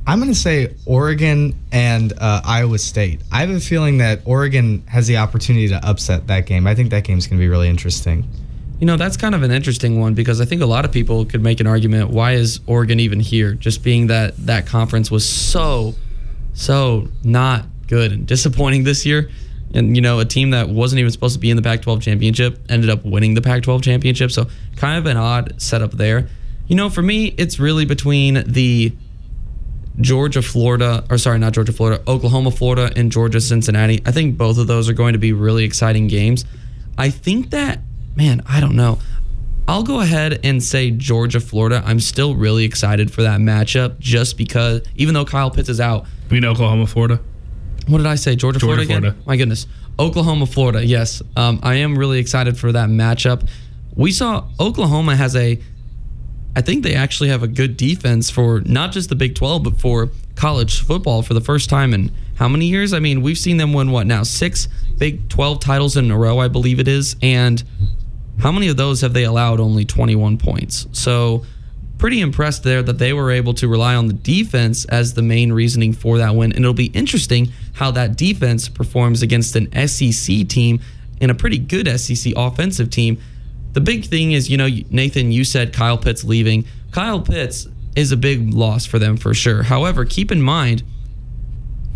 [0.08, 3.22] I'm going to say Oregon and uh, Iowa State.
[3.32, 6.68] I have a feeling that Oregon has the opportunity to upset that game.
[6.68, 8.28] I think that game's going to be really interesting.
[8.80, 11.26] You know, that's kind of an interesting one because I think a lot of people
[11.26, 13.54] could make an argument why is Oregon even here?
[13.54, 15.96] Just being that that conference was so,
[16.54, 19.30] so not good and disappointing this year.
[19.74, 22.02] And, you know, a team that wasn't even supposed to be in the Pac 12
[22.02, 24.32] championship ended up winning the Pac 12 championship.
[24.32, 26.30] So, kind of an odd setup there.
[26.68, 28.94] You know, for me, it's really between the
[30.02, 34.02] Georgia, Florida, or sorry, not Georgia, Florida, Oklahoma, Florida, and Georgia, Cincinnati.
[34.06, 36.46] I think both of those are going to be really exciting games.
[36.98, 37.80] I think that,
[38.16, 39.00] man, I don't know.
[39.68, 41.82] I'll go ahead and say Georgia, Florida.
[41.86, 46.06] I'm still really excited for that matchup just because, even though Kyle Pitts is out,
[46.30, 47.20] I mean, Oklahoma, Florida.
[47.88, 48.36] what did I say?
[48.36, 49.02] Georgia, Georgia, Florida again?
[49.02, 49.22] Florida.
[49.26, 49.66] My goodness.
[49.98, 50.86] Oklahoma, Florida.
[50.86, 51.22] Yes.
[51.36, 53.48] Um, I am really excited for that matchup.
[53.96, 55.60] we saw Oklahoma has a
[56.56, 59.82] I think they actually have a good defense for not just the Big 12, but
[59.82, 62.94] for college football for the first time in how many years?
[62.94, 64.24] I mean, we've seen them win what now?
[64.24, 64.68] Six
[64.98, 67.16] Big 12 titles in a row, I believe it is.
[67.22, 67.62] And
[68.40, 70.88] how many of those have they allowed only 21 points?
[70.92, 71.46] So,
[71.98, 75.54] pretty impressed there that they were able to rely on the defense as the main
[75.54, 76.52] reasoning for that win.
[76.52, 80.82] And it'll be interesting how that defense performs against an SEC team
[81.22, 83.18] and a pretty good SEC offensive team
[83.76, 86.64] the big thing is, you know, Nathan, you said Kyle Pitts leaving.
[86.92, 87.68] Kyle Pitts
[87.98, 89.64] is a big loss for them for sure.
[89.64, 90.82] However, keep in mind,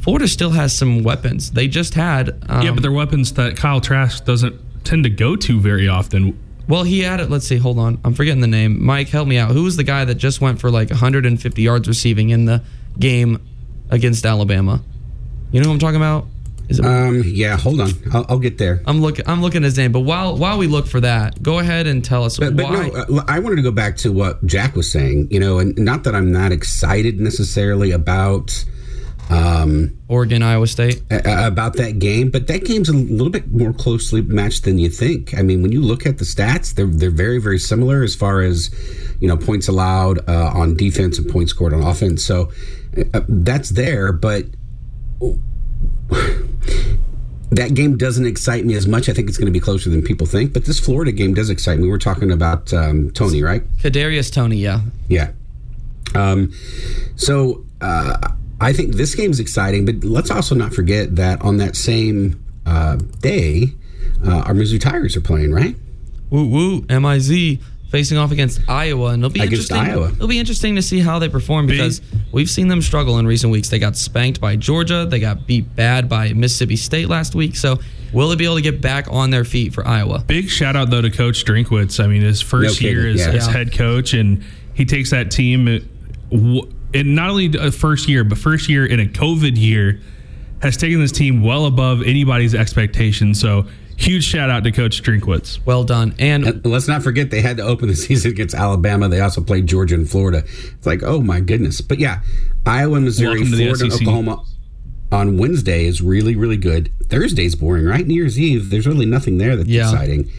[0.02, 1.52] Florida still has some weapons.
[1.52, 2.38] They just had.
[2.50, 6.38] Um, yeah, but they're weapons that Kyle Trask doesn't tend to go to very often.
[6.68, 7.32] Well, he had it.
[7.32, 7.58] Let's see.
[7.58, 8.00] Hold on.
[8.06, 8.84] I'm forgetting the name.
[8.84, 9.52] Mike, help me out.
[9.52, 12.62] Who was the guy that just went for like 150 yards receiving in the
[13.00, 13.42] game
[13.90, 14.82] against Alabama?
[15.52, 16.28] You know who I'm talking about?
[16.70, 16.86] Is it?
[16.86, 17.90] Um, yeah, hold on.
[18.14, 18.84] I'll, I'll, get there.
[18.86, 19.28] I'm looking.
[19.28, 19.92] I'm looking at his name.
[19.92, 22.88] But while while we look for that, go ahead and tell us but, but why.
[22.90, 25.30] No, uh, I wanted to go back to what Jack was saying.
[25.32, 28.64] You know, and not that I'm not excited necessarily about
[29.30, 34.22] um, Oregon, Iowa State about that game, but that game's a little bit more closely
[34.24, 35.38] matched than you think.
[35.38, 38.42] I mean, when you look at the stats, they're they're very very similar as far
[38.42, 38.72] as
[39.20, 42.26] you know points allowed uh, on defense and points scored on offense.
[42.26, 42.52] So
[43.14, 44.46] uh, that's there, but
[47.52, 49.10] that game doesn't excite me as much.
[49.10, 50.54] I think it's going to be closer than people think.
[50.54, 51.88] But this Florida game does excite me.
[51.88, 53.62] We're talking about um, Toney, right?
[53.78, 55.34] Kadarius Toney, yeah, yeah.
[56.16, 56.52] Um,
[57.16, 58.18] so uh,
[58.62, 59.86] I think this game is exciting.
[59.86, 63.66] But let's also not forget that on that same uh, day,
[64.26, 65.76] uh, our Mizzou Tigers are playing, right?
[66.30, 67.60] Woo woo, M I Z
[67.90, 69.78] facing off against Iowa, and it'll be against interesting.
[69.78, 70.12] Iowa.
[70.12, 73.52] It'll be interesting to see how they perform because we've seen them struggle in recent
[73.52, 73.70] weeks.
[73.70, 77.56] They got spanked by Georgia, they got beat bad by Mississippi State last week.
[77.56, 77.80] So,
[78.14, 80.24] will they be able to get back on their feet for Iowa?
[80.28, 82.04] Big shout out though to Coach Drinkwitz.
[82.04, 83.32] I mean, his first no year as, yeah.
[83.32, 85.68] as, head coach, and he takes that team.
[86.94, 90.02] In not only a first year, but first year in a COVID year,
[90.62, 93.40] has taken this team well above anybody's expectations.
[93.40, 93.66] So
[93.98, 95.66] huge shout out to Coach Drinkwitz.
[95.66, 96.16] Well done.
[96.20, 99.10] And, and, let's not forget they had to open the season against Alabama.
[99.10, 100.44] They also played Georgia and Florida.
[100.46, 101.82] It's like, oh my goodness.
[101.82, 102.22] But yeah,
[102.66, 104.44] Iowa, Missouri, Florida, Oklahoma
[105.12, 106.92] on Wednesday is really, really good.
[107.10, 108.06] Thursday's boring, right?
[108.06, 109.90] New Year's Eve, there's really nothing there that's yeah.
[109.90, 110.30] exciting.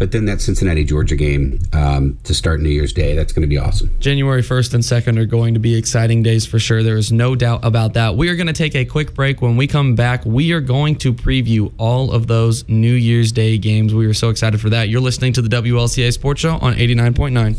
[0.00, 3.46] But then that Cincinnati Georgia game um, to start New Year's Day, that's going to
[3.46, 3.94] be awesome.
[4.00, 6.82] January 1st and 2nd are going to be exciting days for sure.
[6.82, 8.16] There is no doubt about that.
[8.16, 9.42] We are going to take a quick break.
[9.42, 13.58] When we come back, we are going to preview all of those New Year's Day
[13.58, 13.92] games.
[13.94, 14.88] We are so excited for that.
[14.88, 17.56] You're listening to the WLCA Sports Show on 89.9.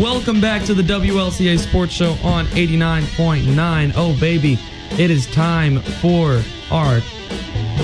[0.00, 3.92] Welcome back to the WLCA Sports Show on 89.9.
[3.94, 4.58] Oh, baby,
[4.92, 7.00] it is time for our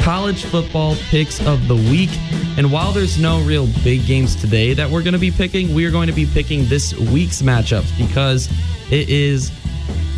[0.03, 2.11] college football picks of the week.
[2.57, 5.85] And while there's no real big games today that we're going to be picking, we
[5.85, 8.49] are going to be picking this week's matchups because
[8.91, 9.51] it is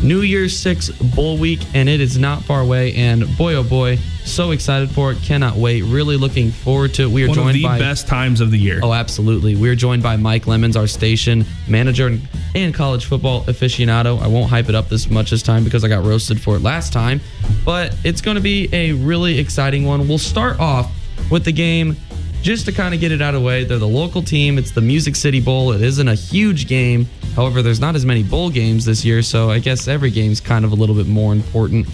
[0.02, 2.94] New Year's Six Bowl Week and it is not far away.
[2.94, 5.18] And boy, oh boy, so excited for it.
[5.22, 5.82] Cannot wait.
[5.82, 7.10] Really looking forward to it.
[7.10, 8.80] We are One joined of the by best times of the year.
[8.82, 9.56] Oh, absolutely.
[9.56, 12.18] We are joined by Mike Lemons, our station manager
[12.54, 14.20] and college football aficionado.
[14.20, 16.62] I won't hype it up this much this time because I got roasted for it
[16.62, 17.20] last time,
[17.64, 20.08] but it's going to be a really exciting one.
[20.08, 20.92] We'll start off
[21.30, 21.96] with the game
[22.42, 23.64] just to kind of get it out of the way.
[23.64, 24.58] They're the local team.
[24.58, 25.72] It's the Music City Bowl.
[25.72, 27.06] It isn't a huge game.
[27.36, 30.64] However, there's not as many bowl games this year, so I guess every game's kind
[30.64, 31.86] of a little bit more important.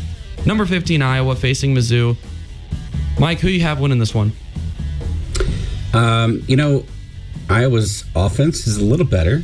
[0.47, 2.16] Number 15, Iowa facing Mizzou.
[3.19, 4.33] Mike, who you have winning this one?
[5.93, 6.85] Um, you know,
[7.51, 9.43] Iowa's offense is a little better.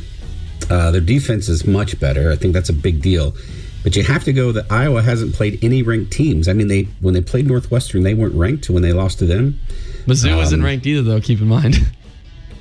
[0.69, 2.31] Uh, their defense is much better.
[2.31, 3.35] I think that's a big deal.
[3.83, 6.47] But you have to go that Iowa hasn't played any ranked teams.
[6.47, 9.59] I mean, they when they played Northwestern, they weren't ranked when they lost to them.
[10.05, 11.21] Mizzou um, isn't ranked either, though.
[11.21, 11.77] Keep in mind.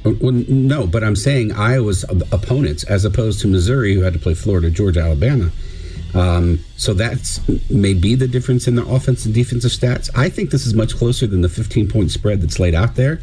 [0.05, 4.35] Well, no, but I'm saying Iowa's opponents, as opposed to Missouri, who had to play
[4.35, 5.51] Florida, Georgia, Alabama.
[6.15, 7.41] Um, so that's
[7.71, 10.11] maybe the difference in the offense and defensive stats.
[10.15, 13.21] I think this is much closer than the 15 point spread that's laid out there.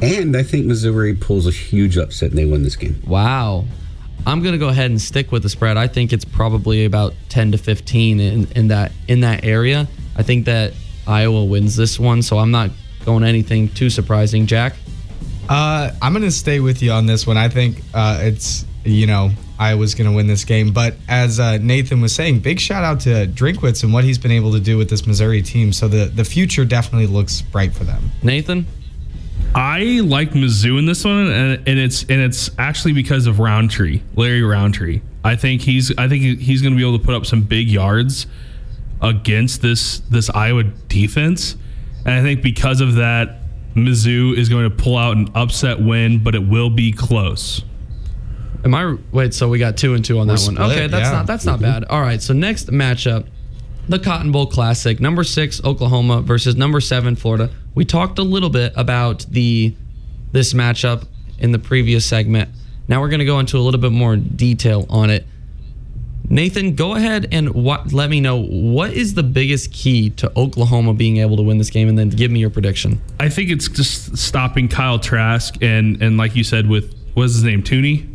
[0.00, 3.00] And I think Missouri pulls a huge upset and they win this game.
[3.06, 3.64] Wow.
[4.26, 5.76] I'm going to go ahead and stick with the spread.
[5.76, 9.86] I think it's probably about 10 to 15 in, in that in that area.
[10.16, 10.72] I think that
[11.06, 12.70] Iowa wins this one, so I'm not
[13.04, 14.46] going anything too surprising.
[14.46, 14.74] Jack?
[15.48, 17.36] Uh, I'm going to stay with you on this one.
[17.36, 20.72] I think uh, it's, you know, I was going to win this game.
[20.72, 24.32] But as uh, Nathan was saying, big shout out to Drinkwitz and what he's been
[24.32, 25.72] able to do with this Missouri team.
[25.72, 28.10] So the, the future definitely looks bright for them.
[28.22, 28.66] Nathan?
[29.54, 34.00] I like Mizzou in this one, and, and it's and it's actually because of Rountree,
[34.16, 35.00] Larry Rountree.
[35.22, 37.68] I think he's I think he's going to be able to put up some big
[37.68, 38.26] yards
[39.00, 41.56] against this this Iowa defense.
[42.04, 43.38] And I think because of that,
[43.74, 47.62] Mizzou is going to pull out an upset win, but it will be close.
[48.64, 49.34] Am I wait?
[49.34, 50.54] So we got two and two on that We're one.
[50.54, 51.12] split, okay, that's yeah.
[51.12, 51.84] not that's not bad.
[51.84, 53.26] All right, so next matchup,
[53.88, 57.50] the Cotton Bowl Classic, number six Oklahoma versus number seven Florida.
[57.74, 59.74] We talked a little bit about the
[60.32, 61.06] this matchup
[61.38, 62.50] in the previous segment.
[62.88, 65.26] Now we're going to go into a little bit more detail on it.
[66.28, 70.94] Nathan, go ahead and what, let me know what is the biggest key to Oklahoma
[70.94, 73.00] being able to win this game, and then give me your prediction.
[73.20, 77.44] I think it's just stopping Kyle Trask and and like you said with what's his
[77.44, 78.10] name, Tooney.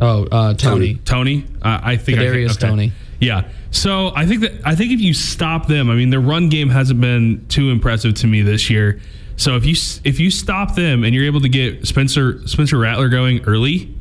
[0.00, 0.94] Oh, uh, Toney.
[1.04, 1.44] Toney.
[1.60, 2.92] Uh, I think I Kadarius Toney.
[3.20, 3.48] Yeah.
[3.70, 6.70] So I think that I think if you stop them, I mean, their run game
[6.70, 9.00] hasn't been too impressive to me this year.
[9.36, 9.74] So if you
[10.04, 13.94] if you stop them and you're able to get Spencer Spencer Rattler going early,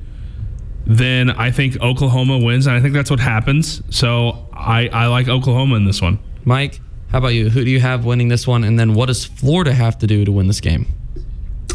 [0.88, 3.82] then I think Oklahoma wins, and I think that's what happens.
[3.90, 6.18] So I I like Oklahoma in this one.
[6.46, 6.80] Mike,
[7.12, 7.50] how about you?
[7.50, 8.64] Who do you have winning this one?
[8.64, 10.88] And then what does Florida have to do to win this game?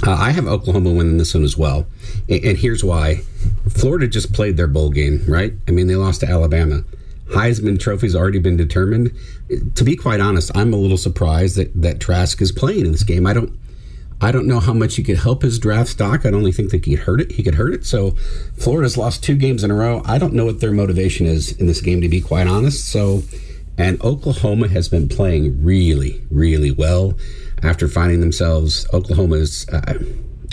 [0.05, 1.87] Uh, I have Oklahoma winning this one as well.
[2.29, 3.17] And, and here's why
[3.71, 5.53] Florida just played their bowl game, right?
[5.69, 6.83] I mean, they lost to Alabama.
[7.29, 9.13] Heisman Trophy's already been determined.
[9.77, 13.05] To be quite honest, I'm a little surprised that, that Trask is playing in this
[13.05, 13.27] game.
[13.27, 13.59] I don't.
[14.23, 16.21] I don't know how much he could help his draft stock.
[16.21, 17.33] I don't only think that he hurt it.
[17.33, 17.85] He could hurt it.
[17.85, 18.13] So,
[18.57, 20.01] Florida's lost two games in a row.
[20.05, 22.89] I don't know what their motivation is in this game, to be quite honest.
[22.89, 23.23] So,
[23.77, 27.19] and Oklahoma has been playing really, really well
[27.63, 28.87] after finding themselves.
[28.93, 29.81] Oklahoma is, uh,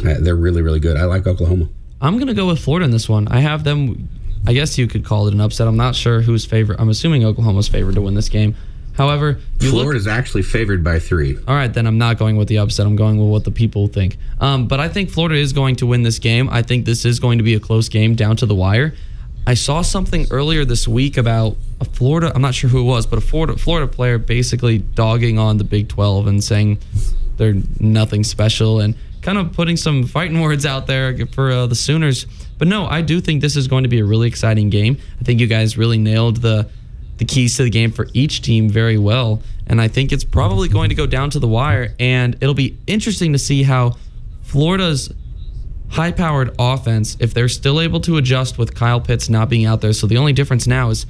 [0.06, 0.98] uh, they're really, really good.
[0.98, 1.70] I like Oklahoma.
[2.02, 3.28] I'm gonna go with Florida in this one.
[3.28, 4.08] I have them.
[4.48, 5.68] I guess you could call it an upset.
[5.68, 6.80] I'm not sure who's favorite.
[6.80, 8.56] I'm assuming Oklahoma's favored to win this game.
[9.00, 10.08] However, you look.
[10.08, 11.38] Actually favored by three.
[11.48, 12.86] All right, then I'm not going with the upset.
[12.86, 14.18] I'm going with what the people think.
[14.42, 16.50] Um, but I think Florida is going to win this game.
[16.50, 18.94] I think this is going to be a close game down to the wire.
[19.48, 22.30] I saw something earlier this week about a Florida.
[22.36, 25.64] I'm not sure who it was, but a Florida Florida player basically dogging on the
[25.64, 26.80] Big 12 and saying
[27.38, 31.76] they're nothing special and kind of putting some fighting words out there for uh, the
[31.76, 32.26] Sooners.
[32.58, 34.98] But no, I do think this is going to be a really exciting game.
[35.22, 36.70] I think you guys really nailed the
[37.20, 39.42] the keys to the game for each team very well.
[39.68, 41.94] And I think it's probably going to go down to the wire.
[42.00, 43.98] And it'll be interesting to see how
[44.42, 45.14] Florida's
[45.90, 49.82] high powered offense, if they're still able to adjust with Kyle Pitts not being out
[49.82, 49.94] there.
[49.94, 51.06] So the only difference now is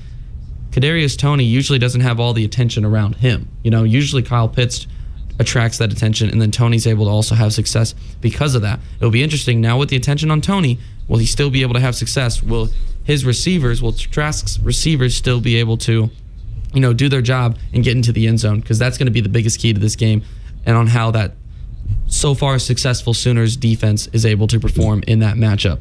[0.71, 3.47] Kadarius Toney usually doesn't have all the attention around him.
[3.63, 4.87] You know, usually Kyle Pitts
[5.39, 8.79] attracts that attention, and then Toney's able to also have success because of that.
[8.97, 10.79] It'll be interesting now with the attention on Tony.
[11.07, 12.43] Will he still be able to have success?
[12.43, 12.69] Will
[13.03, 16.11] his receivers, will Trask's receivers still be able to,
[16.73, 18.59] you know, do their job and get into the end zone?
[18.59, 20.23] Because that's going to be the biggest key to this game,
[20.65, 21.31] and on how that
[22.07, 25.79] so far successful Sooners defense is able to perform in that matchup.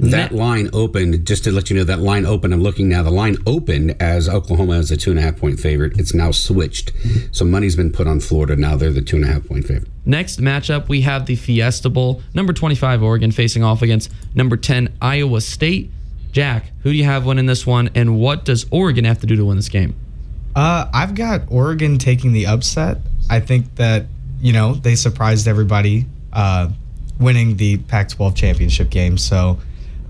[0.00, 2.54] That line opened, just to let you know, that line opened.
[2.54, 3.02] I'm looking now.
[3.02, 5.98] The line opened as Oklahoma is a two and a half point favorite.
[5.98, 6.92] It's now switched.
[7.32, 8.56] So money's been put on Florida.
[8.56, 9.88] Now they're the two and a half point favorite.
[10.06, 12.22] Next matchup, we have the Fiesta Bowl.
[12.34, 15.90] Number 25, Oregon, facing off against number 10, Iowa State.
[16.32, 19.36] Jack, who do you have winning this one, and what does Oregon have to do
[19.36, 19.94] to win this game?
[20.54, 22.98] Uh, I've got Oregon taking the upset.
[23.28, 24.06] I think that
[24.40, 26.70] you know they surprised everybody, uh,
[27.18, 29.18] winning the Pac-12 championship game.
[29.18, 29.58] So,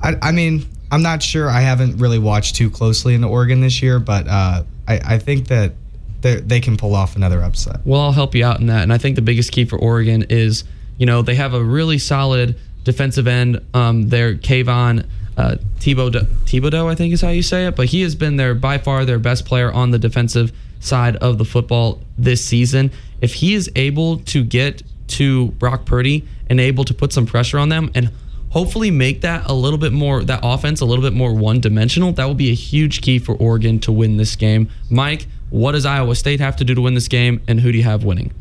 [0.03, 1.49] I, I mean, I'm not sure.
[1.49, 5.49] I haven't really watched too closely into Oregon this year, but uh, I, I think
[5.49, 5.75] that
[6.23, 7.81] they can pull off another upset.
[7.85, 8.83] Well, I'll help you out in that.
[8.83, 10.65] And I think the biggest key for Oregon is,
[10.99, 13.61] you know, they have a really solid defensive end.
[13.73, 15.07] Um, their Kayvon
[15.37, 18.55] uh, Thibodeaux, Thibodeaux, I think is how you say it, but he has been their
[18.55, 22.91] by far their best player on the defensive side of the football this season.
[23.21, 27.59] If he is able to get to Brock Purdy and able to put some pressure
[27.59, 28.11] on them and
[28.51, 32.13] hopefully make that a little bit more that offense a little bit more one dimensional,
[32.13, 34.69] that will be a huge key for Oregon to win this game.
[34.91, 37.79] Mike, what does Iowa State have to do to win this game, and who do
[37.79, 38.33] you have winning?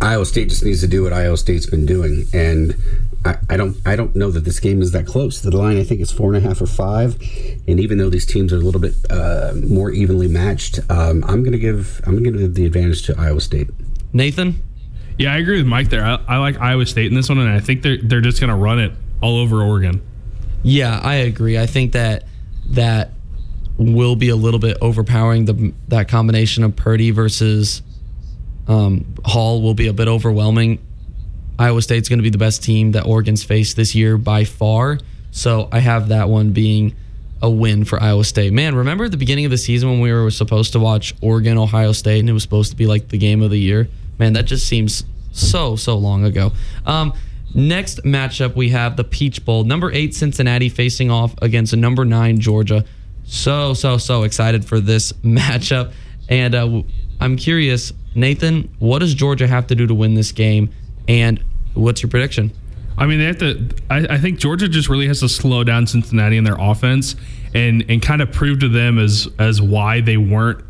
[0.00, 2.76] Iowa State just needs to do what Iowa State's been doing, and
[3.24, 5.40] I, I don't I don't know that this game is that close.
[5.40, 7.20] The line I think is four and a half or five,
[7.66, 11.42] and even though these teams are a little bit uh, more evenly matched, um, I'm
[11.42, 13.70] going to give I'm going to give the advantage to Iowa State.
[14.12, 14.62] Nathan?
[15.18, 16.04] Yeah, I agree with Mike there.
[16.04, 18.50] I, I like Iowa State in this one, and I think they're they're just going
[18.50, 18.92] to run it
[19.22, 20.02] all over Oregon.
[20.62, 21.58] Yeah, I agree.
[21.58, 22.24] I think that
[22.70, 23.10] that
[23.78, 25.46] will be a little bit overpowering.
[25.46, 27.82] The that combination of Purdy versus
[28.68, 30.78] um, Hall will be a bit overwhelming.
[31.58, 34.98] Iowa State's going to be the best team that Oregon's faced this year by far.
[35.30, 36.94] So I have that one being
[37.40, 38.52] a win for Iowa State.
[38.52, 41.92] Man, remember the beginning of the season when we were supposed to watch Oregon Ohio
[41.92, 43.88] State and it was supposed to be like the game of the year?
[44.18, 46.52] Man, that just seems so so long ago.
[46.86, 47.14] Um,
[47.54, 49.64] next matchup we have the Peach Bowl.
[49.64, 52.84] Number eight Cincinnati facing off against number nine Georgia.
[53.24, 55.92] So so so excited for this matchup,
[56.28, 56.82] and uh,
[57.20, 60.70] I'm curious, Nathan, what does Georgia have to do to win this game?
[61.08, 61.42] And
[61.74, 62.52] what's your prediction?
[62.98, 63.68] I mean, they have to.
[63.90, 67.16] I, I, think Georgia just really has to slow down Cincinnati in their offense
[67.54, 70.62] and and kind of prove to them as as why they weren't,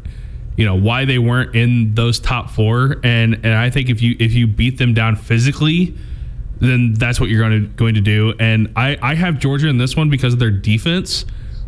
[0.56, 3.00] you know, why they weren't in those top four.
[3.02, 5.96] And and I think if you if you beat them down physically,
[6.62, 8.34] then that's what you're going to going to do.
[8.38, 11.24] And I I have Georgia in this one because of their defense,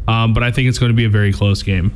[0.09, 1.93] um, but I think it's going to be a very close game.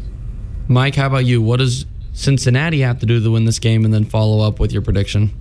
[0.68, 1.40] Mike, how about you?
[1.40, 4.72] What does Cincinnati have to do to win this game, and then follow up with
[4.72, 5.32] your prediction?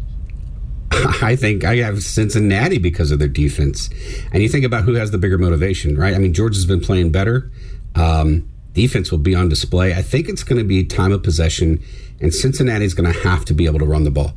[1.22, 3.90] I think I have Cincinnati because of their defense.
[4.32, 6.14] And you think about who has the bigger motivation, right?
[6.14, 7.52] I mean, Georgia's been playing better.
[7.96, 9.94] Um, defense will be on display.
[9.94, 11.84] I think it's going to be time of possession,
[12.22, 14.34] and Cincinnati's going to have to be able to run the ball.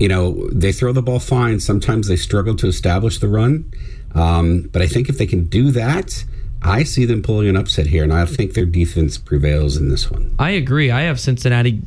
[0.00, 1.60] You know, they throw the ball fine.
[1.60, 3.72] Sometimes they struggle to establish the run.
[4.14, 6.24] Um, but I think if they can do that,
[6.62, 10.10] I see them pulling an upset here, and I think their defense prevails in this
[10.10, 10.34] one.
[10.38, 10.90] I agree.
[10.90, 11.80] I have Cincinnati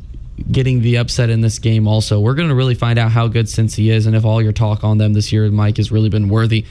[0.50, 2.18] getting the upset in this game also.
[2.20, 4.82] We're going to really find out how good Cincy is and if all your talk
[4.82, 6.64] on them this year, Mike, has really been worthy.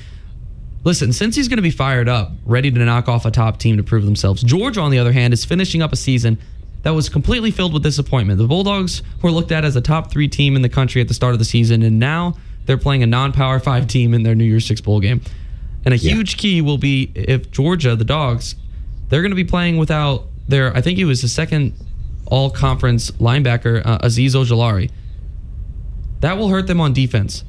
[0.84, 3.84] Listen, Cincy's going to be fired up, ready to knock off a top team to
[3.84, 4.44] prove themselves.
[4.44, 6.38] Georgia, on the other hand, is finishing up a season
[6.84, 8.38] that was completely filled with disappointment.
[8.38, 11.14] The Bulldogs were looked at as a top three team in the country at the
[11.14, 12.36] start of the season, and now
[12.66, 15.22] they're playing a non power five team in their New Year's Six Bowl game.
[15.86, 16.14] And a yeah.
[16.14, 18.56] huge key will be if Georgia, the Dogs,
[19.10, 21.74] they're going to be playing without their, I think he was the second
[22.26, 24.92] all conference linebacker, uh, Azeez Ojulari.
[26.22, 27.44] That will hurt them on defense.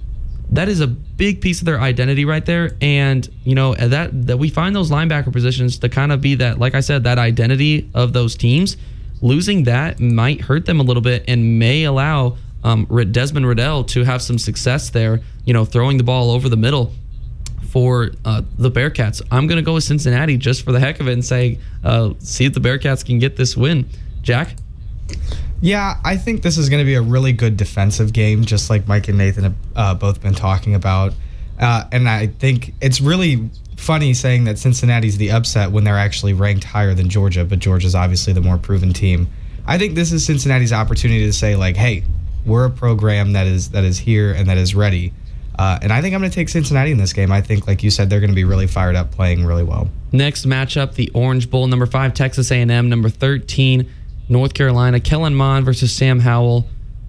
[0.50, 2.76] That is a big piece of their identity right there.
[2.80, 6.58] And, you know, that, that we find those linebacker positions to kind of be that,
[6.58, 8.76] like I said, that identity of those teams.
[9.20, 14.04] Losing that might hurt them a little bit and may allow um, Desmond Ridder to
[14.04, 16.92] have some success there, you know, throwing the ball over the middle
[17.68, 19.20] for uh, the Bearcats.
[19.30, 22.14] I'm going to go with Cincinnati just for the heck of it and say, uh,
[22.20, 23.88] see if the Bearcats can get this win.
[24.22, 24.56] Jack?
[25.60, 28.86] Yeah, I think this is going to be a really good defensive game, just like
[28.86, 31.14] Mike and Nathan have uh, both been talking about.
[31.58, 36.32] Uh, and I think it's really funny saying that Cincinnati's the upset when they're actually
[36.32, 39.28] ranked higher than Georgia, but Georgia's obviously the more proven team.
[39.66, 42.04] I think this is Cincinnati's opportunity to say like, "Hey,
[42.44, 45.12] we're a program that is that is here and that is ready."
[45.58, 47.30] Uh, and I think I'm going to take Cincinnati in this game.
[47.30, 49.88] I think, like you said, they're going to be really fired up, playing really well.
[50.12, 53.90] Next matchup: the Orange Bowl, number five Texas A&M, number thirteen
[54.28, 56.66] North Carolina, Kellen Mond versus Sam Howell.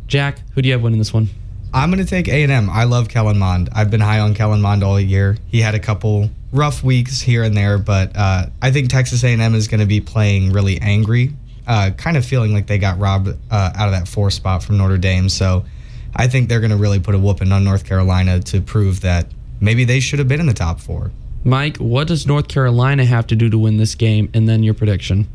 [0.08, 1.30] Jack, who do you have winning this one?
[1.74, 2.70] I'm going to take A&M.
[2.70, 3.70] I love Kellen Mond.
[3.74, 5.38] I've been high on Kellen Mond all year.
[5.48, 9.56] He had a couple rough weeks here and there, but uh, I think Texas A&M
[9.56, 11.34] is going to be playing really angry,
[11.68, 14.78] uh, kind of feeling like they got robbed uh, out of that four spot from
[14.78, 15.30] Notre Dame.
[15.30, 15.66] So
[16.16, 19.28] I think they're going to really put a whooping on North Carolina to prove that
[19.60, 21.12] maybe they should have been in the top four.
[21.44, 24.30] Mike, what does North Carolina have to do to win this game?
[24.34, 25.28] And then your prediction.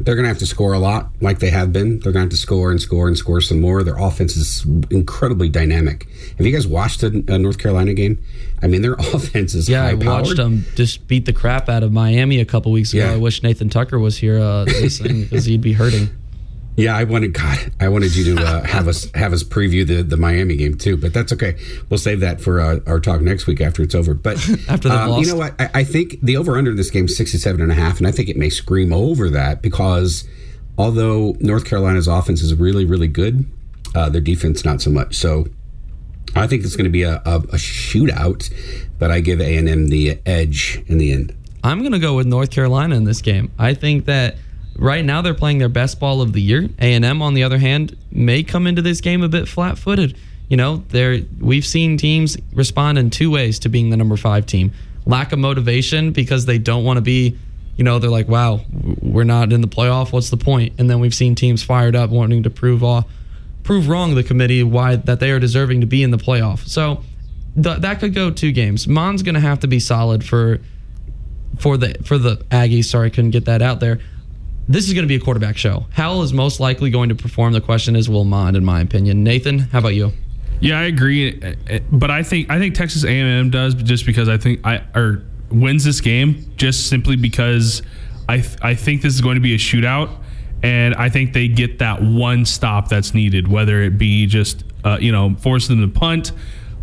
[0.00, 2.00] They're going to have to score a lot, like they have been.
[2.00, 3.82] They're going to have to score and score and score some more.
[3.84, 6.08] Their offense is incredibly dynamic.
[6.36, 8.22] Have you guys watched a, a North Carolina game?
[8.60, 9.84] I mean, their offense is yeah.
[9.84, 13.04] I watched them just beat the crap out of Miami a couple weeks ago.
[13.04, 13.12] Yeah.
[13.12, 16.10] I wish Nathan Tucker was here uh, listening because he'd be hurting.
[16.76, 17.72] Yeah, I wanted God.
[17.78, 20.96] I wanted you to uh, have us have us preview the the Miami game too,
[20.96, 21.56] but that's okay.
[21.88, 24.12] We'll save that for uh, our talk next week after it's over.
[24.12, 24.36] But
[24.68, 25.54] after the um, you know what?
[25.60, 28.08] I, I, think the over under in this game is 67 and a half, and
[28.08, 30.24] I think it may scream over that because
[30.76, 33.44] although North Carolina's offense is really really good,
[33.94, 35.14] uh, their defense not so much.
[35.14, 35.46] So
[36.34, 38.52] I think it's going to be a, a, a shootout,
[38.98, 41.36] but I give A and M the edge in the end.
[41.62, 43.52] I'm going to go with North Carolina in this game.
[43.58, 44.36] I think that
[44.76, 46.68] Right now, they're playing their best ball of the year.
[46.80, 50.16] A&M, on the other hand, may come into this game a bit flat-footed.
[50.48, 54.44] You know, there we've seen teams respond in two ways to being the number five
[54.46, 54.72] team:
[55.06, 57.38] lack of motivation because they don't want to be.
[57.76, 58.60] You know, they're like, "Wow,
[59.00, 60.12] we're not in the playoff.
[60.12, 63.06] What's the point?" And then we've seen teams fired up, wanting to prove off,
[63.62, 66.68] prove wrong the committee why that they are deserving to be in the playoff.
[66.68, 67.02] So
[67.60, 68.86] th- that could go two games.
[68.86, 70.60] Mond's going to have to be solid for
[71.58, 72.84] for the for the Aggies.
[72.84, 73.98] Sorry, I couldn't get that out there
[74.68, 75.86] this is going to be a quarterback show.
[75.92, 77.52] Howell is most likely going to perform.
[77.52, 79.22] The question is, will Mond, in my opinion.
[79.22, 80.12] Nathan, how about you?
[80.60, 81.38] Yeah, I agree,
[81.90, 85.84] but I think I think Texas A&M does just because I think I or wins
[85.84, 87.82] this game just simply because
[88.28, 90.10] I I think this is going to be a shootout,
[90.62, 94.96] and I think they get that one stop that's needed, whether it be just uh,
[95.00, 96.32] you know force them to punt.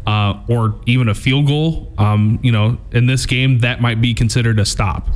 [0.04, 4.16] Uh, or even a field goal, um, you know, in this game that might be
[4.16, 5.08] considered a stop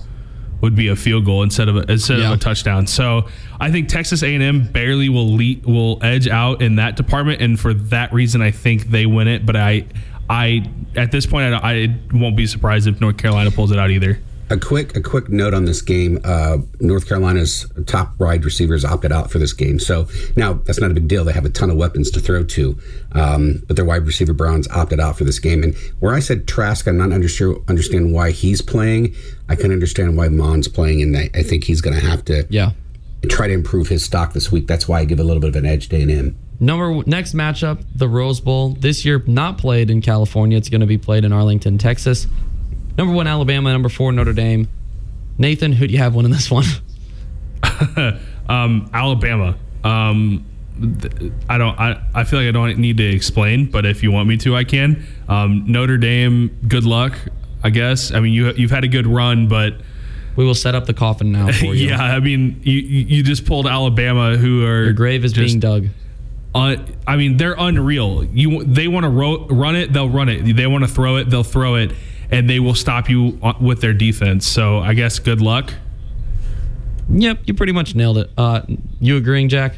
[0.65, 2.31] would be a field goal instead of a, instead yeah.
[2.31, 2.87] of a touchdown.
[2.87, 3.27] So
[3.59, 7.73] I think Texas A&M barely will lead, will edge out in that department, and for
[7.75, 9.45] that reason, I think they win it.
[9.45, 9.85] But I,
[10.27, 13.91] I at this point, I, I won't be surprised if North Carolina pulls it out
[13.91, 14.19] either.
[14.51, 16.19] A quick a quick note on this game.
[16.23, 19.79] Uh, North Carolina's top wide receivers opted out for this game.
[19.79, 21.23] So now that's not a big deal.
[21.25, 22.77] They have a ton of weapons to throw to,
[23.13, 25.63] um, but their wide receiver Browns opted out for this game.
[25.63, 29.15] And where I said Trask, I'm not under sure understand why he's playing.
[29.49, 32.45] I can understand why Mond's playing, and I, I think he's going to have to
[32.51, 32.71] Yeah.
[33.29, 34.67] try to improve his stock this week.
[34.67, 36.37] That's why I give a little bit of an edge to A&M.
[36.59, 38.69] Number next matchup, the Rose Bowl.
[38.79, 40.55] This year not played in California.
[40.57, 42.27] It's going to be played in Arlington, Texas.
[42.97, 43.71] Number one, Alabama.
[43.71, 44.67] Number four, Notre Dame.
[45.37, 46.65] Nathan, who do you have winning this one?
[48.49, 49.57] um, Alabama.
[49.83, 50.45] Um,
[51.49, 51.79] I don't.
[51.79, 54.55] I, I feel like I don't need to explain, but if you want me to,
[54.55, 55.05] I can.
[55.27, 56.57] Um, Notre Dame.
[56.67, 57.17] Good luck.
[57.63, 58.11] I guess.
[58.13, 59.75] I mean, you you've had a good run, but
[60.35, 61.73] We will set up the coffin now for you.
[61.89, 62.01] yeah.
[62.01, 65.59] I mean, you you you just pulled Alabama, who are Your grave is just being
[65.59, 65.87] dug.
[66.53, 68.23] Uh, I mean, they're unreal.
[68.25, 70.55] You they want to ro- run it, they'll run it.
[70.55, 71.91] They want to throw it, they'll throw it,
[72.31, 74.47] and they will stop you with their defense.
[74.47, 75.73] So I guess good luck.
[77.09, 78.31] Yep, you pretty much nailed it.
[78.37, 78.61] Uh,
[78.99, 79.75] you agreeing, Jack?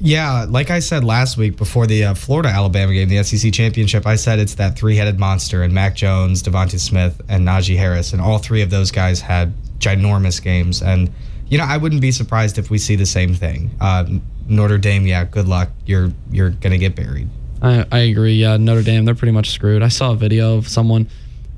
[0.00, 4.06] Yeah, like I said last week before the uh, Florida Alabama game, the SEC championship,
[4.06, 8.12] I said it's that three headed monster and Mac Jones, DeVonta Smith, and Najee Harris.
[8.12, 10.82] And all three of those guys had ginormous games.
[10.82, 11.12] And,
[11.48, 13.70] you know, I wouldn't be surprised if we see the same thing.
[13.80, 14.04] Uh,
[14.46, 15.68] Notre Dame, yeah, good luck.
[15.84, 17.28] You're you're going to get buried.
[17.60, 18.34] I, I agree.
[18.34, 19.82] Yeah, Notre Dame, they're pretty much screwed.
[19.82, 21.08] I saw a video of someone,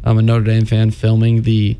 [0.04, 1.76] um, a Notre Dame fan, filming the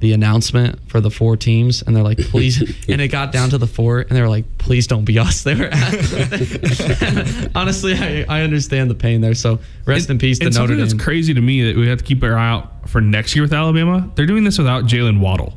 [0.00, 3.58] the announcement for the four teams, and they're like, "Please," and it got down to
[3.58, 5.70] the four, and they were like, "Please don't be us." They were
[7.54, 9.34] honestly, I, I understand the pain there.
[9.34, 10.88] So rest in peace to and Notre something Dame.
[10.96, 13.42] that's crazy to me that we have to keep our eye out for next year
[13.42, 14.10] with Alabama.
[14.14, 15.54] They're doing this without Jalen Waddle.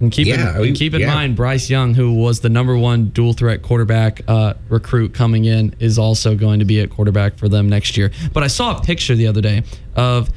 [0.00, 1.14] And keep Yeah, in, I and keep in yeah.
[1.14, 5.76] mind, Bryce Young, who was the number one dual threat quarterback uh, recruit coming in,
[5.78, 8.10] is also going to be at quarterback for them next year.
[8.32, 9.62] But I saw a picture the other day
[9.94, 10.28] of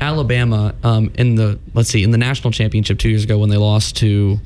[0.00, 3.56] Alabama um, in the let's see in the national championship two years ago when they
[3.56, 4.38] lost to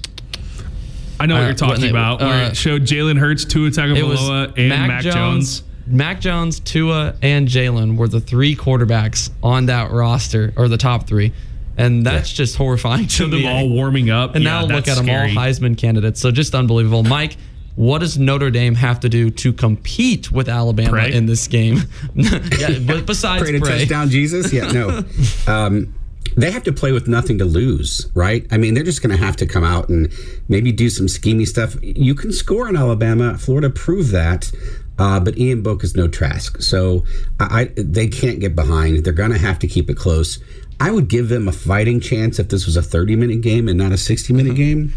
[1.20, 2.20] I know what Uh, you're talking they- about.
[2.20, 5.62] where uh, it showed Jalen Hurts, Tua Tagovailoa, and Mac, Jones.
[5.86, 11.06] Mac Jones, Tua, and Jalen were the three quarterbacks on that roster, or the top
[11.06, 11.32] three,
[11.76, 13.46] and that's just horrifying to Show them me.
[13.48, 14.34] all warming up.
[14.34, 16.20] And Yeah, now look at them all Heisman candidates.
[16.20, 17.02] So just unbelievable.
[17.04, 17.36] Mike,
[17.76, 21.12] what does Notre Dame have to do to compete with Alabama Pray?
[21.12, 21.82] in this game?
[22.14, 23.78] yeah, but besides Pray to pray.
[23.78, 24.52] touchdown, Jesus.
[24.52, 25.04] Yeah, no.
[25.46, 25.94] um,
[26.36, 28.46] they have to play with nothing to lose, right?
[28.50, 30.12] I mean, they're just going to have to come out and
[30.48, 31.76] maybe do some schemy stuff.
[31.82, 33.38] You can score in Alabama.
[33.38, 34.50] Florida proved that.
[34.96, 37.02] Uh, but Ian Book is no Trask, so
[37.40, 39.04] I, they can't get behind.
[39.04, 40.38] They're going to have to keep it close.
[40.78, 43.76] I would give them a fighting chance if this was a 30 minute game and
[43.76, 44.94] not a 60 minute game.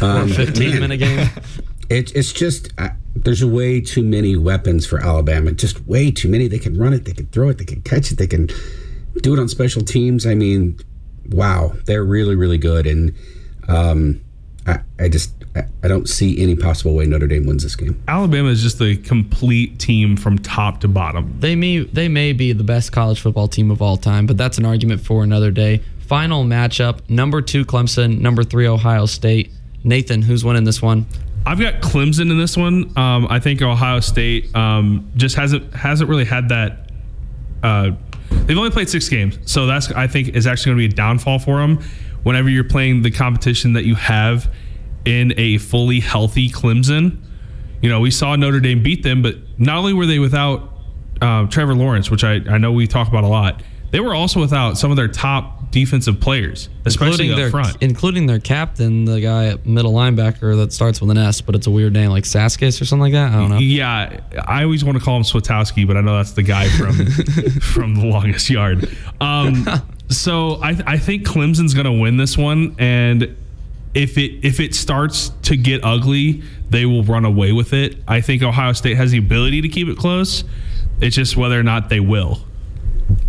[0.00, 1.28] Um, 15 man, minute game.
[1.88, 5.52] it, it's just uh, there's way too many weapons for Alabama.
[5.52, 6.48] Just way too many.
[6.48, 7.04] They can run it.
[7.04, 7.58] They can throw it.
[7.58, 8.18] They can catch it.
[8.18, 8.48] They can
[9.22, 10.26] do it on special teams.
[10.26, 10.78] I mean,
[11.30, 12.86] wow, they're really really good.
[12.86, 13.14] And
[13.68, 14.20] um,
[14.66, 18.02] I, I just I, I don't see any possible way Notre Dame wins this game.
[18.08, 21.36] Alabama is just a complete team from top to bottom.
[21.40, 24.58] They may they may be the best college football team of all time, but that's
[24.58, 25.82] an argument for another day.
[26.00, 29.52] Final matchup: number two Clemson, number three Ohio State.
[29.84, 31.06] Nathan, who's winning this one?
[31.46, 32.92] I've got Clemson in this one.
[32.98, 36.90] Um, I think Ohio State um, just hasn't hasn't really had that.
[37.62, 37.92] Uh,
[38.30, 40.96] they've only played six games, so that's I think is actually going to be a
[40.96, 41.78] downfall for them.
[42.24, 44.52] Whenever you're playing the competition that you have
[45.04, 47.22] in a fully healthy Clemson,
[47.80, 50.72] you know we saw Notre Dame beat them, but not only were they without
[51.22, 53.62] uh, Trevor Lawrence, which I, I know we talk about a lot,
[53.92, 57.76] they were also without some of their top defensive players, especially including their front.
[57.82, 61.66] including their captain, the guy at middle linebacker that starts with an S, but it's
[61.66, 63.30] a weird name like Saskis or something like that.
[63.30, 63.58] I don't know.
[63.58, 66.94] Yeah, I always want to call him Swatowski, but I know that's the guy from
[67.60, 68.88] from the longest yard.
[69.20, 69.66] Um,
[70.08, 73.36] so I, I think Clemson's going to win this one, and
[73.92, 77.98] if it if it starts to get ugly, they will run away with it.
[78.08, 80.42] I think Ohio State has the ability to keep it close.
[81.02, 82.40] It's just whether or not they will.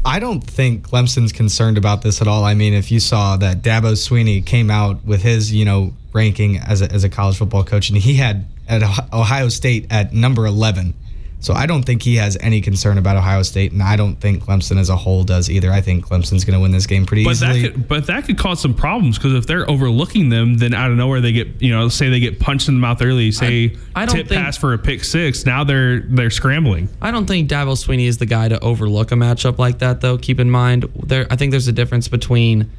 [0.06, 2.44] I don't think Clemson's concerned about this at all.
[2.44, 6.57] I mean, if you saw that Dabo Swinney came out with his, you know, ranking
[6.57, 8.84] as a, as a college football coach, and he had at
[9.14, 10.94] Ohio State at number 11.
[11.39, 14.43] So I don't think he has any concern about Ohio State, and I don't think
[14.43, 15.72] Clemson as a whole does either.
[15.72, 17.61] I think Clemson's going to win this game pretty But easily.
[17.61, 20.89] that could but that could cause some problems because if they're overlooking them, then out
[20.89, 23.76] of nowhere they get you know say they get punched in the mouth early, say
[23.95, 25.45] I don't tip think- pass for a pick six.
[25.45, 26.89] Now they're they're scrambling.
[27.03, 30.18] I don't think Dabo Swinney is the guy to overlook a matchup like that, though.
[30.18, 31.27] Keep in mind, there.
[31.30, 32.72] I think there's a difference between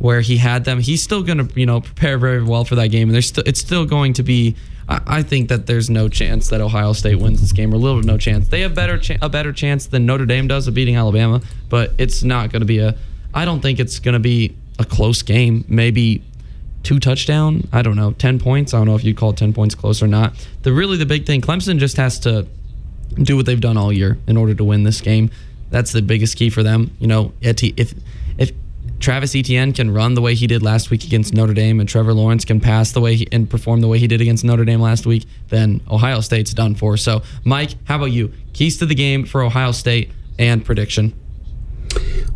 [0.00, 0.80] where he had them.
[0.80, 3.44] He's still going to, you know, prepare very well for that game, and there's still
[3.46, 4.56] it's still going to be.
[4.90, 7.78] I, I think that there's no chance that Ohio State wins this game, or a
[7.78, 8.48] little to no chance.
[8.48, 12.22] They have better a better chance than Notre Dame does of beating Alabama, but it's
[12.22, 12.96] not going to be a.
[13.32, 16.22] I don't think it's going to be a close game, maybe
[16.82, 17.68] two touchdown.
[17.72, 18.74] I don't know, ten points.
[18.74, 20.34] I don't know if you'd call ten points close or not.
[20.62, 22.46] The really the big thing, Clemson just has to
[23.14, 25.30] do what they've done all year in order to win this game.
[25.70, 26.90] That's the biggest key for them.
[26.98, 27.94] You know, if
[29.00, 32.12] Travis Etienne can run the way he did last week against Notre Dame, and Trevor
[32.12, 34.80] Lawrence can pass the way he, and perform the way he did against Notre Dame
[34.80, 36.96] last week, then Ohio State's done for.
[36.96, 38.32] So, Mike, how about you?
[38.52, 41.14] Keys to the game for Ohio State and prediction.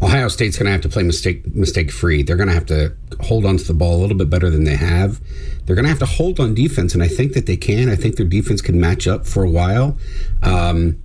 [0.03, 2.23] Ohio State's going to have to play mistake mistake free.
[2.23, 4.65] They're going to have to hold on to the ball a little bit better than
[4.65, 5.21] they have.
[5.65, 7.89] They're going to have to hold on defense, and I think that they can.
[7.89, 9.97] I think their defense can match up for a while.
[10.43, 11.01] Um,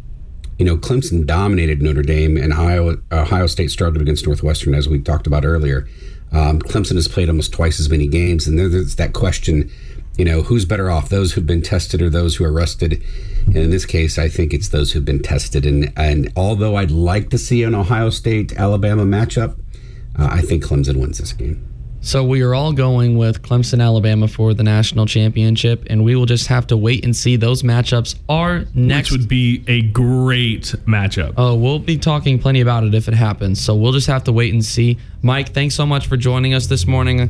[0.60, 5.00] you know, Clemson dominated Notre Dame, and Ohio, Ohio State struggled against Northwestern, as we
[5.00, 5.88] talked about earlier.
[6.34, 9.72] Um, Clemson has played almost twice as many games, and there's that question,
[10.18, 13.02] you know, who's better off, those who've been tested or those who are rested?
[13.46, 15.66] And in this case, I think it's those who've been tested.
[15.66, 19.58] And and although I'd like to see an Ohio State Alabama matchup,
[20.20, 21.69] uh, I think Clemson wins this game.
[22.02, 26.26] So we are all going with Clemson, Alabama for the national championship, and we will
[26.26, 27.36] just have to wait and see.
[27.36, 29.12] Those matchups are next.
[29.12, 31.34] Which would be a great matchup.
[31.36, 33.60] Oh, we'll be talking plenty about it if it happens.
[33.62, 34.98] So we'll just have to wait and see.
[35.22, 37.30] Mike, thanks so much for joining us this morning.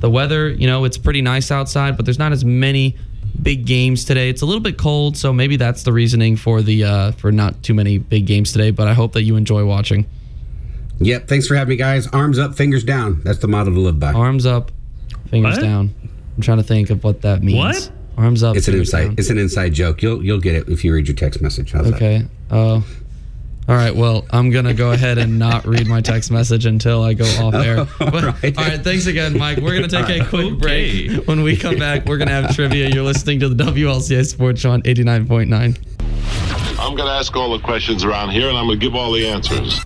[0.00, 2.96] The weather, you know, it's pretty nice outside, but there's not as many
[3.42, 4.30] big games today.
[4.30, 7.62] It's a little bit cold, so maybe that's the reasoning for the uh, for not
[7.62, 8.70] too many big games today.
[8.70, 10.06] But I hope that you enjoy watching.
[10.98, 11.28] Yep.
[11.28, 12.06] Thanks for having me, guys.
[12.08, 13.20] Arms up, fingers down.
[13.22, 14.12] That's the motto to live by.
[14.12, 14.70] Arms up,
[15.28, 15.62] fingers What?
[15.62, 15.94] down.
[16.36, 17.58] I'm trying to think of what that means.
[17.58, 17.90] What?
[18.18, 18.56] Arms up.
[18.56, 19.04] It's an fingers inside.
[19.04, 19.14] down.
[19.18, 20.02] It's an inside joke.
[20.02, 21.72] You'll you'll get it if you read your text message.
[21.72, 21.96] How's that?
[21.96, 22.24] Okay.
[22.50, 22.84] Oh.
[23.68, 23.94] all right.
[23.94, 27.52] Well, I'm gonna go ahead and not read my text message until I go off
[27.54, 27.80] air.
[28.00, 28.56] All But- right.
[28.58, 28.80] all right.
[28.82, 29.58] Thanks again, Mike.
[29.58, 30.56] We're gonna take a quick Okay.
[31.08, 31.26] break.
[31.28, 32.88] When we come back, we're gonna have trivia.
[32.88, 35.76] You're listening to the WLCA Sports Show on 89.9.
[36.78, 39.10] I'm going to ask all the questions around here and I'm going to give all
[39.10, 39.80] the answers.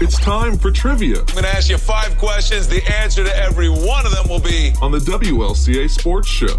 [0.00, 2.68] It's time for trivia I'm going to ask you five questions.
[2.68, 6.56] The answer to every one of them will be on the WLCA Sports Show.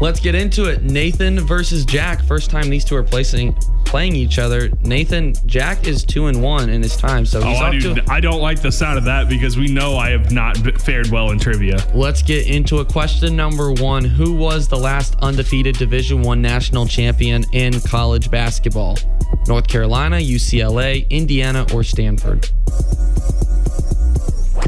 [0.00, 0.82] Let's get into it.
[0.82, 2.22] Nathan versus Jack.
[2.24, 3.54] First time these two are placing
[3.86, 4.68] playing each other.
[4.82, 8.04] Nathan, Jack is two and one in his time, so Oh, he's I, do, to.
[8.10, 11.30] I don't like the sound of that because we know I have not fared well
[11.30, 11.78] in trivia.
[11.94, 16.86] Let's get into a Question number one: Who was the last undefeated Division One national
[16.86, 18.98] champion in college basketball?
[19.46, 22.48] North Carolina, UCLA, Indiana, or Stanford?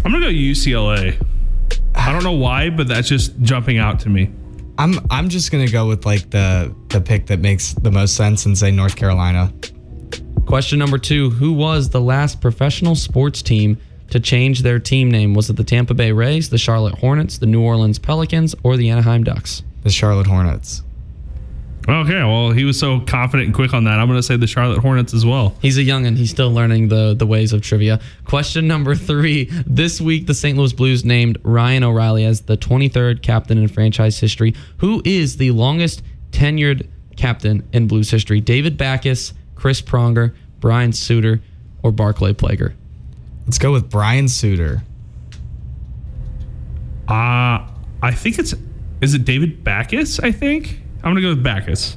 [0.05, 1.21] I'm gonna go UCLA.
[1.95, 4.31] I don't know why, but that's just jumping out to me.
[4.79, 8.47] I'm I'm just gonna go with like the the pick that makes the most sense
[8.47, 9.53] and say North Carolina.
[10.47, 13.77] Question number two: Who was the last professional sports team
[14.11, 15.35] to change their team name?
[15.35, 18.89] Was it the Tampa Bay Rays, the Charlotte Hornets, the New Orleans Pelicans, or the
[18.89, 19.65] Anaheim Ducks?
[19.83, 20.83] The Charlotte Hornets.
[21.89, 23.99] Okay, well, he was so confident and quick on that.
[23.99, 25.57] I'm gonna say the Charlotte Hornets as well.
[25.63, 26.17] He's a young youngin.
[26.19, 27.99] He's still learning the the ways of trivia.
[28.25, 29.47] Question number three.
[29.67, 30.59] This week, the St.
[30.59, 34.55] Louis Blues named Ryan O'Reilly as the 23rd captain in franchise history.
[34.79, 36.87] Who is the longest tenured
[37.17, 38.41] captain in Blues history?
[38.43, 41.41] David Backes, Chris Pronger, Brian Sutter,
[41.83, 42.75] or Barclay Plager?
[43.47, 44.83] Let's go with Brian Sutter.
[47.09, 47.67] Uh
[48.03, 48.55] I think it's
[49.01, 50.21] is it David Backes?
[50.21, 51.97] I think I'm gonna go with Backes.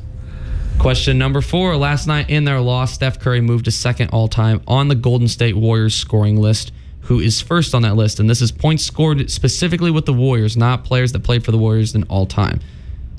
[0.79, 1.75] Question number four.
[1.75, 5.27] Last night in their loss, Steph Curry moved to second all time on the Golden
[5.27, 6.71] State Warriors scoring list.
[7.01, 8.19] Who is first on that list?
[8.19, 11.57] And this is points scored specifically with the Warriors, not players that played for the
[11.57, 12.61] Warriors in all time.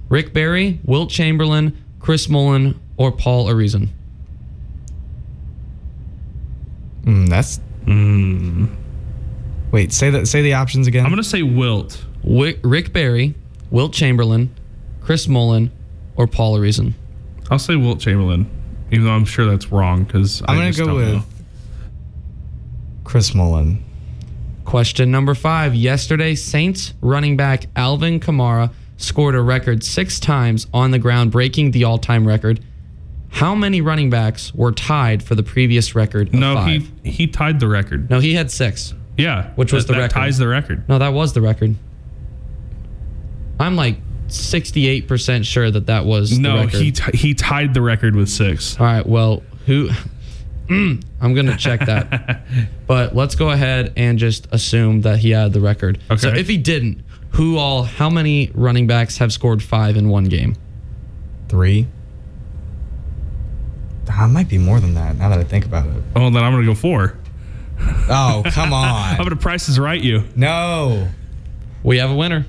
[0.09, 3.89] Rick Barry, Wilt Chamberlain, Chris Mullin, or Paul Arizin?
[7.05, 7.61] Mm, that's.
[9.73, 10.29] Wait, say that.
[10.29, 11.05] Say the options again.
[11.05, 12.05] I'm gonna say Wilt.
[12.23, 13.35] Wi- Rick Barry,
[13.71, 14.55] Wilt Chamberlain,
[15.05, 15.71] Chris Mullin,
[16.17, 16.93] or Paul Arizin?
[17.51, 18.49] I'll say Wilt Chamberlain,
[18.91, 21.25] even though I'm sure that's wrong because I'm gonna go with
[23.05, 23.85] Chris Mullin.
[24.65, 25.75] Question number five.
[25.75, 31.73] Yesterday, Saints running back Alvin Kamara scored a record six times on the ground, breaking
[31.73, 32.61] the all time record.
[33.31, 36.29] How many running backs were tied for the previous record?
[36.29, 36.91] Of No, five?
[37.03, 38.09] he he tied the record.
[38.09, 38.95] No, he had six.
[39.19, 40.15] Yeah, Which was that- the that record.
[40.15, 40.89] Ties the record.
[40.89, 41.75] No, that was the record.
[43.59, 43.97] I'm like
[44.39, 46.81] 68% sure that that was the No, record.
[46.81, 48.79] he t- he tied the record with six.
[48.79, 49.07] All right.
[49.07, 49.89] Well, who?
[50.69, 52.43] Mm, I'm gonna check that.
[52.87, 55.99] but let's go ahead and just assume that he had the record.
[56.11, 56.17] Okay.
[56.21, 57.03] So if he didn't,
[57.33, 57.85] who all?
[57.85, 60.57] How many running backs have scored five in one game?
[61.49, 61.87] Three.
[64.11, 66.03] Ah, it might be more than that now that I think about it.
[66.17, 67.17] Oh, then I'm gonna go four.
[68.09, 68.85] Oh, come on!
[68.89, 69.25] I'm on.
[69.27, 70.25] gonna price is right you.
[70.37, 71.09] no.
[71.85, 72.47] We have a winner.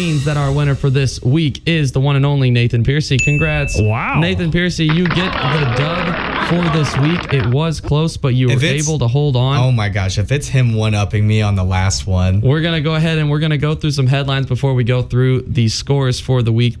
[0.00, 3.18] Means that our winner for this week is the one and only Nathan Piercy.
[3.18, 3.78] Congrats.
[3.78, 4.18] Wow.
[4.18, 7.34] Nathan Piercy, you get the dub for this week.
[7.34, 9.58] It was close, but you If were able to hold on.
[9.58, 12.76] Oh my gosh, if it's him one upping me on the last one, We're going
[12.76, 15.42] to go ahead and we're going to go through some headlines before we go through
[15.42, 16.78] the scores for the week.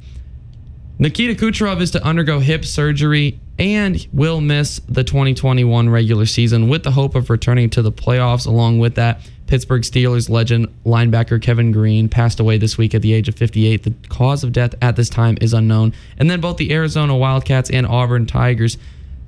[0.98, 6.84] Nikita Kucherov is to undergo hip surgery and will miss the 2021 regular season with
[6.84, 8.46] the hope of returning to the playoffs.
[8.46, 9.20] Along with that,
[9.50, 13.82] Pittsburgh Steelers legend linebacker Kevin Greene passed away this week at the age of 58.
[13.82, 15.92] The cause of death at this time is unknown.
[16.18, 18.78] And then both the Arizona Wildcats and Auburn Tigers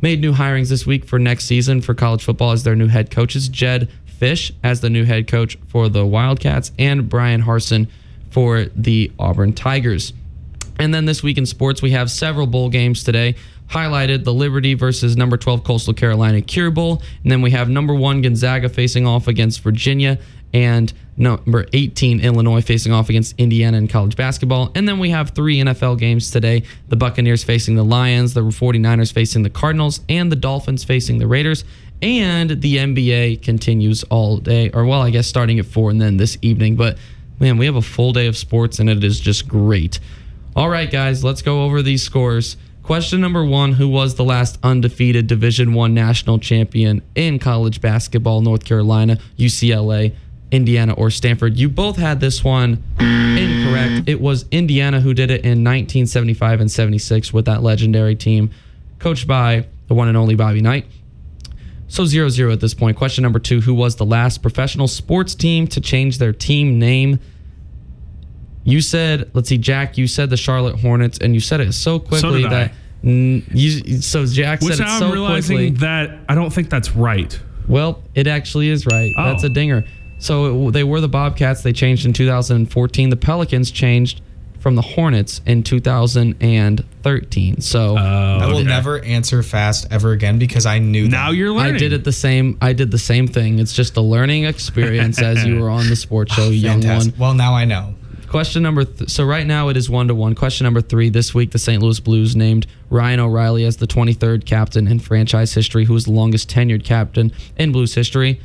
[0.01, 3.11] made new hirings this week for next season for college football as their new head
[3.11, 3.49] coaches.
[3.49, 7.89] Jedd Fisch as the new head coach for the Wildcats and Bryan Harsin
[8.31, 10.13] for the Auburn Tigers.
[10.79, 13.35] And then this week in sports, we have several bowl games today.
[13.73, 17.03] Highlighted the Liberty versus number 12 Coastal Carolina Cure Bowl.
[17.23, 20.19] And then we have number one Gonzaga facing off against Virginia
[20.53, 24.71] and number 18 Illinois facing off against Indiana in college basketball.
[24.75, 29.11] And then we have three NFL games today the Buccaneers facing the Lions, the 49ers
[29.11, 31.65] facing the Cardinals, and the Dolphins facing the Raiders.
[32.03, 36.19] And the NBA continues all day, or well, I guess starting at four and then
[36.19, 36.77] this evening.
[36.77, 36.99] But
[37.41, 39.99] man, we have a full day of sports and it is just great.
[40.55, 42.59] All right, guys, let's go over these scores.
[42.83, 48.41] Question number one: Who was the last undefeated Division One national champion in college basketball?
[48.41, 50.15] North Carolina, UCLA,
[50.51, 51.57] Indiana, or Stanford?
[51.57, 54.09] You both had this one incorrect.
[54.09, 58.51] It was Indiana who did it in 1975 and 76 with that legendary team,
[58.99, 60.87] coached by the one and only Bobby Knight.
[61.87, 62.97] So 0 0 at this point.
[62.97, 67.21] Question number two Who was the last professional sports team to change their team name?
[68.65, 71.99] You said, let's see, Jack, you said the Charlotte Hornets, and you said it so
[71.99, 72.65] quickly did I.
[72.65, 72.73] that.
[73.03, 75.71] you, so Jack Which said it now so I'm realizing quickly.
[75.79, 77.39] that I don't think that's right.
[77.67, 79.13] Well, it actually is right.
[79.19, 79.25] Oh.
[79.25, 79.85] That's a dinger.
[80.19, 81.63] So it, they were the Bobcats.
[81.63, 83.11] They changed in 2014.
[83.11, 84.21] The Pelicans changed
[84.61, 87.61] from the Hornets in 2013.
[87.61, 88.65] So oh, I will okay.
[88.65, 91.37] never answer fast ever again because I knew Now that.
[91.37, 91.75] you're learning.
[91.75, 92.57] I did it the same.
[92.63, 93.59] I did the same thing.
[93.59, 97.13] It's just a learning experience as you were on the sports ah, show, young one.
[97.19, 97.97] Well, now I know.
[98.33, 100.35] Question number th- so right now it is one to one.
[100.35, 101.83] Question number three this week the St.
[101.83, 106.13] Louis Blues named Ryan O'Reilly as the 23rd captain in franchise history, who is the
[106.13, 108.41] longest tenured captain in Blues history.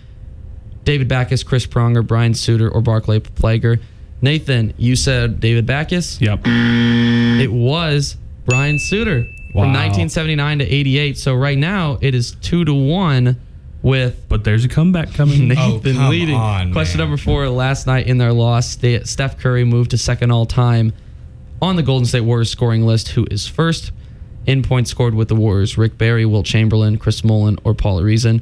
[0.84, 3.82] David Backes, Chris Pronger, Brian Sutter, or Barclay Plager.
[4.22, 6.20] Nathan, you said David Backes.
[6.20, 6.42] Yep.
[6.46, 9.20] It was Brian Sutter
[9.54, 9.64] Wow.
[9.64, 11.18] from 1979 to 88.
[11.18, 13.40] So right now it is two to one
[13.88, 15.48] with But there's a comeback coming.
[15.48, 16.36] Nathan Oh, leading.
[16.36, 17.08] on, Question man.
[17.08, 17.50] number four.
[17.50, 20.94] Last night in their loss, Ste- Steph Curry moved to second all time
[21.62, 23.10] on the Golden State Warriors scoring list.
[23.10, 23.92] Who is first
[24.46, 25.78] in points scored with the Warriors?
[25.78, 28.42] Rick Barry, Wilt Chamberlain, Chris Mullin, or Paul Arizin?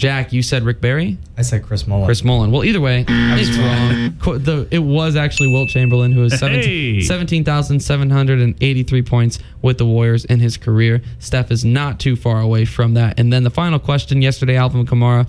[0.00, 1.18] Jack, you said Rick Barry.
[1.36, 2.06] I said Chris Mullin.
[2.06, 2.50] Chris Mullin.
[2.50, 4.38] Well, either way, it's wrong.
[4.42, 7.00] The, it was actually Wilt Chamberlain who has 17 Hey.
[7.02, 11.02] 17,783 points with the Warriors in his career.
[11.18, 13.20] Steph is not too far away from that.
[13.20, 15.28] And then the final question yesterday, Alvin Kamara.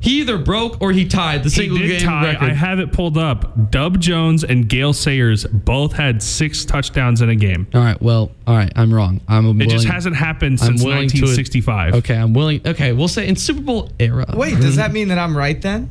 [0.00, 2.24] He either broke or he tied the He single did game tie.
[2.32, 2.50] record.
[2.50, 3.70] I have it pulled up.
[3.72, 7.66] Dub Jones and Gale Sayers both had six touchdowns in a game.
[7.74, 8.00] all right.
[8.00, 8.72] Well, all right.
[8.76, 9.20] I'm wrong.
[9.26, 11.94] I'm a It willing, just hasn't happened since willing to- 1965.
[11.96, 12.60] Okay, I'm willing.
[12.64, 14.26] Okay, we'll say in Super Bowl era.
[14.34, 15.90] Wait, does that mean that I'm right then?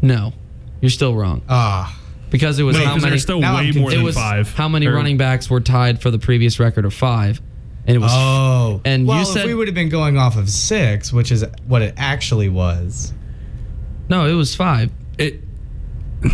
[0.00, 0.32] No,
[0.80, 1.98] you're still wrong Ah,
[2.30, 3.18] because it was No, how many.
[3.18, 4.54] still way more it than was five.
[4.54, 7.40] how many Or- running backs were tied for the previous record of five,
[7.88, 8.80] and it was oh.
[8.84, 11.44] and you well, said- if we would have been going off of six, which is
[11.66, 13.12] what it actually was.
[14.08, 14.92] no, it was five.
[15.18, 15.40] It,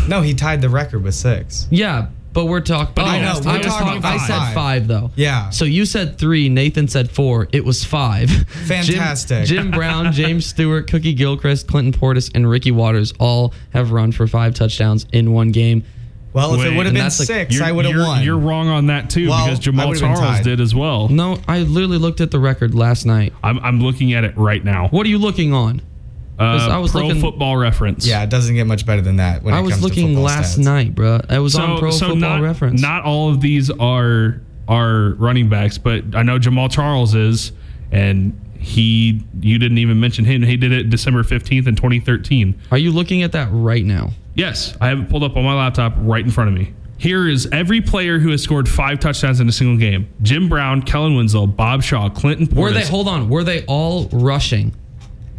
[0.09, 1.67] No, he tied the record with six.
[1.71, 2.95] Yeah, but we're talking.
[2.95, 5.13] But oh, I know, I, we're was talking talking- I said five though.
[5.15, 5.51] Yeah.
[5.51, 6.49] So you said three.
[6.49, 7.49] Nathan said four.
[7.53, 8.31] It was five.
[8.31, 9.47] Fantastic.
[9.47, 14.11] Jim, Jim Brown, James Stewart, Cookie Gilchrist, Clinton Portis, and Ricky Watters all have run
[14.11, 15.85] for five touchdowns in one game.
[16.35, 18.23] Well, if Wait, it would have been that's like- six, you're, I would have won.
[18.25, 21.09] You're wrong on that too Well, because Jamaal Charles did as well.
[21.09, 23.33] No, I literally looked at the record last night.
[23.43, 24.89] I'm, I'm looking at it right now.
[24.89, 25.81] What are you looking on?
[26.37, 28.05] Uh, I was pro looking- football reference.
[28.05, 29.45] Yeah, it doesn't get much better than that.
[29.45, 30.65] When I it was comes looking football last stats.
[30.65, 31.21] night, bro.
[31.29, 32.83] I was So, on Pro so Football not, Reference.
[32.83, 37.53] Not all of these are are running backs, but I know Jamaal Charles is,
[37.93, 40.43] and he you didn't even mention him.
[40.43, 42.61] He did it December 15th in 2013.
[42.73, 44.11] are you looking at that right now?
[44.35, 46.73] Yes, I have it pulled up on my laptop right in front of me.
[46.97, 50.83] Here is every player who has scored five touchdowns in a single game: Jim Brown,
[50.83, 52.57] Kellen Winslow, Bob Shaw, Clinton Portis.
[52.61, 52.85] Were they?
[52.87, 53.29] Hold on.
[53.29, 54.75] Were they all rushing,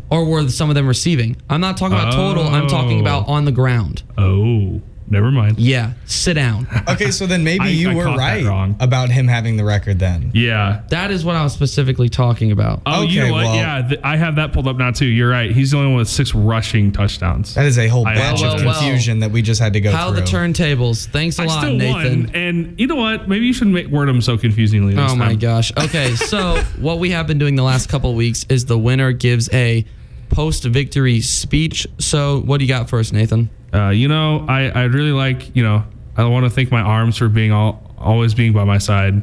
[0.10, 1.38] or were some of them receiving?
[1.50, 2.44] I'm not talking about total.
[2.48, 3.02] I'm talking Oh.
[3.02, 4.04] about on the ground.
[4.18, 5.60] Oh, never mind.
[5.60, 6.68] Yeah, sit down.
[6.88, 8.76] Okay, so then maybe I- you I were right wrong.
[8.80, 10.32] about him having the record then.
[10.34, 10.82] Yeah.
[10.90, 12.82] That is what I was specifically talking about.
[12.86, 13.46] Oh, you Okay, know what?
[13.46, 15.06] well- yeah, th- I have that pulled up now too.
[15.06, 15.52] You're right.
[15.52, 17.54] He's the only one with six rushing touchdowns.
[17.56, 19.80] That is a whole I- batch Well, of well, confusion that we just had to
[19.82, 19.98] go through.
[19.98, 20.22] How through.
[20.22, 21.08] the turntables.
[21.08, 22.24] Thanks a I lot, still Nathan.
[22.26, 23.28] won, and you know what?
[23.30, 24.96] Maybe you should make word them so confusingly.
[24.96, 25.40] This Oh my time.
[25.40, 25.72] gosh.
[25.78, 29.12] Okay, so what we have been doing the last couple of weeks is the winner
[29.12, 29.86] gives a
[30.30, 31.88] post victory speech.
[32.00, 33.50] So what do you got for us, Nathan?
[33.74, 35.84] Uh, you know, I I really like you know
[36.18, 39.22] I want to thank my arms for being all always being by my side,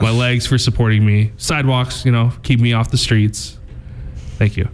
[0.00, 3.58] my legs for supporting me, sidewalks you know keep me off the streets.
[4.38, 4.68] Thank you.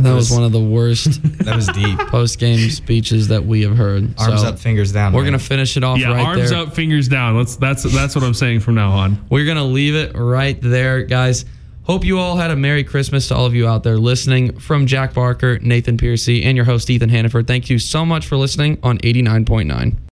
[0.00, 1.98] That was one of the worst that was deep.
[2.08, 4.12] post game speeches that we have heard.
[4.18, 5.12] Arms So up, fingers down.
[5.12, 5.28] We're man.
[5.32, 6.58] gonna finish it off Yeah, right arms there.
[6.58, 7.36] up, fingers down.
[7.36, 9.24] Let's that's that's what I'm saying from now on.
[9.30, 11.44] We're gonna leave it right there, guys.
[11.86, 14.58] Hope you all had a Merry Christmas to all of you out there listening.
[14.58, 17.46] From Jack Barker, Nathan Piercy, and your host Ethan Hannaford.
[17.46, 19.96] Thank you so much for listening on 89.9.